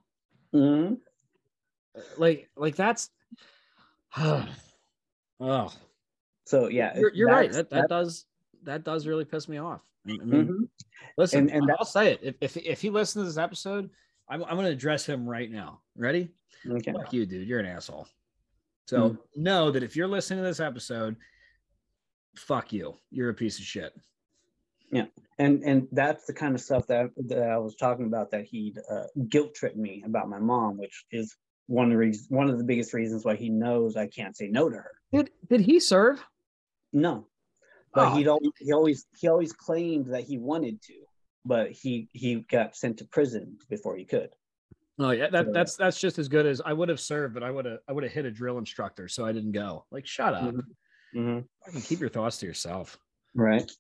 Mm-hmm. 0.55 0.95
Like 2.18 2.51
like 2.57 2.76
that's 2.76 3.09
oh 4.18 5.72
So 6.45 6.68
yeah, 6.68 6.99
you're, 6.99 7.14
you're 7.14 7.28
right. 7.28 7.51
That, 7.51 7.70
that 7.70 7.89
does 7.89 8.26
that 8.64 8.85
does 8.85 9.07
really 9.07 9.24
piss 9.24 9.49
me 9.49 9.57
off. 9.59 9.80
I 10.07 10.12
mean, 10.24 10.47
Mhm. 10.47 10.68
listen, 11.16 11.49
And- 11.49 11.62
and 11.62 11.70
I'll 11.78 11.85
say 11.87 12.12
it. 12.12 12.20
If, 12.22 12.35
if 12.41 12.57
if 12.59 12.80
he 12.83 12.91
listens 12.91 13.22
to 13.22 13.26
this 13.26 13.39
episode, 13.39 13.89
I'm 14.28 14.43
I'm 14.45 14.57
gonna 14.57 14.68
address 14.68 15.07
him 15.07 15.26
right 15.26 15.51
now. 15.51 15.80
Ready? 15.97 16.28
Okay. 16.69 16.93
Fuck 16.93 17.13
you, 17.13 17.27
dude. 17.27 17.49
You're 17.49 17.61
an 17.61 17.67
asshole. 17.67 18.07
So 18.87 19.11
Mm. 19.11 19.19
know 19.37 19.71
that 19.71 19.83
if 19.83 19.97
you're 19.97 20.09
listening 20.09 20.41
to 20.41 20.49
this 20.49 20.61
episode, 20.61 21.17
fuck 22.37 22.73
you. 22.73 22.95
You're 23.11 23.31
a 23.31 23.35
piece 23.35 23.59
of 23.59 23.65
shit. 23.65 23.93
Yeah, 24.91 25.07
and 25.39 25.63
and 25.65 25.89
that's 25.93 26.27
the 26.27 26.35
kind 26.35 26.55
of 26.55 26.61
stuff 26.61 26.87
that 26.89 27.11
that 27.29 27.43
I 27.43 27.57
was 27.59 27.77
talking 27.77 28.07
about 28.07 28.31
that 28.33 28.45
he'd 28.45 28.79
uh, 28.91 29.05
guilt 29.29 29.55
trip 29.55 29.75
me 29.77 30.03
about 30.05 30.29
my 30.29 30.39
mom, 30.39 30.77
which 30.77 31.05
is 31.11 31.35
one 31.67 31.87
of 31.87 31.91
the 31.93 31.97
reasons, 31.97 32.29
one 32.29 32.51
of 32.51 32.59
the 32.59 32.65
biggest 32.65 32.93
reasons 32.93 33.25
why 33.25 33.37
he 33.37 33.49
knows 33.49 33.97
I 33.97 34.07
can't 34.09 34.37
say 34.37 34.49
no 34.49 34.69
to 34.69 34.77
her. 34.77 34.91
Did 35.13 35.31
did 35.49 35.61
he 35.63 35.81
serve? 35.81 36.23
No, 36.93 37.27
but 37.95 38.09
Oh. 38.13 38.17
he'd 38.17 38.29
always, 38.29 38.51
he 38.59 38.73
always 38.73 39.07
he 39.19 39.29
always 39.29 39.53
claimed 39.55 40.07
that 40.09 40.25
he 40.25 40.37
wanted 40.37 40.83
to, 40.83 40.95
but 41.47 41.71
he 41.71 42.11
he 42.13 42.41
got 42.51 42.77
sent 42.77 42.99
to 42.99 43.07
prison 43.07 43.57
before 43.71 43.97
he 43.97 44.05
could. 44.05 44.29
Oh 45.05 45.11
yeah, 45.11 45.29
that, 45.31 45.53
that's 45.53 45.77
that's 45.77 46.01
just 46.01 46.19
as 46.19 46.29
good 46.29 46.47
as 46.47 46.61
I 46.65 46.73
would 46.73 46.89
have 46.89 47.01
served, 47.01 47.35
but 47.35 47.43
I 47.43 47.51
would 47.51 47.65
have 47.65 47.79
I 47.89 47.93
would 47.93 48.05
have 48.05 48.13
hit 48.13 48.25
a 48.25 48.31
drill 48.31 48.59
instructor, 48.59 49.09
so 49.09 49.25
I 49.25 49.33
didn't 49.33 49.53
go. 49.53 49.85
Like, 49.91 50.07
shut 50.07 50.35
up. 50.35 50.55
Mhm. 50.55 50.63
Mm-hmm. 51.15 51.39
Fucking 51.67 51.83
keep 51.83 52.01
your 52.01 52.09
thoughts 52.09 52.39
to 52.39 52.47
yourself. 52.47 52.99
Right. 53.35 53.71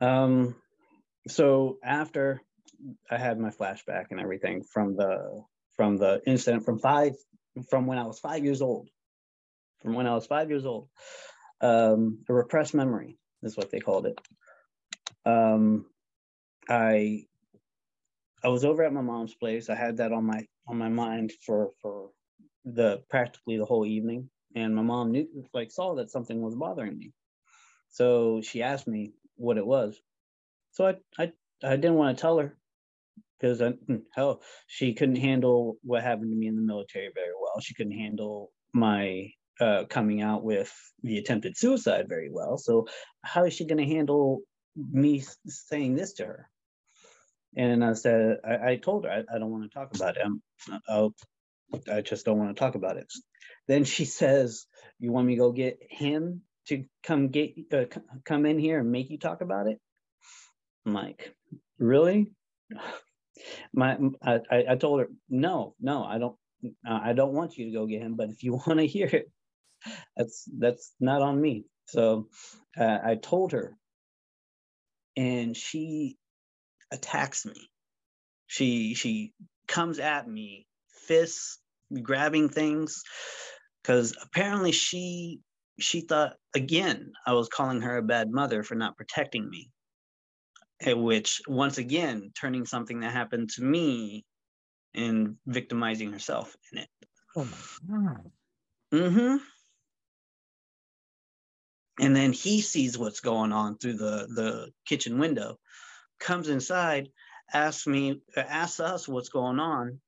Um, 0.00 0.54
so 1.28 1.78
after 1.84 2.40
I 3.10 3.18
had 3.18 3.38
my 3.38 3.50
flashback 3.50 4.06
and 4.10 4.20
everything 4.20 4.62
from 4.62 4.96
the 4.96 5.42
from 5.76 5.96
the 5.96 6.22
incident 6.26 6.64
from 6.64 6.78
five 6.78 7.14
from 7.68 7.86
when 7.86 7.98
I 7.98 8.06
was 8.06 8.18
five 8.18 8.44
years 8.44 8.62
old, 8.62 8.88
from 9.82 9.94
when 9.94 10.06
I 10.06 10.14
was 10.14 10.26
five 10.26 10.48
years 10.48 10.64
old, 10.64 10.88
um, 11.60 12.24
a 12.28 12.32
repressed 12.32 12.74
memory 12.74 13.18
is 13.42 13.56
what 13.56 13.70
they 13.70 13.80
called 13.80 14.06
it. 14.06 14.18
Um, 15.26 15.86
I 16.68 17.24
I 18.44 18.48
was 18.48 18.64
over 18.64 18.82
at 18.84 18.92
my 18.92 19.02
mom's 19.02 19.34
place. 19.34 19.68
I 19.70 19.74
had 19.74 19.98
that 19.98 20.12
on 20.12 20.24
my 20.24 20.46
on 20.68 20.78
my 20.78 20.88
mind 20.88 21.32
for 21.44 21.72
for 21.82 22.10
the 22.64 23.02
practically 23.10 23.58
the 23.58 23.64
whole 23.64 23.86
evening, 23.86 24.30
and 24.54 24.74
my 24.74 24.82
mom 24.82 25.12
knew 25.12 25.28
like 25.54 25.70
saw 25.70 25.94
that 25.96 26.10
something 26.10 26.40
was 26.42 26.54
bothering 26.54 26.98
me. 26.98 27.12
So 27.90 28.40
she 28.42 28.62
asked 28.62 28.88
me 28.88 29.12
what 29.36 29.58
it 29.58 29.66
was. 29.66 30.00
So 30.72 30.86
I 30.86 30.96
I, 31.18 31.32
I 31.62 31.76
didn't 31.76 31.96
want 31.96 32.16
to 32.16 32.20
tell 32.22 32.38
her 32.38 32.56
because 33.40 33.62
hell, 34.14 34.42
she 34.66 34.94
couldn't 34.94 35.16
handle 35.16 35.78
what 35.82 36.02
happened 36.02 36.32
to 36.32 36.36
me 36.36 36.48
in 36.48 36.56
the 36.56 36.62
military 36.62 37.10
very 37.14 37.34
well. 37.40 37.60
She 37.60 37.74
couldn't 37.74 37.98
handle 37.98 38.52
my 38.72 39.30
uh, 39.60 39.84
coming 39.90 40.22
out 40.22 40.44
with 40.44 40.72
the 41.02 41.18
attempted 41.18 41.56
suicide 41.56 42.08
very 42.08 42.30
well. 42.30 42.58
So 42.58 42.88
how 43.22 43.44
is 43.44 43.54
she 43.54 43.66
going 43.66 43.86
to 43.86 43.94
handle 43.94 44.40
me 44.76 45.24
saying 45.46 45.96
this 45.96 46.14
to 46.14 46.26
her? 46.26 46.49
And 47.56 47.84
I 47.84 47.94
said, 47.94 48.38
I, 48.44 48.72
I 48.72 48.76
told 48.76 49.04
her 49.04 49.10
I, 49.10 49.36
I 49.36 49.38
don't 49.38 49.50
want 49.50 49.64
to 49.64 49.70
talk 49.70 49.94
about 49.94 50.16
it. 50.16 50.22
I'm, 50.24 50.42
I'll, 50.88 51.14
I 51.92 52.00
just 52.02 52.24
don't 52.26 52.38
want 52.38 52.56
to 52.56 52.60
talk 52.60 52.74
about 52.74 52.96
it. 52.96 53.12
Then 53.68 53.84
she 53.84 54.04
says, 54.04 54.66
"You 55.00 55.12
want 55.12 55.26
me 55.26 55.34
to 55.36 55.40
go 55.40 55.52
get 55.52 55.78
him 55.90 56.42
to 56.68 56.84
come 57.04 57.28
get 57.28 57.54
uh, 57.72 57.86
come 58.24 58.46
in 58.46 58.58
here 58.58 58.80
and 58.80 58.92
make 58.92 59.10
you 59.10 59.18
talk 59.18 59.40
about 59.42 59.68
it?" 59.68 59.78
I'm 60.86 60.94
like, 60.94 61.34
"Really?" 61.78 62.32
My 63.74 63.98
I, 64.22 64.40
I 64.50 64.64
I 64.70 64.76
told 64.76 65.00
her, 65.00 65.08
"No, 65.28 65.74
no, 65.80 66.04
I 66.04 66.18
don't. 66.18 66.36
I 66.88 67.14
don't 67.14 67.34
want 67.34 67.58
you 67.58 67.66
to 67.66 67.72
go 67.72 67.86
get 67.86 68.02
him. 68.02 68.16
But 68.16 68.30
if 68.30 68.42
you 68.44 68.54
want 68.66 68.80
to 68.80 68.86
hear 68.86 69.08
it, 69.08 69.30
that's 70.16 70.48
that's 70.58 70.94
not 71.00 71.22
on 71.22 71.40
me." 71.40 71.66
So 71.88 72.28
uh, 72.78 72.98
I 73.04 73.16
told 73.16 73.52
her, 73.52 73.76
and 75.16 75.56
she 75.56 76.18
attacks 76.90 77.46
me. 77.46 77.70
She 78.46 78.94
she 78.94 79.32
comes 79.66 79.98
at 79.98 80.28
me, 80.28 80.66
fists 81.06 81.58
grabbing 82.02 82.48
things, 82.48 83.02
because 83.82 84.16
apparently 84.22 84.72
she 84.72 85.40
she 85.78 86.02
thought 86.02 86.34
again 86.54 87.12
I 87.26 87.32
was 87.32 87.48
calling 87.48 87.80
her 87.82 87.96
a 87.96 88.02
bad 88.02 88.30
mother 88.30 88.62
for 88.62 88.74
not 88.74 88.96
protecting 88.96 89.48
me. 89.48 89.70
At 90.82 90.98
which 90.98 91.42
once 91.46 91.78
again 91.78 92.32
turning 92.38 92.64
something 92.64 93.00
that 93.00 93.12
happened 93.12 93.50
to 93.50 93.62
me 93.62 94.24
and 94.94 95.36
victimizing 95.46 96.12
herself 96.12 96.56
in 96.72 96.78
it. 96.78 96.88
Oh 97.36 97.44
my 97.44 97.96
god. 97.96 98.30
Mm-hmm. 98.92 99.36
And 102.00 102.16
then 102.16 102.32
he 102.32 102.62
sees 102.62 102.96
what's 102.96 103.20
going 103.20 103.52
on 103.52 103.76
through 103.76 103.94
the, 103.98 104.26
the 104.34 104.72
kitchen 104.86 105.18
window, 105.18 105.58
comes 106.20 106.48
inside, 106.48 107.10
asks 107.52 107.86
me, 107.86 108.22
asks 108.36 108.80
us 108.80 109.08
what's 109.08 109.30
going 109.30 109.60
on. 109.60 110.00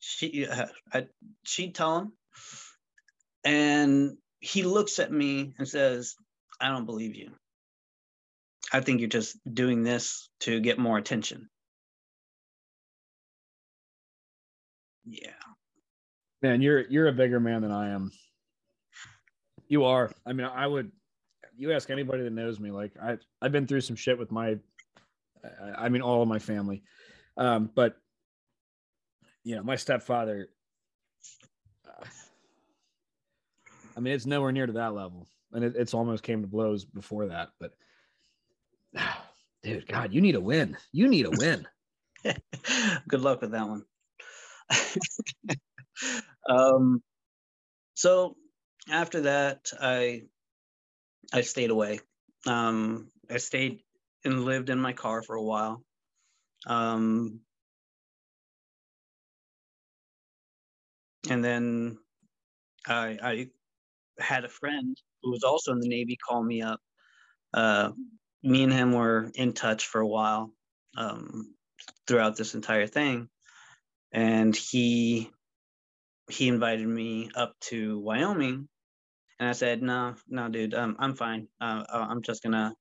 She, 0.00 0.46
uh, 0.46 0.66
I, 0.92 1.06
she'd 1.44 1.74
tell 1.74 1.98
him, 2.00 2.12
and 3.44 4.16
he 4.40 4.62
looks 4.64 4.98
at 4.98 5.12
me 5.12 5.54
and 5.58 5.68
says, 5.68 6.16
"I 6.60 6.68
don't 6.68 6.86
believe 6.86 7.16
you. 7.16 7.32
I 8.72 8.80
think 8.80 9.00
you're 9.00 9.08
just 9.08 9.38
doing 9.52 9.82
this 9.82 10.28
to 10.40 10.60
get 10.60 10.78
more 10.78 10.98
attention." 10.98 11.48
Yeah. 15.06 15.30
Man, 16.42 16.62
you're 16.62 16.82
you're 16.88 17.08
a 17.08 17.12
bigger 17.12 17.40
man 17.40 17.62
than 17.62 17.72
I 17.72 17.90
am. 17.90 18.12
You 19.68 19.84
are. 19.84 20.12
I 20.26 20.32
mean, 20.32 20.46
I 20.46 20.66
would. 20.66 20.92
You 21.56 21.72
ask 21.72 21.90
anybody 21.90 22.22
that 22.24 22.32
knows 22.32 22.60
me, 22.60 22.70
like 22.70 22.92
I 23.02 23.18
I've 23.42 23.52
been 23.52 23.66
through 23.66 23.82
some 23.82 23.96
shit 23.96 24.18
with 24.18 24.30
my. 24.32 24.58
I 25.76 25.88
mean, 25.88 26.02
all 26.02 26.22
of 26.22 26.28
my 26.28 26.38
family, 26.38 26.82
um, 27.36 27.70
but 27.74 27.96
you 29.44 29.56
know, 29.56 29.62
my 29.62 29.76
stepfather. 29.76 30.48
Uh, 31.86 32.04
I 33.96 34.00
mean, 34.00 34.14
it's 34.14 34.26
nowhere 34.26 34.52
near 34.52 34.66
to 34.66 34.72
that 34.72 34.94
level, 34.94 35.28
and 35.52 35.64
it, 35.64 35.74
it's 35.76 35.94
almost 35.94 36.22
came 36.22 36.42
to 36.42 36.48
blows 36.48 36.84
before 36.84 37.26
that. 37.26 37.50
But, 37.60 37.72
dude, 39.62 39.86
God, 39.86 40.12
you 40.12 40.20
need 40.20 40.34
a 40.34 40.40
win. 40.40 40.76
You 40.92 41.08
need 41.08 41.26
a 41.26 41.30
win. 41.30 41.66
Good 43.08 43.20
luck 43.20 43.42
with 43.42 43.52
that 43.52 43.68
one. 43.68 43.84
um, 46.48 47.02
so 47.94 48.36
after 48.90 49.22
that, 49.22 49.70
I 49.80 50.22
I 51.32 51.42
stayed 51.42 51.70
away. 51.70 52.00
Um, 52.46 53.10
I 53.30 53.36
stayed 53.38 53.80
and 54.24 54.44
lived 54.44 54.70
in 54.70 54.78
my 54.78 54.92
car 54.92 55.22
for 55.22 55.36
a 55.36 55.42
while. 55.42 55.82
Um, 56.66 57.40
and 61.28 61.44
then 61.44 61.98
I, 62.86 63.18
I 63.22 63.46
had 64.18 64.44
a 64.44 64.48
friend 64.48 64.96
who 65.22 65.30
was 65.30 65.42
also 65.42 65.72
in 65.72 65.80
the 65.80 65.88
Navy 65.88 66.16
call 66.16 66.42
me 66.42 66.62
up. 66.62 66.80
Uh, 67.52 67.90
me 68.42 68.62
and 68.62 68.72
him 68.72 68.92
were 68.92 69.30
in 69.34 69.52
touch 69.52 69.86
for 69.86 70.00
a 70.00 70.06
while 70.06 70.52
um, 70.96 71.54
throughout 72.06 72.36
this 72.36 72.54
entire 72.54 72.86
thing, 72.86 73.28
and 74.12 74.54
he 74.54 75.30
he 76.30 76.48
invited 76.48 76.86
me 76.86 77.30
up 77.34 77.54
to 77.60 77.98
Wyoming, 78.00 78.68
and 79.38 79.48
I 79.48 79.52
said, 79.52 79.82
"No, 79.82 80.14
no, 80.28 80.48
dude, 80.48 80.74
um, 80.74 80.96
I'm 80.98 81.14
fine. 81.14 81.48
Uh, 81.60 81.84
uh, 81.88 82.06
I'm 82.08 82.22
just 82.22 82.42
gonna 82.42 82.74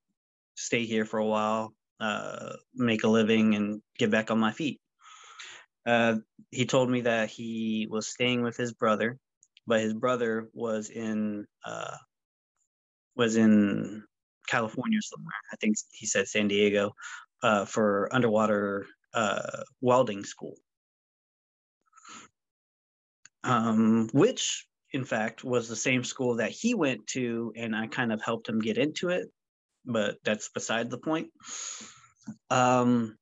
stay 0.56 0.86
here 0.86 1.06
for 1.06 1.20
a 1.20 1.26
while, 1.26 1.74
uh, 2.00 2.54
make 2.74 3.04
a 3.04 3.08
living, 3.08 3.56
and 3.56 3.82
get 3.98 4.12
back 4.12 4.32
on 4.32 4.40
my 4.40 4.52
feet." 4.52 4.80
Uh, 5.86 6.18
he 6.52 6.66
told 6.66 6.90
me 6.90 7.02
that 7.02 7.30
he 7.30 7.88
was 7.90 8.08
staying 8.08 8.42
with 8.44 8.56
his 8.58 8.74
brother, 8.74 9.18
but 9.68 9.82
his 9.82 9.94
brother 9.94 10.50
was 10.54 10.90
in 10.90 11.46
uh, 11.66 11.98
was 13.16 13.36
in 13.36 14.04
California 14.48 15.00
somewhere. 15.02 15.34
I 15.52 15.56
think 15.58 15.76
he 15.92 16.06
said 16.06 16.28
San 16.28 16.48
Diego 16.48 16.94
uh, 17.42 17.66
for 17.66 18.10
underwater 18.14 18.88
uh, 19.14 19.64
welding 19.82 20.24
school 20.24 20.56
um, 23.44 24.10
which 24.14 24.66
in 24.92 25.06
fact 25.06 25.44
was 25.44 25.68
the 25.68 25.76
same 25.76 26.04
school 26.04 26.36
that 26.36 26.52
he 26.52 26.74
went 26.74 27.06
to, 27.08 27.52
and 27.56 27.76
I 27.76 27.88
kind 27.88 28.12
of 28.12 28.22
helped 28.22 28.48
him 28.48 28.60
get 28.60 28.78
into 28.78 29.10
it, 29.10 29.28
but 29.86 30.18
that's 30.24 30.50
beside 30.50 30.90
the 30.90 30.98
point. 30.98 31.30
Um, 32.50 33.18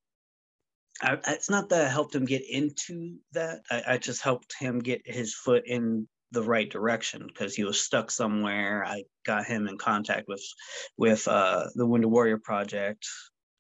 I, 1.01 1.17
it's 1.27 1.49
not 1.49 1.69
that 1.69 1.85
I 1.85 1.89
helped 1.89 2.13
him 2.13 2.25
get 2.25 2.43
into 2.47 3.17
that. 3.33 3.61
I, 3.69 3.83
I 3.89 3.97
just 3.97 4.21
helped 4.21 4.55
him 4.59 4.79
get 4.79 5.01
his 5.05 5.33
foot 5.33 5.63
in 5.65 6.07
the 6.31 6.43
right 6.43 6.69
direction 6.69 7.27
because 7.27 7.55
he 7.55 7.63
was 7.63 7.81
stuck 7.81 8.11
somewhere. 8.11 8.85
I 8.85 9.03
got 9.25 9.45
him 9.45 9.67
in 9.67 9.77
contact 9.77 10.27
with 10.27 10.43
with 10.97 11.27
uh, 11.27 11.65
the 11.75 11.85
Wounded 11.85 12.11
Warrior 12.11 12.37
Project 12.37 13.05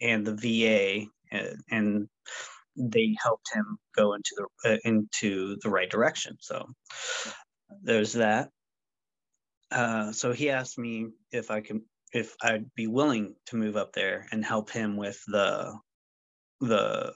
and 0.01 0.25
the 0.25 0.35
VA, 0.35 1.05
and, 1.31 1.55
and 1.69 2.07
they 2.77 3.15
helped 3.21 3.53
him 3.53 3.77
go 3.95 4.13
into 4.13 4.47
the 4.63 4.73
uh, 4.73 4.77
into 4.85 5.57
the 5.61 5.69
right 5.69 5.89
direction. 5.89 6.37
So 6.39 6.67
there's 7.83 8.13
that. 8.13 8.49
Uh, 9.71 10.11
so 10.11 10.33
he 10.33 10.49
asked 10.49 10.77
me 10.77 11.07
if 11.31 11.49
I 11.49 11.61
can 11.61 11.81
if 12.13 12.35
I'd 12.41 12.73
be 12.75 12.87
willing 12.87 13.35
to 13.47 13.55
move 13.55 13.77
up 13.77 13.93
there 13.93 14.27
and 14.31 14.43
help 14.43 14.69
him 14.69 14.97
with 14.97 15.21
the 15.27 15.77
the 16.59 17.13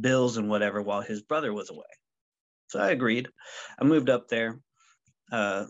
bills 0.00 0.36
and 0.36 0.48
whatever 0.48 0.82
while 0.82 1.02
his 1.02 1.22
brother 1.22 1.52
was 1.52 1.70
away. 1.70 1.84
So 2.68 2.78
I 2.78 2.90
agreed. 2.90 3.28
I 3.80 3.84
moved 3.84 4.10
up 4.10 4.28
there, 4.28 4.60
uh, 5.32 5.66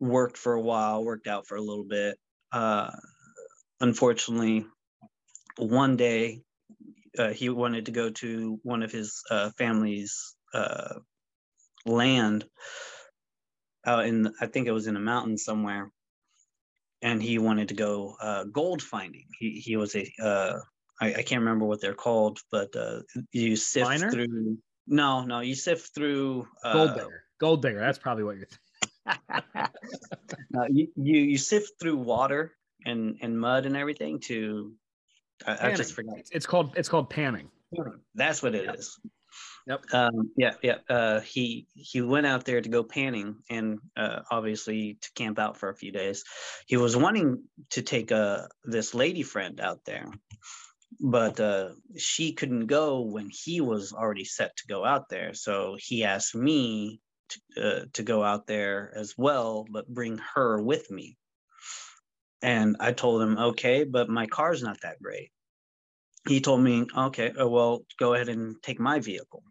worked 0.00 0.36
for 0.36 0.54
a 0.54 0.60
while, 0.60 1.04
worked 1.04 1.26
out 1.26 1.46
for 1.46 1.56
a 1.56 1.60
little 1.62 1.84
bit. 1.84 2.16
Uh, 2.52 2.90
unfortunately, 3.80 4.66
one 5.56 5.96
day 5.96 6.42
uh, 7.18 7.30
he 7.30 7.48
wanted 7.48 7.86
to 7.86 7.92
go 7.92 8.10
to 8.10 8.58
one 8.62 8.82
of 8.82 8.92
his 8.92 9.22
uh, 9.30 9.50
family's 9.58 10.34
uh, 10.54 10.94
land 11.84 12.44
out 13.84 14.06
in 14.06 14.32
I 14.40 14.46
think 14.46 14.66
it 14.66 14.72
was 14.72 14.86
in 14.86 14.96
a 14.96 15.00
mountain 15.00 15.38
somewhere, 15.38 15.90
and 17.02 17.22
he 17.22 17.38
wanted 17.38 17.68
to 17.68 17.74
go 17.74 18.16
uh, 18.20 18.44
gold 18.44 18.82
finding. 18.82 19.26
He 19.38 19.60
he 19.64 19.76
was 19.76 19.94
a 19.94 20.10
uh, 20.22 20.58
I, 21.00 21.14
I 21.14 21.22
can't 21.22 21.40
remember 21.40 21.64
what 21.64 21.80
they're 21.80 21.94
called, 21.94 22.40
but 22.50 22.74
uh, 22.76 23.00
you 23.32 23.56
sift 23.56 23.86
Miner? 23.86 24.10
through. 24.10 24.58
No, 24.86 25.24
no, 25.24 25.40
you 25.40 25.54
sift 25.54 25.94
through 25.94 26.48
gold 26.64 26.94
digger. 26.94 27.24
Gold 27.40 27.62
digger. 27.62 27.80
That's 27.80 27.98
probably 27.98 28.24
what 28.24 28.36
you're. 28.36 28.48
no, 30.50 30.66
you, 30.70 30.88
you 30.96 31.20
you 31.20 31.38
sift 31.38 31.72
through 31.80 31.96
water 31.96 32.54
and 32.84 33.16
and 33.22 33.38
mud 33.38 33.66
and 33.66 33.76
everything 33.76 34.20
to 34.20 34.74
I, 35.46 35.68
I, 35.68 35.74
just 35.74 35.94
forgot. 35.94 36.16
It's 36.32 36.46
called 36.46 36.74
it's 36.76 36.88
called 36.88 37.10
panning. 37.10 37.50
That's 38.14 38.42
what 38.42 38.54
it 38.54 38.74
is. 38.74 38.98
Yep. 39.68 39.84
Um, 39.92 40.30
yeah, 40.34 40.54
yeah. 40.62 40.78
Uh, 40.88 41.20
he 41.20 41.66
he 41.74 42.00
went 42.00 42.26
out 42.26 42.46
there 42.46 42.62
to 42.62 42.68
go 42.70 42.82
panning 42.82 43.36
and 43.50 43.78
uh, 43.98 44.20
obviously 44.30 44.96
to 45.02 45.10
camp 45.14 45.38
out 45.38 45.58
for 45.58 45.68
a 45.68 45.76
few 45.76 45.92
days. 45.92 46.24
He 46.66 46.78
was 46.78 46.96
wanting 46.96 47.44
to 47.70 47.82
take 47.82 48.10
a 48.10 48.16
uh, 48.16 48.46
this 48.64 48.94
lady 48.94 49.22
friend 49.22 49.60
out 49.60 49.84
there, 49.84 50.10
but 50.98 51.38
uh, 51.38 51.70
she 51.98 52.32
couldn't 52.32 52.66
go 52.66 53.02
when 53.02 53.28
he 53.30 53.60
was 53.60 53.92
already 53.92 54.24
set 54.24 54.56
to 54.56 54.66
go 54.68 54.86
out 54.86 55.10
there. 55.10 55.34
So 55.34 55.76
he 55.78 56.02
asked 56.02 56.34
me 56.34 57.02
to, 57.28 57.62
uh, 57.62 57.84
to 57.92 58.02
go 58.02 58.24
out 58.24 58.46
there 58.46 58.90
as 58.96 59.16
well, 59.18 59.66
but 59.70 59.86
bring 59.86 60.18
her 60.34 60.62
with 60.62 60.90
me. 60.90 61.18
And 62.40 62.76
I 62.80 62.92
told 62.92 63.20
him, 63.20 63.36
okay, 63.36 63.84
but 63.84 64.08
my 64.08 64.26
car's 64.26 64.62
not 64.62 64.80
that 64.80 65.02
great. 65.02 65.30
He 66.26 66.40
told 66.40 66.62
me, 66.62 66.86
okay, 66.96 67.32
oh, 67.36 67.48
well, 67.48 67.84
go 67.98 68.14
ahead 68.14 68.28
and 68.28 68.56
take 68.62 68.80
my 68.80 69.00
vehicle. 69.00 69.42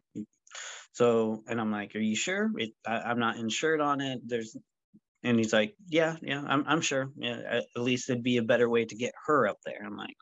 So, 0.98 1.44
and 1.48 1.62
I'm 1.62 1.72
like, 1.72 1.96
are 1.96 2.00
you 2.00 2.16
sure? 2.16 2.52
It, 2.58 2.72
I, 2.86 3.12
am 3.12 3.20
not 3.20 3.38
insured 3.38 3.82
on 3.82 4.02
it. 4.02 4.22
There's, 4.26 4.58
and 5.24 5.38
he's 5.38 5.54
like, 5.54 5.76
yeah, 5.88 6.16
yeah, 6.22 6.44
I'm, 6.48 6.64
I'm 6.68 6.82
sure. 6.82 7.12
Yeah, 7.18 7.38
at 7.76 7.82
least 7.82 8.10
it'd 8.10 8.24
be 8.24 8.38
a 8.38 8.44
better 8.44 8.68
way 8.68 8.86
to 8.86 8.96
get 8.96 9.14
her 9.28 9.48
up 9.48 9.58
there. 9.66 9.80
I'm 9.86 9.96
like, 9.98 10.16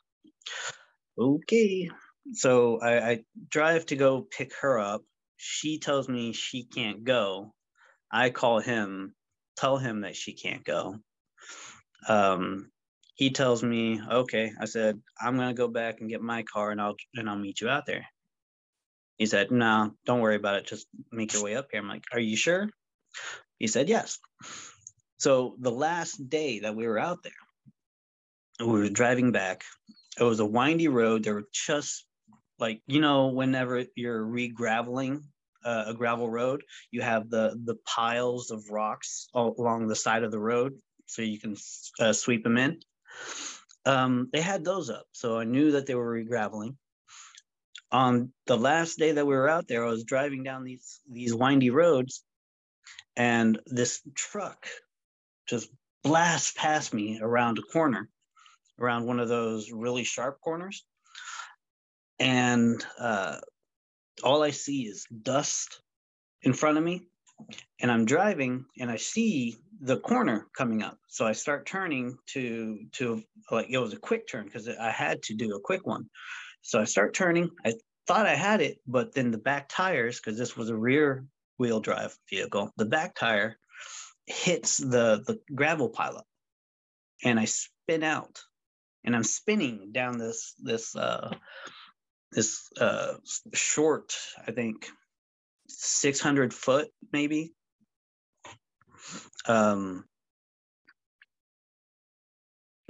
okay. 1.17 1.89
So 2.33 2.79
I, 2.81 3.09
I 3.09 3.19
drive 3.49 3.85
to 3.87 3.95
go 3.95 4.27
pick 4.29 4.51
her 4.61 4.77
up. 4.79 5.01
She 5.37 5.79
tells 5.79 6.09
me 6.09 6.33
she 6.33 6.65
can't 6.65 7.05
go. 7.05 7.53
I 8.11 8.29
call 8.29 8.59
him, 8.59 9.15
tell 9.55 9.77
him 9.77 10.01
that 10.01 10.17
she 10.17 10.33
can't 10.33 10.65
go 10.65 10.97
um, 12.07 12.71
he 13.15 13.29
tells 13.31 13.63
me, 13.63 14.01
okay, 14.11 14.51
I 14.59 14.65
said, 14.65 14.99
I'm 15.21 15.37
gonna 15.37 15.53
go 15.53 15.67
back 15.67 16.01
and 16.01 16.09
get 16.09 16.21
my 16.21 16.43
car 16.43 16.71
and 16.71 16.81
I'll 16.81 16.95
and 17.15 17.29
I'll 17.29 17.37
meet 17.37 17.61
you 17.61 17.69
out 17.69 17.85
there. 17.85 18.05
He 19.17 19.25
said, 19.25 19.51
no, 19.51 19.93
don't 20.05 20.19
worry 20.19 20.35
about 20.35 20.55
it. 20.55 20.67
Just 20.67 20.87
make 21.11 21.33
your 21.33 21.43
way 21.43 21.55
up 21.55 21.67
here. 21.71 21.79
I'm 21.79 21.87
like, 21.87 22.03
are 22.11 22.19
you 22.19 22.35
sure? 22.35 22.69
He 23.59 23.67
said, 23.67 23.87
yes. 23.87 24.19
So 25.17 25.55
the 25.59 25.71
last 25.71 26.29
day 26.29 26.59
that 26.59 26.75
we 26.75 26.85
were 26.87 26.99
out 26.99 27.23
there, 27.23 27.31
we 28.59 28.79
were 28.79 28.89
driving 28.89 29.31
back. 29.31 29.63
It 30.19 30.23
was 30.23 30.39
a 30.39 30.45
windy 30.45 30.87
road. 30.87 31.23
There 31.23 31.35
were 31.35 31.47
just 31.53 32.05
like, 32.59 32.81
you 32.87 32.99
know, 32.99 33.27
whenever 33.27 33.85
you're 33.95 34.23
re-graveling 34.23 35.21
uh, 35.63 35.85
a 35.87 35.93
gravel 35.93 36.29
road, 36.29 36.63
you 36.91 37.01
have 37.01 37.29
the 37.29 37.59
the 37.63 37.75
piles 37.85 38.51
of 38.51 38.69
rocks 38.69 39.27
along 39.33 39.87
the 39.87 39.95
side 39.95 40.23
of 40.23 40.31
the 40.31 40.39
road 40.39 40.73
so 41.05 41.21
you 41.21 41.39
can 41.39 41.55
uh, 41.99 42.13
sweep 42.13 42.43
them 42.43 42.57
in. 42.57 42.79
Um, 43.85 44.29
they 44.31 44.41
had 44.41 44.63
those 44.63 44.89
up, 44.89 45.05
so 45.11 45.37
I 45.37 45.43
knew 45.43 45.71
that 45.71 45.85
they 45.85 45.95
were 45.95 46.09
re-graveling. 46.09 46.75
On 47.95 48.33
the 48.45 48.57
last 48.57 48.97
day 48.97 49.13
that 49.13 49.25
we 49.25 49.33
were 49.33 49.47
out 49.47 49.69
there, 49.69 49.85
I 49.85 49.89
was 49.89 50.03
driving 50.03 50.43
down 50.43 50.65
these 50.65 50.99
these 51.09 51.33
windy 51.33 51.69
roads, 51.69 52.25
and 53.15 53.57
this 53.67 54.01
truck 54.15 54.67
just 55.47 55.69
blasts 56.03 56.51
past 56.51 56.93
me 56.93 57.19
around 57.21 57.57
a 57.57 57.61
corner, 57.61 58.09
around 58.81 59.05
one 59.05 59.21
of 59.21 59.29
those 59.29 59.71
really 59.71 60.03
sharp 60.03 60.41
corners, 60.41 60.85
and 62.19 62.85
uh, 62.99 63.37
all 64.23 64.43
I 64.43 64.51
see 64.51 64.81
is 64.87 65.05
dust 65.21 65.79
in 66.41 66.51
front 66.51 66.77
of 66.77 66.83
me 66.83 67.07
and 67.79 67.91
I'm 67.91 68.05
driving 68.05 68.65
and 68.79 68.91
I 68.91 68.97
see 68.97 69.57
the 69.81 69.99
corner 69.99 70.47
coming 70.57 70.83
up. 70.83 70.97
So 71.07 71.25
I 71.25 71.33
start 71.33 71.65
turning 71.65 72.17
to 72.33 72.79
to 72.93 73.23
like 73.51 73.67
it 73.69 73.77
was 73.77 73.93
a 73.93 73.99
quick 73.99 74.27
turn 74.27 74.45
because 74.45 74.67
I 74.67 74.91
had 74.91 75.21
to 75.23 75.33
do 75.33 75.55
a 75.55 75.61
quick 75.61 75.85
one. 75.85 76.09
So 76.65 76.81
I 76.81 76.85
start 76.85 77.13
turning. 77.13 77.51
I 77.63 77.75
thought 78.07 78.25
I 78.25 78.33
had 78.33 78.59
it, 78.59 78.79
but 78.87 79.13
then 79.13 79.29
the 79.29 79.37
back 79.37 79.69
tires, 79.69 80.19
because 80.19 80.35
this 80.35 80.57
was 80.57 80.69
a 80.69 80.75
rear 80.75 81.23
wheel 81.59 81.79
drive 81.79 82.17
vehicle, 82.27 82.71
the 82.75 82.85
back 82.85 83.13
tire 83.13 83.57
hits 84.25 84.77
the 84.77 85.23
the 85.27 85.39
gravel 85.53 85.91
pileup, 85.91 86.23
and 87.23 87.39
I 87.39 87.45
spin 87.45 88.01
out, 88.01 88.41
and 89.03 89.15
I'm 89.15 89.23
spinning 89.23 89.91
down 89.91 90.17
this 90.17 90.55
this 90.57 90.95
uh, 90.95 91.35
this 92.31 92.67
uh, 92.81 93.13
short, 93.53 94.17
I 94.47 94.51
think 94.51 94.89
600 95.67 96.51
foot 96.51 96.87
maybe. 97.13 97.53
Um, 99.47 100.03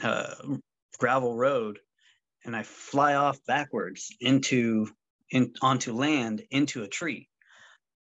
uh, 0.02 0.36
gravel 0.98 1.36
road 1.36 1.80
and 2.46 2.56
I 2.56 2.64
fly 2.64 3.16
off 3.16 3.44
backwards 3.46 4.16
into 4.20 4.88
in 5.32 5.54
onto 5.62 5.94
land 5.94 6.44
into 6.52 6.84
a 6.84 6.88
tree. 6.88 7.28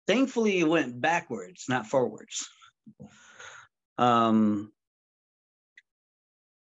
Thankfully, 0.06 0.58
it 0.58 0.68
went 0.68 1.00
backwards, 1.00 1.66
not 1.68 1.86
forwards. 1.86 2.48
Um, 3.98 4.72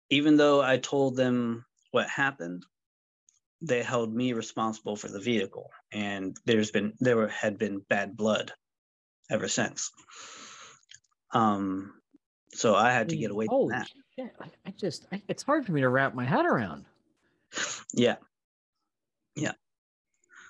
even 0.10 0.36
though 0.36 0.62
I 0.62 0.78
told 0.78 1.16
them 1.16 1.66
what 1.92 2.10
happened, 2.10 2.66
they 3.62 3.82
held 3.82 4.14
me 4.14 4.34
responsible 4.34 4.96
for 4.96 5.08
the 5.08 5.20
vehicle 5.20 5.70
and 5.92 6.36
there's 6.46 6.72
been 6.72 6.94
there 7.00 7.16
were, 7.16 7.28
had 7.28 7.58
been 7.58 7.80
bad 7.90 8.18
blood 8.18 8.52
ever 9.30 9.48
since 9.48 9.92
um 11.32 11.94
so 12.54 12.74
i 12.74 12.92
had 12.92 13.10
to 13.10 13.16
get 13.16 13.30
away 13.30 13.46
Holy 13.46 13.72
from 13.72 13.80
that 13.80 13.88
shit. 14.16 14.34
I, 14.40 14.46
I 14.66 14.72
just, 14.72 15.08
I, 15.12 15.22
it's 15.28 15.44
hard 15.44 15.66
for 15.66 15.72
me 15.72 15.82
to 15.82 15.90
wrap 15.90 16.14
my 16.14 16.26
head 16.26 16.46
around. 16.46 16.86
Yeah 17.94 18.16
yeah 19.36 19.54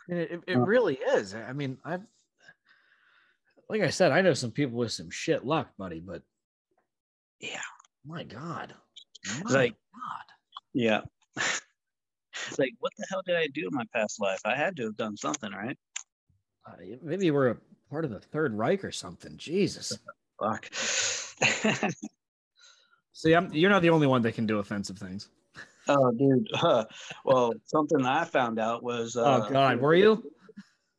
And 0.09 0.19
it, 0.19 0.43
it, 0.47 0.55
Uh, 0.57 0.59
really 0.61 0.95
is. 0.95 1.33
I 1.35 1.53
mean, 1.53 1.77
I've, 1.85 2.01
like 3.69 3.81
I 3.81 3.89
said, 3.89 4.11
I 4.11 4.21
know 4.21 4.33
some 4.33 4.51
people 4.51 4.77
with 4.77 4.91
some 4.91 5.09
shit 5.09 5.45
luck, 5.45 5.69
buddy, 5.77 5.99
but 5.99 6.21
Yeah. 7.39 7.61
my 8.05 8.23
God. 8.23 8.75
My 9.43 9.51
like- 9.51 9.73
God. 9.73 10.25
yeah 10.73 11.01
it's 11.35 12.57
like 12.59 12.73
what 12.79 12.91
the 12.97 13.05
hell 13.09 13.21
did 13.25 13.35
i 13.35 13.45
do 13.53 13.67
in 13.67 13.73
my 13.75 13.83
past 13.93 14.19
life 14.21 14.39
i 14.45 14.55
had 14.55 14.75
to 14.77 14.83
have 14.85 14.95
done 14.97 15.15
something 15.17 15.51
right 15.51 15.77
Uh, 16.65 16.73
maybe 17.03 17.29
we're 17.29 17.49
a 17.49 17.57
part 17.89 18.05
of 18.05 18.11
the 18.11 18.19
Third 18.19 18.53
Reich 18.57 18.83
or 18.85 18.91
something. 18.91 19.35
Jesus. 19.37 19.97
fuck 20.39 20.65
See, 23.13 23.33
I'm, 23.35 23.51
you're 23.53 23.69
not 23.69 23.81
the 23.81 23.89
only 23.89 24.07
one 24.07 24.21
that 24.23 24.33
can 24.35 24.45
do 24.47 24.59
offensive 24.59 24.97
things. 24.97 25.27
Oh 25.87 26.11
dude 26.11 26.47
huh. 26.53 26.85
well 27.25 27.53
something 27.65 28.05
i 28.05 28.23
found 28.25 28.59
out 28.59 28.83
was 28.83 29.15
uh, 29.15 29.45
oh 29.47 29.49
God, 29.51 29.79
were 29.79 29.95
you? 29.95 30.23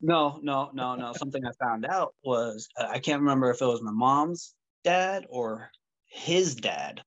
No, 0.03 0.41
no, 0.43 0.71
no, 0.75 0.97
no. 0.97 1.13
Something 1.13 1.47
I 1.47 1.53
found 1.65 1.87
out 1.87 2.15
was 2.25 2.69
uh, 2.77 2.89
I 2.91 2.99
can't 2.99 3.21
remember 3.21 3.51
if 3.51 3.63
it 3.63 3.67
was 3.67 3.83
my 3.83 3.93
mom's 3.93 4.53
dad 4.83 5.27
or 5.29 5.71
his 6.07 6.57
dad, 6.57 7.03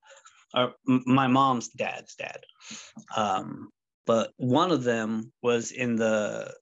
or 0.54 0.72
m- 0.88 1.04
my 1.04 1.26
mom's 1.26 1.68
dad's 1.68 2.14
dad. 2.14 2.40
Um, 3.14 3.68
but 4.06 4.32
one 4.38 4.70
of 4.70 4.82
them 4.82 5.30
was 5.42 5.72
in 5.72 5.96
the 5.96 6.54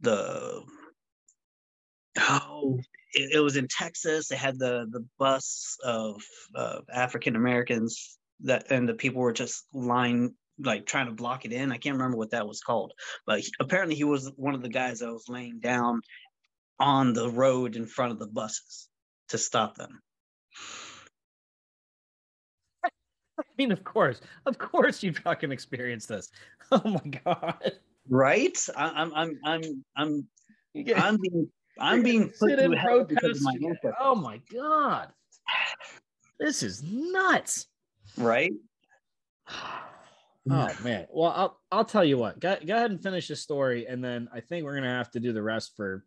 the 0.00 0.64
oh, 2.18 2.80
it, 3.12 3.36
it 3.36 3.40
was 3.40 3.56
in 3.56 3.68
Texas. 3.68 4.26
They 4.26 4.36
had 4.36 4.58
the 4.58 4.86
the 4.90 5.06
bus 5.16 5.76
of 5.84 6.20
uh, 6.56 6.80
African 6.92 7.36
Americans 7.36 8.18
that, 8.42 8.70
and 8.70 8.88
the 8.88 8.94
people 8.94 9.20
were 9.20 9.32
just 9.32 9.64
lying 9.72 10.34
like 10.58 10.86
trying 10.86 11.06
to 11.06 11.12
block 11.12 11.44
it 11.44 11.52
in. 11.52 11.72
I 11.72 11.78
can't 11.78 11.96
remember 11.96 12.16
what 12.16 12.30
that 12.30 12.46
was 12.46 12.60
called 12.60 12.92
but 13.26 13.40
he- 13.40 13.52
apparently 13.60 13.94
he 13.96 14.04
was 14.04 14.30
one 14.36 14.54
of 14.54 14.62
the 14.62 14.68
guys 14.68 15.00
that 15.00 15.12
was 15.12 15.28
laying 15.28 15.60
down 15.60 16.00
on 16.78 17.12
the 17.12 17.30
road 17.30 17.76
in 17.76 17.86
front 17.86 18.12
of 18.12 18.18
the 18.18 18.26
buses 18.26 18.88
to 19.28 19.38
stop 19.38 19.76
them. 19.76 20.00
I 22.84 23.44
mean, 23.56 23.72
of 23.72 23.84
course, 23.84 24.20
of 24.46 24.58
course, 24.58 25.02
you 25.02 25.12
fucking 25.12 25.52
experienced 25.52 26.08
this. 26.08 26.30
Oh 26.70 26.80
my 26.84 27.20
God. 27.24 27.72
Right? 28.08 28.56
I, 28.74 28.84
I'm 28.88 29.12
I'm 29.14 29.38
I'm 29.44 29.84
I'm 29.94 30.26
get- 30.74 30.98
I'm 30.98 31.18
being 31.20 31.48
I'm 31.78 32.02
being 32.02 32.30
put 32.38 32.58
in 32.58 32.72
protest. 32.72 33.42
my 33.42 33.54
Oh 34.00 34.14
my 34.14 34.40
God. 34.52 35.08
This 36.40 36.62
is 36.62 36.82
nuts. 36.82 37.66
Right? 38.16 38.52
Oh 40.50 40.68
man. 40.82 41.06
Well, 41.10 41.32
I'll 41.34 41.60
I'll 41.70 41.84
tell 41.84 42.04
you 42.04 42.18
what. 42.18 42.40
Go, 42.40 42.56
go 42.66 42.74
ahead 42.74 42.90
and 42.90 43.00
finish 43.00 43.28
the 43.28 43.36
story, 43.36 43.86
and 43.86 44.02
then 44.02 44.28
I 44.34 44.40
think 44.40 44.64
we're 44.64 44.74
gonna 44.74 44.88
have 44.88 45.10
to 45.12 45.20
do 45.20 45.32
the 45.32 45.42
rest 45.42 45.76
for 45.76 46.04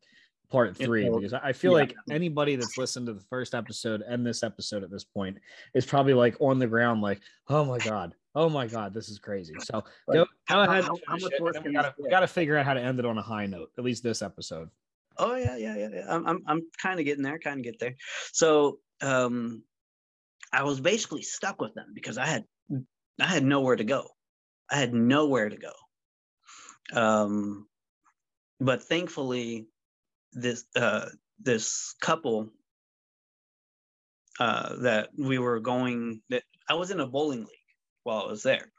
part 0.50 0.76
three 0.76 1.10
because 1.10 1.34
I 1.34 1.40
I 1.40 1.54
feel 1.54 1.72
yeah. 1.72 1.80
like 1.80 1.96
anybody 2.10 2.56
that's 2.56 2.78
listened 2.78 3.08
to 3.08 3.14
the 3.14 3.24
first 3.30 3.56
episode 3.56 4.02
and 4.02 4.26
this 4.26 4.44
episode 4.44 4.84
at 4.84 4.92
this 4.92 5.06
point 5.06 5.38
is 5.74 5.86
probably 5.86 6.14
like 6.14 6.36
on 6.42 6.60
the 6.60 6.68
ground, 6.68 7.02
like, 7.02 7.22
oh 7.48 7.64
my 7.64 7.78
god, 7.78 8.14
oh 8.36 8.50
my 8.50 8.68
god, 8.68 8.94
this 8.94 9.08
is 9.08 9.20
crazy. 9.20 9.54
So 9.60 9.84
go, 10.12 10.26
go 10.50 10.62
ahead. 10.62 10.84
how- 10.84 10.98
how 11.08 11.14
much 11.14 11.24
it, 11.24 11.34
and 11.36 11.44
worse 11.46 11.54
then 11.54 11.64
can 11.64 11.72
we 11.72 11.76
gotta 11.76 11.94
we 11.98 12.10
gotta 12.10 12.28
figure 12.28 12.58
out 12.58 12.66
how 12.66 12.74
to 12.74 12.82
end 12.82 13.00
it 13.00 13.06
on 13.06 13.18
a 13.18 13.22
high 13.22 13.46
note. 13.46 13.72
At 13.78 13.86
least 13.86 14.04
this 14.04 14.22
episode. 14.22 14.70
Oh 15.18 15.36
yeah, 15.36 15.56
yeah, 15.56 15.78
yeah. 15.78 15.90
yeah. 15.94 16.06
I'm 16.10 16.28
I'm 16.28 16.44
I'm 16.46 16.62
kind 16.82 17.00
of 17.00 17.06
getting 17.06 17.24
there, 17.24 17.40
kind 17.40 17.60
of 17.60 17.64
get 17.64 17.80
there. 17.80 17.96
So 18.34 18.80
um 19.02 19.64
I 20.56 20.64
was 20.64 20.80
basically 20.80 21.22
stuck 21.22 21.60
with 21.60 21.74
them 21.74 21.88
because 21.94 22.18
I 22.18 22.26
had 22.26 22.46
I 23.20 23.26
had 23.26 23.44
nowhere 23.44 23.76
to 23.76 23.84
go. 23.84 24.08
I 24.72 24.78
had 24.78 24.94
nowhere 24.94 25.50
to 25.50 25.58
go. 25.58 25.74
Um 26.94 27.68
but 28.62 28.84
thankfully 28.84 29.68
this 30.32 30.64
uh 30.76 31.10
this 31.42 31.94
couple 32.00 32.52
uh 34.40 34.78
that 34.78 35.10
we 35.18 35.40
were 35.40 35.60
going 35.60 36.22
that 36.30 36.44
I 36.70 36.76
was 36.76 36.90
in 36.90 37.02
a 37.02 37.08
bowling 37.08 37.42
league 37.42 37.72
while 38.04 38.22
I 38.22 38.28
was 38.28 38.44
there. 38.44 38.72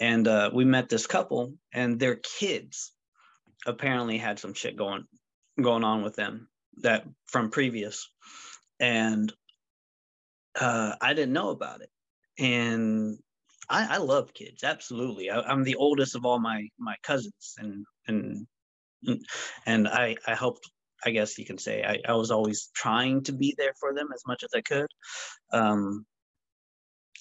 And 0.00 0.26
uh 0.26 0.50
we 0.54 0.64
met 0.64 0.88
this 0.88 1.06
couple 1.06 1.52
and 1.74 2.00
their 2.00 2.16
kids 2.16 2.92
apparently 3.66 4.16
had 4.16 4.38
some 4.38 4.54
shit 4.54 4.74
going 4.74 5.04
going 5.60 5.84
on 5.84 6.02
with 6.02 6.16
them 6.16 6.48
that 6.78 7.04
from 7.26 7.50
previous 7.50 8.10
and 8.80 9.30
uh 10.60 10.94
i 11.00 11.14
didn't 11.14 11.32
know 11.32 11.50
about 11.50 11.80
it. 11.82 11.90
And 12.38 13.18
i 13.68 13.96
i 13.96 13.98
love 13.98 14.34
kids 14.34 14.64
absolutely. 14.64 15.30
I, 15.30 15.40
i'm 15.40 15.64
the 15.64 15.76
oldest 15.76 16.14
of 16.14 16.24
all 16.24 16.38
my 16.40 16.68
my 16.78 16.96
cousins. 17.02 17.54
And 17.58 17.84
and 18.06 18.46
and 19.66 19.88
i 19.88 20.16
i 20.26 20.34
helped 20.34 20.70
i 21.04 21.10
guess 21.10 21.38
you 21.38 21.44
can 21.46 21.58
say 21.58 21.84
i, 21.84 21.98
I 22.10 22.14
was 22.14 22.30
always 22.30 22.70
trying 22.74 23.22
to 23.24 23.32
be 23.32 23.54
there 23.58 23.74
for 23.80 23.94
them 23.94 24.08
as 24.14 24.22
much 24.26 24.42
as 24.44 24.50
i 24.54 24.60
could. 24.62 24.88
Um 25.52 26.06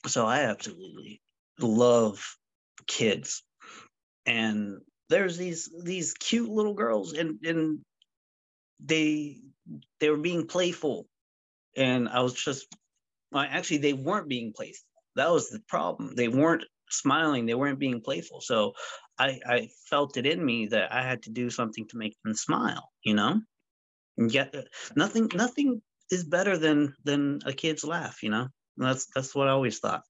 so 0.07 0.25
i 0.25 0.39
absolutely 0.41 1.21
love 1.59 2.23
kids. 2.87 3.43
And 4.25 4.79
there's 5.09 5.37
these 5.37 5.69
these 5.83 6.13
cute 6.13 6.49
little 6.49 6.73
girls 6.73 7.13
and 7.13 7.39
and 7.43 7.79
they 8.79 9.37
they 9.99 10.09
were 10.09 10.17
being 10.17 10.47
playful. 10.47 11.07
And 11.75 12.09
i 12.09 12.21
was 12.21 12.33
just 12.33 12.67
well, 13.33 13.47
actually 13.49 13.79
they 13.79 13.93
weren't 13.93 14.29
being 14.29 14.53
playful. 14.55 14.87
That 15.15 15.31
was 15.31 15.49
the 15.49 15.59
problem. 15.67 16.15
They 16.15 16.27
weren't 16.27 16.63
smiling. 16.89 17.45
They 17.45 17.55
weren't 17.55 17.79
being 17.79 18.01
playful. 18.01 18.41
So 18.41 18.73
i 19.19 19.39
i 19.45 19.69
felt 19.89 20.17
it 20.17 20.25
in 20.25 20.43
me 20.43 20.65
that 20.67 20.91
i 20.91 21.03
had 21.03 21.21
to 21.23 21.29
do 21.29 21.49
something 21.49 21.87
to 21.87 21.97
make 21.97 22.15
them 22.23 22.33
smile 22.33 22.89
you 23.03 23.13
know? 23.13 23.39
And 24.17 24.33
yet 24.33 24.55
uh, 24.55 24.61
nothing 24.95 25.29
nothing 25.33 25.81
is 26.09 26.23
better 26.23 26.57
than 26.57 26.95
than 27.03 27.39
a 27.45 27.53
kid's 27.53 27.83
laugh 27.83 28.23
you 28.23 28.29
know? 28.29 28.47
That's 28.77 29.07
that's 29.13 29.35
what 29.35 29.47
i 29.47 29.51
always 29.51 29.79
thought. 29.79 30.03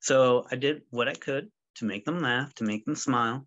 So 0.00 0.46
i 0.50 0.56
did 0.56 0.82
what 0.90 1.08
i 1.08 1.14
could 1.14 1.50
to 1.76 1.84
make 1.84 2.04
them 2.04 2.20
laugh 2.20 2.54
to 2.54 2.64
make 2.64 2.84
them 2.84 2.96
smile. 2.96 3.46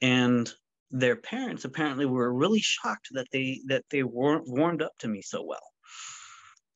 And 0.00 0.50
their 0.90 1.16
parents 1.16 1.64
apparently 1.64 2.06
were 2.06 2.32
really 2.32 2.60
shocked 2.60 3.08
that 3.12 3.28
they 3.32 3.60
that 3.66 3.84
they 3.90 4.02
weren't 4.02 4.48
warmed 4.48 4.82
up 4.82 4.92
to 5.00 5.08
me 5.08 5.22
so 5.22 5.42
well 5.42 5.68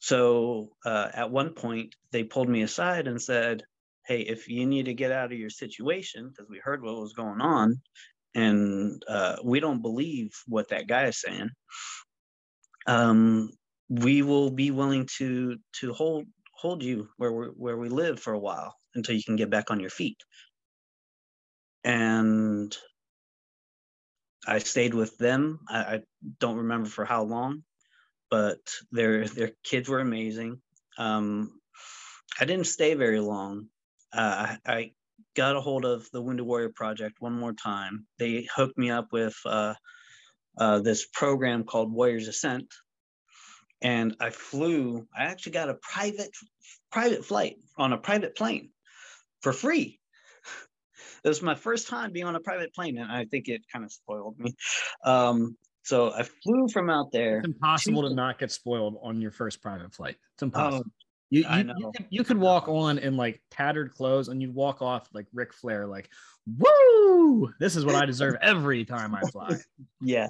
So 0.01 0.71
uh, 0.85 1.09
at 1.15 1.31
one 1.31 1.51
point, 1.55 1.95
they 2.13 2.25
pulled 2.25 2.49
me 2.49 2.63
aside 2.63 3.09
and 3.09 3.23
said, 3.23 3.65
Hey, 4.07 4.23
if 4.23 4.49
you 4.49 4.67
need 4.67 4.87
to 4.87 4.95
get 4.95 5.13
out 5.13 5.33
of 5.33 5.39
your 5.39 5.51
situation, 5.51 6.29
because 6.31 6.51
we 6.51 6.61
heard 6.63 6.83
what 6.83 7.01
was 7.01 7.15
going 7.15 7.41
on, 7.41 7.81
and 8.35 9.03
uh, 9.09 9.37
we 9.45 9.61
don't 9.61 9.83
believe 9.83 10.33
what 10.47 10.69
that 10.71 10.89
guy 10.89 11.07
is 11.07 11.21
saying, 11.21 11.51
um, 12.87 13.51
we 13.89 14.23
will 14.23 14.51
be 14.51 14.71
willing 14.71 15.09
to 15.19 15.59
to 15.81 15.93
hold 15.93 16.27
hold 16.55 16.83
you 16.83 17.09
where 17.19 17.33
we 17.33 17.47
where 17.49 17.79
we 17.79 17.89
live 17.89 18.21
for 18.21 18.33
a 18.33 18.39
while 18.39 18.77
until 18.95 19.17
you 19.17 19.25
can 19.25 19.37
get 19.37 19.51
back 19.51 19.71
on 19.71 19.81
your 19.81 19.91
feet. 19.91 20.19
And 21.85 22.77
I 24.47 24.59
stayed 24.59 24.95
with 24.95 25.17
them. 25.19 25.61
I, 25.69 25.79
I 25.79 26.01
don't 26.39 26.59
remember 26.59 26.89
for 26.89 27.05
how 27.05 27.25
long, 27.25 27.65
but 28.31 28.61
their 28.93 29.27
their 29.27 29.53
kids 29.65 29.89
were 29.89 30.01
amazing. 30.01 30.61
Um, 30.99 31.61
I 32.41 32.45
didn't 32.45 32.67
stay 32.67 32.95
very 32.95 33.21
long. 33.21 33.67
Uh, 34.13 34.57
I, 34.67 34.93
got 35.35 35.57
a 35.57 35.61
hold 35.61 35.85
of 35.85 36.11
the 36.13 36.21
Wounded 36.21 36.45
Warrior 36.47 36.71
Project 36.71 37.21
one 37.21 37.33
more 37.33 37.53
time. 37.53 38.07
They 38.19 38.49
hooked 38.55 38.77
me 38.77 38.91
up 38.91 39.09
with 39.13 39.37
uh, 39.45 39.75
uh, 40.59 40.81
this 40.81 41.07
program 41.07 41.65
called 41.65 41.93
Warriors 41.93 42.29
Ascent, 42.29 42.73
and 43.81 44.17
I 44.21 44.31
flew. 44.31 45.07
I 45.17 45.25
actually 45.25 45.53
got 45.53 45.71
a 45.71 45.75
private 45.75 46.31
private 46.91 47.25
flight 47.25 47.57
on 47.77 47.93
a 47.93 47.99
private 47.99 48.37
plane 48.37 48.71
for 49.43 49.53
free. 49.53 49.99
It 51.23 51.29
was 51.29 51.43
my 51.43 51.55
first 51.55 51.89
time 51.89 52.13
being 52.13 52.25
on 52.25 52.35
a 52.35 52.41
private 52.41 52.75
plane, 52.75 52.97
and 52.97 53.13
I 53.13 53.27
think 53.27 53.47
it 53.47 53.61
kind 53.71 53.85
of 53.85 53.93
spoiled 53.93 54.39
me. 54.39 54.55
Um, 55.05 55.55
so 55.83 56.13
I 56.13 56.23
flew 56.23 56.69
from 56.69 56.91
out 56.91 57.13
there. 57.13 57.39
It's 57.39 57.47
impossible 57.47 58.09
to, 58.09 58.15
not 58.15 58.39
get 58.39 58.51
spoiled 58.51 58.99
on 59.03 59.21
your 59.21 59.31
first 59.31 59.63
private 59.63 59.95
flight. 59.95 60.17
It's 60.35 60.43
impossible. 60.43 60.85
Oh, 60.87 60.93
you, 61.31 61.45
you, 61.49 61.73
you, 61.77 61.93
could, 61.95 62.07
you, 62.11 62.25
could, 62.25 62.39
walk 62.39 62.69
on 62.69 62.99
in 62.99 63.17
like 63.17 63.41
tattered 63.51 63.95
clothes 63.95 64.29
and 64.29 64.43
you'd 64.43 64.55
walk 64.55 64.83
off 64.83 65.09
like 65.15 65.27
Ric 65.33 65.55
Flair, 65.55 65.87
like, 65.87 66.11
woo, 66.47 67.53
this 67.61 67.77
is 67.77 67.87
what 67.87 67.95
I 67.95 68.05
deserve 68.05 68.35
every 68.43 68.85
time 68.85 69.15
I 69.15 69.21
fly. 69.31 69.57
yeah. 70.01 70.29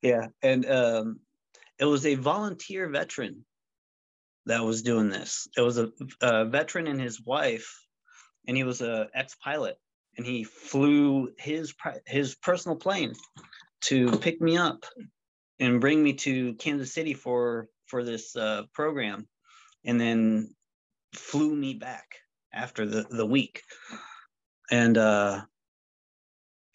Yeah. 0.00 0.28
And 0.42 0.64
um, 0.70 1.20
it 1.78 1.84
was 1.84 2.06
a 2.06 2.14
volunteer 2.14 2.88
veteran 2.88 3.44
that 4.46 4.64
was 4.64 4.82
doing 4.82 5.10
this. 5.10 5.46
It 5.56 5.60
was 5.60 5.76
a, 5.76 5.90
a 6.22 6.46
veteran 6.46 6.86
and 6.86 7.00
his 7.00 7.20
wife, 7.20 7.84
and 8.46 8.56
he 8.56 8.64
was 8.64 8.80
a 8.80 9.08
ex-pilot, 9.14 9.76
and 10.16 10.26
he 10.26 10.44
flew 10.44 11.30
his 11.38 11.74
his 12.06 12.34
personal 12.36 12.76
plane 12.76 13.12
to 13.82 14.18
pick 14.18 14.40
me 14.40 14.56
up 14.56 14.84
and 15.60 15.80
bring 15.80 16.02
me 16.02 16.14
to 16.14 16.54
Kansas 16.54 16.92
City 16.92 17.14
for 17.14 17.68
for 17.86 18.04
this 18.04 18.36
uh, 18.36 18.62
program, 18.72 19.26
and 19.84 20.00
then 20.00 20.54
flew 21.14 21.54
me 21.54 21.74
back 21.74 22.16
after 22.52 22.86
the 22.86 23.04
the 23.10 23.26
week, 23.26 23.62
and 24.70 24.96
uh, 24.96 25.42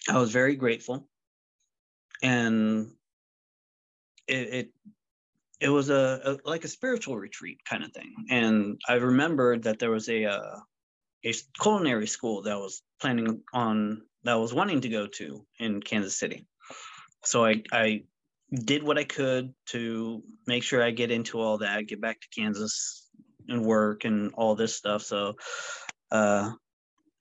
I 0.10 0.20
was 0.20 0.32
very 0.32 0.56
grateful, 0.56 1.08
and 2.22 2.92
it, 4.28 4.54
it 4.54 4.70
it 5.60 5.70
was 5.70 5.90
a, 5.90 6.38
a, 6.46 6.50
like 6.50 6.66
a 6.66 6.70
spiritual 6.70 7.18
retreat 7.18 7.60
kind 7.64 7.84
of 7.84 7.94
thing. 7.94 8.14
And 8.30 8.82
I 8.88 8.96
remembered 8.96 9.64
that 9.64 9.80
there 9.80 9.92
was 9.92 10.10
a 10.10 10.26
uh, 10.26 10.60
a 11.26 11.34
culinary 11.62 12.08
school 12.08 12.44
that 12.44 12.58
was 12.58 12.82
planning 13.00 13.42
on 13.54 14.02
that 14.24 14.36
was 14.36 14.54
wanting 14.54 14.82
to 14.82 14.90
go 14.90 15.08
to 15.08 15.46
in 15.60 15.82
Kansas 15.82 16.18
City. 16.18 16.46
So 17.26 17.46
I 17.46 17.64
I 17.72 18.04
did 18.54 18.84
what 18.84 18.98
I 18.98 19.04
could 19.04 19.54
to 19.68 20.24
make 20.46 20.64
sure 20.64 20.84
I 20.84 20.92
get 20.92 21.12
into 21.12 21.40
all 21.40 21.60
that, 21.60 21.88
get 21.88 22.02
back 22.02 22.22
to 22.22 22.28
Kansas 22.36 23.10
and 23.48 23.66
work 23.66 24.06
and 24.06 24.32
all 24.36 24.56
this 24.56 24.76
stuff. 24.76 25.04
So 25.04 25.36
uh, 26.12 26.52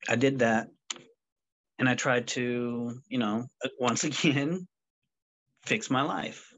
I 0.09 0.17
did 0.17 0.41
that, 0.41 0.69
and 1.79 1.89
I 1.89 1.95
tried 1.95 2.29
to 2.29 3.01
you 3.09 3.19
know 3.19 3.47
once 3.81 4.05
again 4.05 4.67
fix 5.65 5.91
my 5.91 6.03
life 6.03 6.53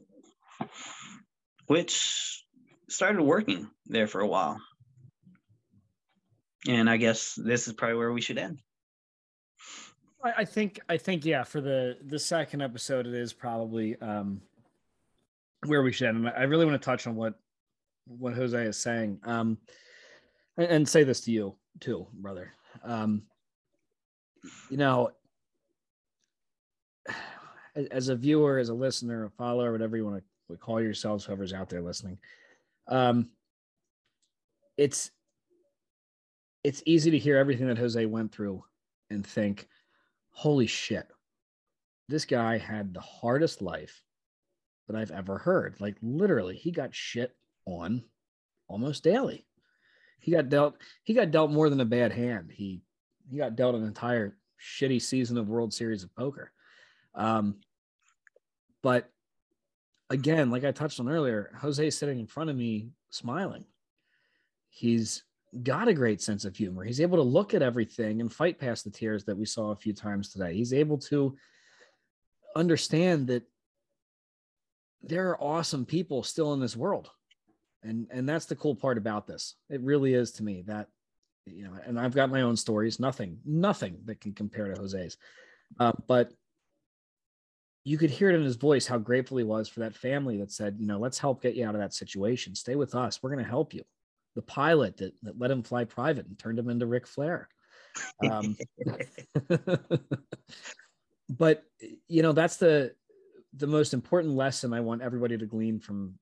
which 1.67 2.43
started 2.89 3.21
working 3.21 3.69
there 3.87 4.07
for 4.07 4.21
a 4.21 4.27
while. 4.27 4.59
And 6.67 6.89
I 6.89 6.97
guess 6.97 7.35
this 7.35 7.67
is 7.67 7.73
probably 7.73 7.97
where 7.97 8.11
we 8.11 8.21
should 8.21 8.37
end. 8.37 8.59
I, 10.37 10.45
think 10.45 10.79
I 10.89 10.97
think 10.97 11.25
yeah, 11.25 11.43
for 11.43 11.61
the 11.61 11.97
the 12.05 12.19
second 12.19 12.61
episode, 12.61 13.07
it 13.07 13.13
is 13.13 13.33
probably 13.33 13.95
um 14.01 14.41
where 15.65 15.83
we 15.83 15.91
should 15.91 16.07
end. 16.07 16.17
And 16.17 16.29
I 16.29 16.43
really 16.43 16.65
want 16.65 16.79
to 16.79 16.85
touch 16.85 17.07
on 17.07 17.15
what 17.15 17.35
what 18.05 18.33
Jose 18.33 18.61
is 18.63 18.77
saying. 18.77 19.19
Um 19.23 19.57
and, 20.57 20.67
and 20.67 20.89
say 20.89 21.03
this 21.03 21.21
to 21.21 21.31
you 21.31 21.55
too, 21.79 22.07
brother. 22.13 22.53
Um 22.83 23.23
you 24.69 24.77
know, 24.77 25.11
as 27.91 28.09
a 28.09 28.15
viewer, 28.15 28.57
as 28.57 28.69
a 28.69 28.73
listener, 28.73 29.25
a 29.25 29.29
follower, 29.31 29.71
whatever 29.71 29.97
you 29.97 30.05
want 30.05 30.23
to 30.49 30.57
call 30.57 30.81
yourselves, 30.81 31.25
whoever's 31.25 31.53
out 31.53 31.69
there 31.69 31.81
listening. 31.81 32.17
Um, 32.87 33.29
it's 34.77 35.11
it's 36.63 36.81
easy 36.85 37.11
to 37.11 37.19
hear 37.19 37.37
everything 37.37 37.67
that 37.67 37.77
Jose 37.77 38.03
went 38.05 38.31
through 38.31 38.63
and 39.09 39.25
think, 39.25 39.67
holy 40.35 40.67
shit, 40.67 41.07
this 42.09 42.25
guy 42.25 42.57
had 42.57 42.93
the 42.93 43.01
hardest 43.01 43.61
life 43.61 44.03
that 44.87 44.95
I've 44.95 45.11
ever 45.11 45.37
heard. 45.37 45.77
Like 45.79 45.95
literally, 46.01 46.57
he 46.57 46.71
got 46.71 46.93
shit 46.93 47.33
on 47.65 48.03
almost 48.67 49.03
daily. 49.03 49.47
He 50.19 50.31
got 50.31 50.49
dealt 50.49 50.75
he 51.03 51.13
got 51.13 51.31
dealt 51.31 51.51
more 51.51 51.69
than 51.69 51.79
a 51.79 51.85
bad 51.85 52.11
hand. 52.11 52.51
He 52.53 52.81
he 53.29 53.37
got 53.37 53.55
dealt 53.55 53.75
an 53.75 53.85
entire 53.85 54.37
shitty 54.61 55.01
season 55.01 55.37
of 55.37 55.47
World 55.47 55.73
Series 55.73 56.03
of 56.03 56.13
Poker. 56.15 56.51
Um, 57.15 57.55
but 58.83 59.09
again, 60.09 60.51
like 60.51 60.65
I 60.65 60.71
touched 60.71 60.99
on 60.99 61.09
earlier, 61.09 61.51
Jose 61.61 61.89
sitting 61.91 62.19
in 62.19 62.27
front 62.27 62.49
of 62.49 62.57
me 62.57 62.89
smiling. 63.09 63.63
He's 64.69 65.23
got 65.63 65.87
a 65.87 65.93
great 65.93 66.21
sense 66.21 66.45
of 66.45 66.55
humor. 66.55 66.83
He's 66.83 67.01
able 67.01 67.17
to 67.17 67.23
look 67.23 67.53
at 67.53 67.61
everything 67.61 68.21
and 68.21 68.31
fight 68.31 68.59
past 68.59 68.83
the 68.83 68.91
tears 68.91 69.23
that 69.25 69.37
we 69.37 69.45
saw 69.45 69.71
a 69.71 69.75
few 69.75 69.93
times 69.93 70.29
today. 70.29 70.53
He's 70.53 70.73
able 70.73 70.97
to 70.99 71.35
understand 72.55 73.27
that 73.27 73.43
there 75.01 75.29
are 75.29 75.41
awesome 75.41 75.85
people 75.85 76.23
still 76.23 76.53
in 76.53 76.59
this 76.59 76.75
world. 76.75 77.09
And 77.83 78.07
and 78.09 78.27
that's 78.27 78.45
the 78.45 78.55
cool 78.55 78.75
part 78.75 78.97
about 78.97 79.27
this. 79.27 79.55
It 79.69 79.81
really 79.81 80.13
is 80.13 80.31
to 80.33 80.43
me 80.43 80.63
that 80.65 80.87
you 81.45 81.63
know, 81.63 81.77
and 81.85 81.99
I've 81.99 82.15
got 82.15 82.31
my 82.31 82.41
own 82.41 82.57
stories, 82.57 82.99
nothing, 82.99 83.37
nothing 83.45 83.99
that 84.05 84.19
can 84.19 84.33
compare 84.33 84.73
to 84.73 84.81
Jose's. 84.81 85.17
Uh, 85.79 85.93
but 86.07 86.31
you 87.83 87.99
could 87.99 88.09
hear 88.09 88.31
it 88.31 88.35
in 88.35 88.43
his 88.43 88.55
voice 88.55 88.87
how 88.87 88.97
grateful 88.97 89.37
he 89.37 89.43
was 89.43 89.69
for 89.69 89.81
that 89.81 89.95
family 89.95 90.37
that 90.37 90.51
said, 90.51 90.77
you 90.79 90.87
know, 90.87 90.97
let's 90.97 91.19
help 91.19 91.43
get 91.43 91.53
you 91.53 91.65
out 91.65 91.75
of 91.75 91.81
that 91.81 91.93
situation. 91.93 92.55
Stay 92.55 92.75
with 92.75 92.95
us. 92.95 93.21
We're 93.21 93.29
going 93.29 93.43
to 93.43 93.49
help 93.49 93.75
you. 93.75 93.83
The 94.35 94.41
pilot 94.41 94.97
that, 94.97 95.13
that 95.23 95.39
let 95.39 95.51
him 95.51 95.63
fly 95.63 95.85
private 95.85 96.27
and 96.27 96.37
turned 96.37 96.59
him 96.59 96.69
into 96.69 96.85
Ric 96.85 97.07
Flair. 97.07 97.47
Um, 98.29 98.57
but 101.29 101.63
you 102.07 102.21
know, 102.21 102.33
that's 102.33 102.57
the 102.57 102.93
the 103.55 103.67
most 103.67 103.93
important 103.93 104.35
lesson 104.35 104.73
I 104.73 104.81
want 104.81 105.01
everybody 105.01 105.37
to 105.37 105.45
glean 105.45 105.79
from 105.79 106.15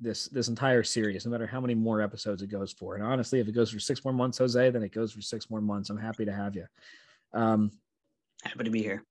this 0.00 0.26
this 0.26 0.48
entire 0.48 0.82
series, 0.82 1.24
no 1.24 1.30
matter 1.30 1.46
how 1.46 1.60
many 1.60 1.74
more 1.74 2.02
episodes 2.02 2.42
it 2.42 2.50
goes 2.50 2.72
for. 2.72 2.96
And 2.96 3.04
honestly, 3.04 3.38
if 3.38 3.46
it 3.46 3.54
goes 3.54 3.70
for 3.70 3.78
six 3.78 4.04
more 4.04 4.12
months, 4.12 4.38
Jose, 4.38 4.70
then 4.70 4.82
it 4.82 4.92
goes 4.92 5.12
for 5.12 5.22
six 5.22 5.48
more 5.48 5.60
months. 5.60 5.90
I'm 5.90 5.98
happy 5.98 6.24
to 6.24 6.32
have 6.32 6.56
you. 6.56 6.66
Um, 7.32 7.70
happy 8.42 8.64
to 8.64 8.70
be 8.70 8.82
here 8.82 9.04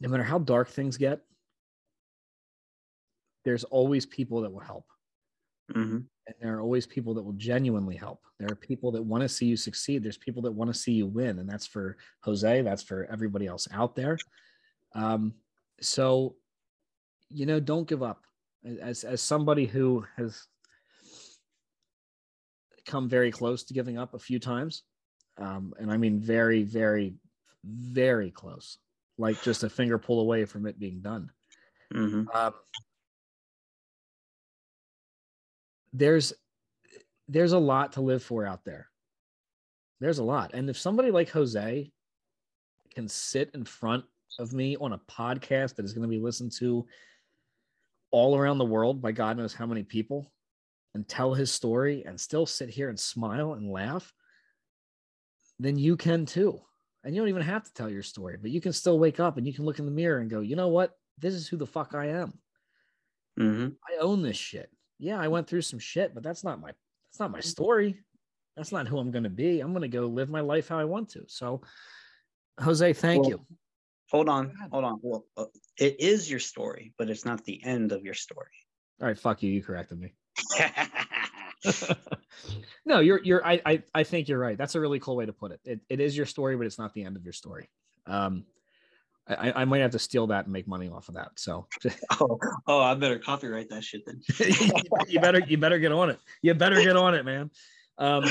no 0.00 0.08
matter 0.08 0.22
how 0.22 0.38
dark 0.38 0.68
things 0.68 0.96
get, 0.96 1.20
there's 3.44 3.64
always 3.64 4.06
people 4.06 4.42
that 4.42 4.52
will 4.52 4.60
help. 4.60 4.84
Mm-hmm. 5.72 5.98
And 6.28 6.36
there 6.40 6.56
are 6.56 6.60
always 6.60 6.86
people 6.86 7.14
that 7.14 7.22
will 7.22 7.32
genuinely 7.32 7.96
help. 7.96 8.20
There 8.38 8.48
are 8.50 8.54
people 8.54 8.92
that 8.92 9.02
want 9.02 9.22
to 9.22 9.28
see 9.28 9.46
you 9.46 9.56
succeed. 9.56 10.04
There's 10.04 10.16
people 10.16 10.42
that 10.42 10.52
want 10.52 10.72
to 10.72 10.78
see 10.78 10.92
you 10.92 11.06
win. 11.06 11.40
And 11.40 11.48
that's 11.48 11.66
for 11.66 11.96
Jose. 12.20 12.62
That's 12.62 12.82
for 12.82 13.08
everybody 13.10 13.46
else 13.46 13.66
out 13.72 13.96
there. 13.96 14.18
Um, 14.94 15.34
so, 15.80 16.36
you 17.30 17.46
know, 17.46 17.58
don't 17.58 17.88
give 17.88 18.02
up. 18.02 18.22
As, 18.80 19.02
as 19.04 19.22
somebody 19.22 19.66
who 19.66 20.04
has 20.16 20.46
come 22.86 23.08
very 23.08 23.32
close 23.32 23.64
to 23.64 23.74
giving 23.74 23.98
up 23.98 24.14
a 24.14 24.18
few 24.18 24.38
times, 24.38 24.82
um, 25.38 25.72
and 25.80 25.90
I 25.90 25.96
mean 25.96 26.20
very, 26.20 26.62
very, 26.62 27.14
very 27.64 28.30
close 28.30 28.78
like 29.18 29.42
just 29.42 29.64
a 29.64 29.68
finger 29.68 29.98
pull 29.98 30.20
away 30.20 30.44
from 30.44 30.66
it 30.66 30.78
being 30.78 31.00
done. 31.00 31.30
Mm-hmm. 31.92 32.24
Um, 32.34 32.54
there's 35.98 36.32
there's 37.28 37.52
a 37.52 37.58
lot 37.58 37.92
to 37.92 38.00
live 38.00 38.22
for 38.22 38.46
out 38.46 38.64
there. 38.64 38.88
There's 40.00 40.18
a 40.18 40.24
lot, 40.24 40.52
and 40.54 40.70
if 40.70 40.78
somebody 40.78 41.10
like 41.10 41.30
Jose 41.30 41.90
can 42.94 43.08
sit 43.08 43.50
in 43.54 43.64
front 43.64 44.04
of 44.38 44.52
me 44.52 44.76
on 44.76 44.92
a 44.92 44.98
podcast 44.98 45.74
that 45.76 45.84
is 45.84 45.92
going 45.92 46.02
to 46.02 46.08
be 46.08 46.22
listened 46.22 46.52
to 46.52 46.86
all 48.10 48.36
around 48.36 48.58
the 48.58 48.64
world 48.64 49.02
by 49.02 49.12
God 49.12 49.36
knows 49.36 49.52
how 49.52 49.66
many 49.66 49.82
people, 49.82 50.30
and 50.94 51.06
tell 51.06 51.34
his 51.34 51.52
story 51.52 52.04
and 52.06 52.18
still 52.18 52.46
sit 52.46 52.68
here 52.68 52.88
and 52.88 52.98
smile 52.98 53.52
and 53.54 53.70
laugh, 53.70 54.12
then 55.58 55.78
you 55.78 55.96
can 55.96 56.26
too. 56.26 56.60
And 57.04 57.14
you 57.14 57.20
don't 57.20 57.28
even 57.28 57.42
have 57.42 57.64
to 57.64 57.72
tell 57.72 57.88
your 57.88 58.02
story, 58.02 58.36
but 58.40 58.50
you 58.50 58.60
can 58.60 58.72
still 58.72 58.98
wake 58.98 59.20
up 59.20 59.36
and 59.36 59.46
you 59.46 59.54
can 59.54 59.64
look 59.64 59.78
in 59.78 59.84
the 59.84 59.92
mirror 59.92 60.18
and 60.18 60.30
go, 60.30 60.40
you 60.40 60.56
know 60.56 60.68
what? 60.68 60.96
This 61.18 61.34
is 61.34 61.46
who 61.46 61.56
the 61.56 61.66
fuck 61.66 61.94
I 61.94 62.06
am. 62.06 62.32
Mm-hmm. 63.38 63.68
I 63.88 64.02
own 64.02 64.22
this 64.22 64.36
shit. 64.36 64.70
Yeah, 64.98 65.20
I 65.20 65.28
went 65.28 65.46
through 65.46 65.62
some 65.62 65.78
shit, 65.78 66.14
but 66.14 66.22
that's 66.22 66.44
not 66.44 66.60
my 66.60 66.72
that's 67.10 67.20
not 67.20 67.30
my 67.30 67.40
story. 67.40 68.00
That's 68.56 68.72
not 68.72 68.88
who 68.88 68.98
I'm 68.98 69.10
going 69.10 69.24
to 69.24 69.30
be. 69.30 69.60
I'm 69.60 69.72
going 69.72 69.82
to 69.82 69.88
go 69.88 70.06
live 70.06 70.30
my 70.30 70.40
life 70.40 70.68
how 70.68 70.78
I 70.78 70.84
want 70.84 71.10
to. 71.10 71.24
So, 71.28 71.62
Jose, 72.60 72.92
thank 72.94 73.22
Well, 73.22 73.30
you. 73.30 73.46
Hold 74.10 74.28
on, 74.28 74.52
hold 74.72 74.84
on. 74.84 74.98
Well, 75.02 75.26
uh, 75.36 75.44
it 75.78 76.00
is 76.00 76.30
your 76.30 76.40
story, 76.40 76.92
but 76.98 77.08
it's 77.10 77.24
not 77.24 77.44
the 77.44 77.62
end 77.64 77.92
of 77.92 78.04
your 78.04 78.14
story. 78.14 78.50
All 79.00 79.06
right, 79.06 79.18
fuck 79.18 79.42
you. 79.42 79.50
You 79.50 79.62
corrected 79.62 80.00
me. 80.00 80.14
no, 82.86 83.00
you're 83.00 83.22
you're 83.22 83.46
I, 83.46 83.60
I 83.64 83.82
I 83.94 84.02
think 84.04 84.28
you're 84.28 84.38
right. 84.38 84.56
That's 84.56 84.74
a 84.74 84.80
really 84.80 84.98
cool 84.98 85.16
way 85.16 85.26
to 85.26 85.32
put 85.32 85.52
it. 85.52 85.60
It 85.64 85.80
it 85.88 86.00
is 86.00 86.16
your 86.16 86.26
story, 86.26 86.56
but 86.56 86.66
it's 86.66 86.78
not 86.78 86.94
the 86.94 87.04
end 87.04 87.16
of 87.16 87.24
your 87.24 87.32
story. 87.32 87.68
Um 88.06 88.44
I, 89.28 89.52
I 89.62 89.64
might 89.64 89.80
have 89.80 89.90
to 89.90 89.98
steal 89.98 90.26
that 90.28 90.44
and 90.44 90.52
make 90.52 90.66
money 90.66 90.88
off 90.88 91.08
of 91.08 91.14
that. 91.14 91.32
So 91.36 91.66
oh, 92.20 92.38
oh, 92.66 92.80
I 92.80 92.94
better 92.94 93.18
copyright 93.18 93.68
that 93.70 93.84
shit 93.84 94.02
then. 94.06 94.20
you 95.08 95.20
better 95.20 95.40
you 95.46 95.58
better 95.58 95.78
get 95.78 95.92
on 95.92 96.10
it. 96.10 96.18
You 96.42 96.54
better 96.54 96.82
get 96.82 96.96
on 96.96 97.14
it, 97.14 97.24
man. 97.24 97.50
Um 97.98 98.24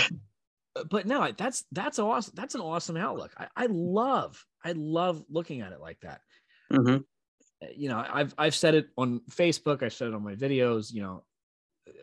but 0.90 1.08
no, 1.08 1.32
that's 1.36 1.64
that's 1.72 1.98
awesome. 2.00 2.34
That's 2.36 2.56
an 2.56 2.62
awesome 2.62 2.98
outlook. 2.98 3.32
I, 3.38 3.48
I 3.56 3.68
love 3.70 4.44
I 4.64 4.74
love 4.74 5.24
looking 5.30 5.62
at 5.62 5.72
it 5.72 5.82
like 5.82 6.00
that. 6.02 6.22
Mhm. 6.72 7.04
you 7.76 7.88
know 7.90 8.04
i've 8.14 8.36
i've 8.38 8.54
said 8.54 8.76
it 8.76 8.90
on 8.98 9.22
facebook 9.32 9.82
i've 9.82 9.94
said 9.94 10.10
it 10.10 10.14
on 10.14 10.22
my 10.24 10.36
videos 10.36 10.94
you 10.94 11.02
know 11.02 11.24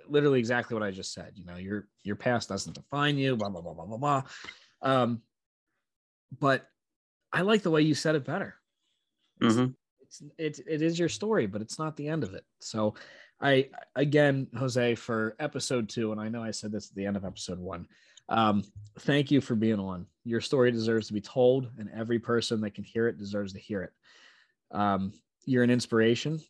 literally 0.09 0.39
exactly 0.39 0.75
what 0.75 0.83
i 0.83 0.91
just 0.91 1.13
said 1.13 1.33
you 1.35 1.45
know 1.45 1.57
your 1.57 1.87
your 2.03 2.17
past 2.17 2.49
doesn't 2.49 2.73
define 2.75 3.19
you 3.19 3.37
blah 3.37 3.51
blah 3.51 3.61
blah 3.61 3.75
blah 3.75 3.85
blah 3.85 3.99
blah 3.99 4.23
um 4.81 5.21
but 6.41 6.67
i 7.31 7.43
like 7.43 7.63
the 7.63 7.71
way 7.71 7.83
you 7.83 7.95
said 7.95 8.15
it 8.15 8.25
better 8.25 8.55
Mhm. 9.43 9.75
it's 10.01 10.23
it, 10.39 10.61
it 10.67 10.83
is 10.83 10.99
your 10.99 11.09
story 11.09 11.47
but 11.47 11.61
it's 11.61 11.79
not 11.79 11.97
the 11.97 12.09
end 12.09 12.23
of 12.23 12.35
it 12.35 12.45
so 12.61 12.95
i 13.41 13.69
again 13.97 14.47
jose 14.57 14.95
for 14.95 15.35
episode 15.39 15.89
two 15.89 16.13
and 16.13 16.21
i 16.21 16.29
know 16.29 16.43
i 16.43 16.51
said 16.51 16.71
this 16.73 16.89
at 16.91 16.95
the 16.95 17.05
end 17.05 17.17
of 17.17 17.25
episode 17.25 17.59
one 17.59 17.87
um 18.29 18.63
thank 19.01 19.31
you 19.31 19.41
for 19.41 19.55
being 19.55 19.81
on 19.81 20.07
your 20.25 20.41
story 20.41 20.71
deserves 20.71 21.09
to 21.09 21.13
be 21.13 21.21
told 21.21 21.71
and 21.79 21.91
every 21.95 22.19
person 22.19 22.61
that 22.61 22.75
can 22.75 22.85
hear 22.85 23.09
it 23.09 23.19
deserves 23.19 23.53
to 23.53 23.59
hear 23.59 23.83
it 23.83 23.93
um 24.71 25.13
you're 25.47 25.65
an 25.65 25.71
inspiration 25.71 26.41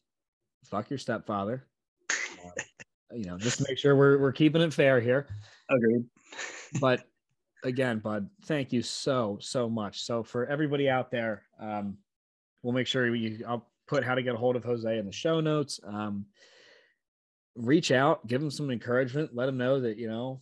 fuck 0.65 0.91
your 0.91 0.99
stepfather 0.99 1.67
Uh, 2.45 2.51
you 3.15 3.25
know 3.25 3.39
just 3.39 3.67
make 3.69 3.79
sure 3.79 3.97
we're, 3.97 4.19
we're 4.19 4.33
keeping 4.33 4.61
it 4.63 4.73
fair 4.73 5.01
here 5.01 5.27
Agreed. 5.71 6.05
but 6.81 7.05
again, 7.65 7.99
bud, 7.99 8.29
thank 8.45 8.73
you 8.73 8.83
so 8.83 9.39
so 9.41 9.69
much. 9.71 10.03
So 10.03 10.23
for 10.23 10.45
everybody 10.47 10.91
out 10.91 11.11
there, 11.11 11.45
um, 11.59 11.97
we'll 12.65 12.73
make 12.75 12.89
sure 12.89 13.15
you. 13.15 13.45
I'll 13.47 13.69
put 13.87 14.03
how 14.03 14.15
to 14.17 14.23
get 14.23 14.35
a 14.35 14.39
hold 14.39 14.57
of 14.57 14.65
Jose 14.65 14.99
in 14.99 15.07
the 15.07 15.13
show 15.13 15.41
notes. 15.41 15.79
Um, 15.87 16.27
reach 17.55 17.93
out, 17.93 18.27
give 18.27 18.43
him 18.43 18.51
some 18.51 18.71
encouragement, 18.71 19.31
let 19.35 19.49
him 19.49 19.57
know 19.57 19.79
that 19.81 19.99
you 19.99 20.09
know 20.09 20.41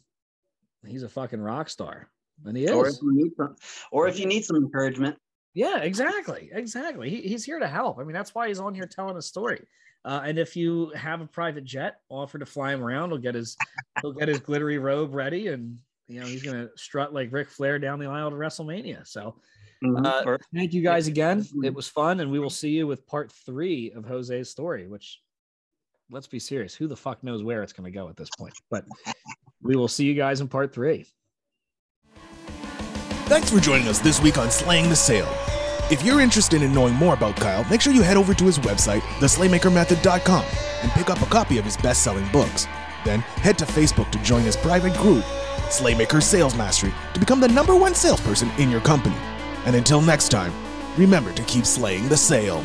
he's 0.86 1.02
a 1.02 1.08
fucking 1.08 1.40
rock 1.40 1.68
star, 1.68 2.08
and 2.46 2.56
he 2.56 2.68
Or 2.70 2.86
if 2.86 2.94
is. 2.94 3.02
you 3.02 3.12
need 3.12 3.32
some, 3.36 3.56
or 3.90 4.08
if 4.08 4.18
you 4.18 4.26
need 4.26 4.44
some 4.44 4.56
encouragement, 4.56 5.16
Yeah, 5.52 5.78
exactly, 5.80 6.48
exactly. 6.52 7.10
He, 7.10 7.20
he's 7.22 7.44
here 7.44 7.58
to 7.58 7.68
help. 7.68 7.98
I 7.98 8.04
mean, 8.04 8.14
that's 8.14 8.34
why 8.34 8.48
he's 8.48 8.60
on 8.60 8.74
here 8.74 8.86
telling 8.86 9.16
a 9.16 9.22
story. 9.22 9.66
Uh, 10.04 10.22
and 10.24 10.38
if 10.38 10.56
you 10.56 10.90
have 10.96 11.20
a 11.20 11.26
private 11.26 11.64
jet, 11.64 11.96
offer 12.08 12.38
to 12.38 12.46
fly 12.46 12.72
him 12.72 12.82
around. 12.82 13.10
He'll 13.10 13.18
get 13.18 13.34
his 13.34 13.56
he'll 14.00 14.12
get 14.12 14.28
his 14.28 14.40
glittery 14.40 14.78
robe 14.78 15.14
ready, 15.14 15.48
and 15.48 15.78
you 16.08 16.20
know 16.20 16.26
he's 16.26 16.42
gonna 16.42 16.68
strut 16.76 17.12
like 17.12 17.32
Ric 17.32 17.48
Flair 17.50 17.78
down 17.78 17.98
the 17.98 18.06
aisle 18.06 18.30
to 18.30 18.36
WrestleMania. 18.36 19.06
So 19.06 19.36
Mhm. 19.82 20.06
Uh, 20.06 20.38
thank 20.54 20.72
you 20.72 20.82
guys 20.82 21.08
again. 21.08 21.44
It 21.64 21.74
was 21.74 21.88
fun, 21.88 22.20
and 22.20 22.30
we 22.30 22.38
will 22.38 22.50
see 22.50 22.70
you 22.70 22.86
with 22.86 23.06
part 23.06 23.32
three 23.32 23.90
of 23.92 24.04
Jose's 24.04 24.50
story. 24.50 24.86
Which, 24.86 25.20
let's 26.10 26.26
be 26.26 26.38
serious, 26.38 26.74
who 26.74 26.86
the 26.86 26.96
fuck 26.96 27.22
knows 27.24 27.42
where 27.42 27.62
it's 27.62 27.72
going 27.72 27.90
to 27.90 27.96
go 27.96 28.08
at 28.08 28.16
this 28.16 28.30
point? 28.38 28.54
But 28.70 28.84
we 29.62 29.76
will 29.76 29.88
see 29.88 30.04
you 30.04 30.14
guys 30.14 30.40
in 30.40 30.48
part 30.48 30.72
three. 30.72 31.06
Thanks 33.26 33.50
for 33.50 33.60
joining 33.60 33.88
us 33.88 33.98
this 33.98 34.20
week 34.20 34.36
on 34.36 34.50
Slaying 34.50 34.88
the 34.88 34.96
Sale. 34.96 35.32
If 35.90 36.02
you're 36.02 36.20
interested 36.20 36.62
in 36.62 36.72
knowing 36.72 36.94
more 36.94 37.14
about 37.14 37.36
Kyle, 37.36 37.64
make 37.70 37.80
sure 37.80 37.92
you 37.92 38.02
head 38.02 38.16
over 38.16 38.34
to 38.34 38.44
his 38.44 38.58
website, 38.58 39.00
theslaymakermethod.com, 39.20 40.44
and 40.82 40.92
pick 40.92 41.10
up 41.10 41.20
a 41.22 41.26
copy 41.26 41.58
of 41.58 41.64
his 41.64 41.76
best 41.76 42.02
selling 42.02 42.26
books. 42.28 42.66
Then 43.04 43.20
head 43.20 43.58
to 43.58 43.64
Facebook 43.64 44.10
to 44.12 44.18
join 44.22 44.42
his 44.42 44.56
private 44.56 44.94
group, 44.94 45.24
Slaymaker 45.68 46.22
Sales 46.22 46.54
Mastery, 46.54 46.92
to 47.14 47.20
become 47.20 47.40
the 47.40 47.48
number 47.48 47.74
one 47.74 47.94
salesperson 47.94 48.50
in 48.58 48.70
your 48.70 48.80
company. 48.80 49.16
And 49.64 49.76
until 49.76 50.00
next 50.00 50.28
time, 50.28 50.52
remember 50.96 51.32
to 51.32 51.42
keep 51.44 51.66
slaying 51.66 52.08
the 52.08 52.16
sale. 52.16 52.64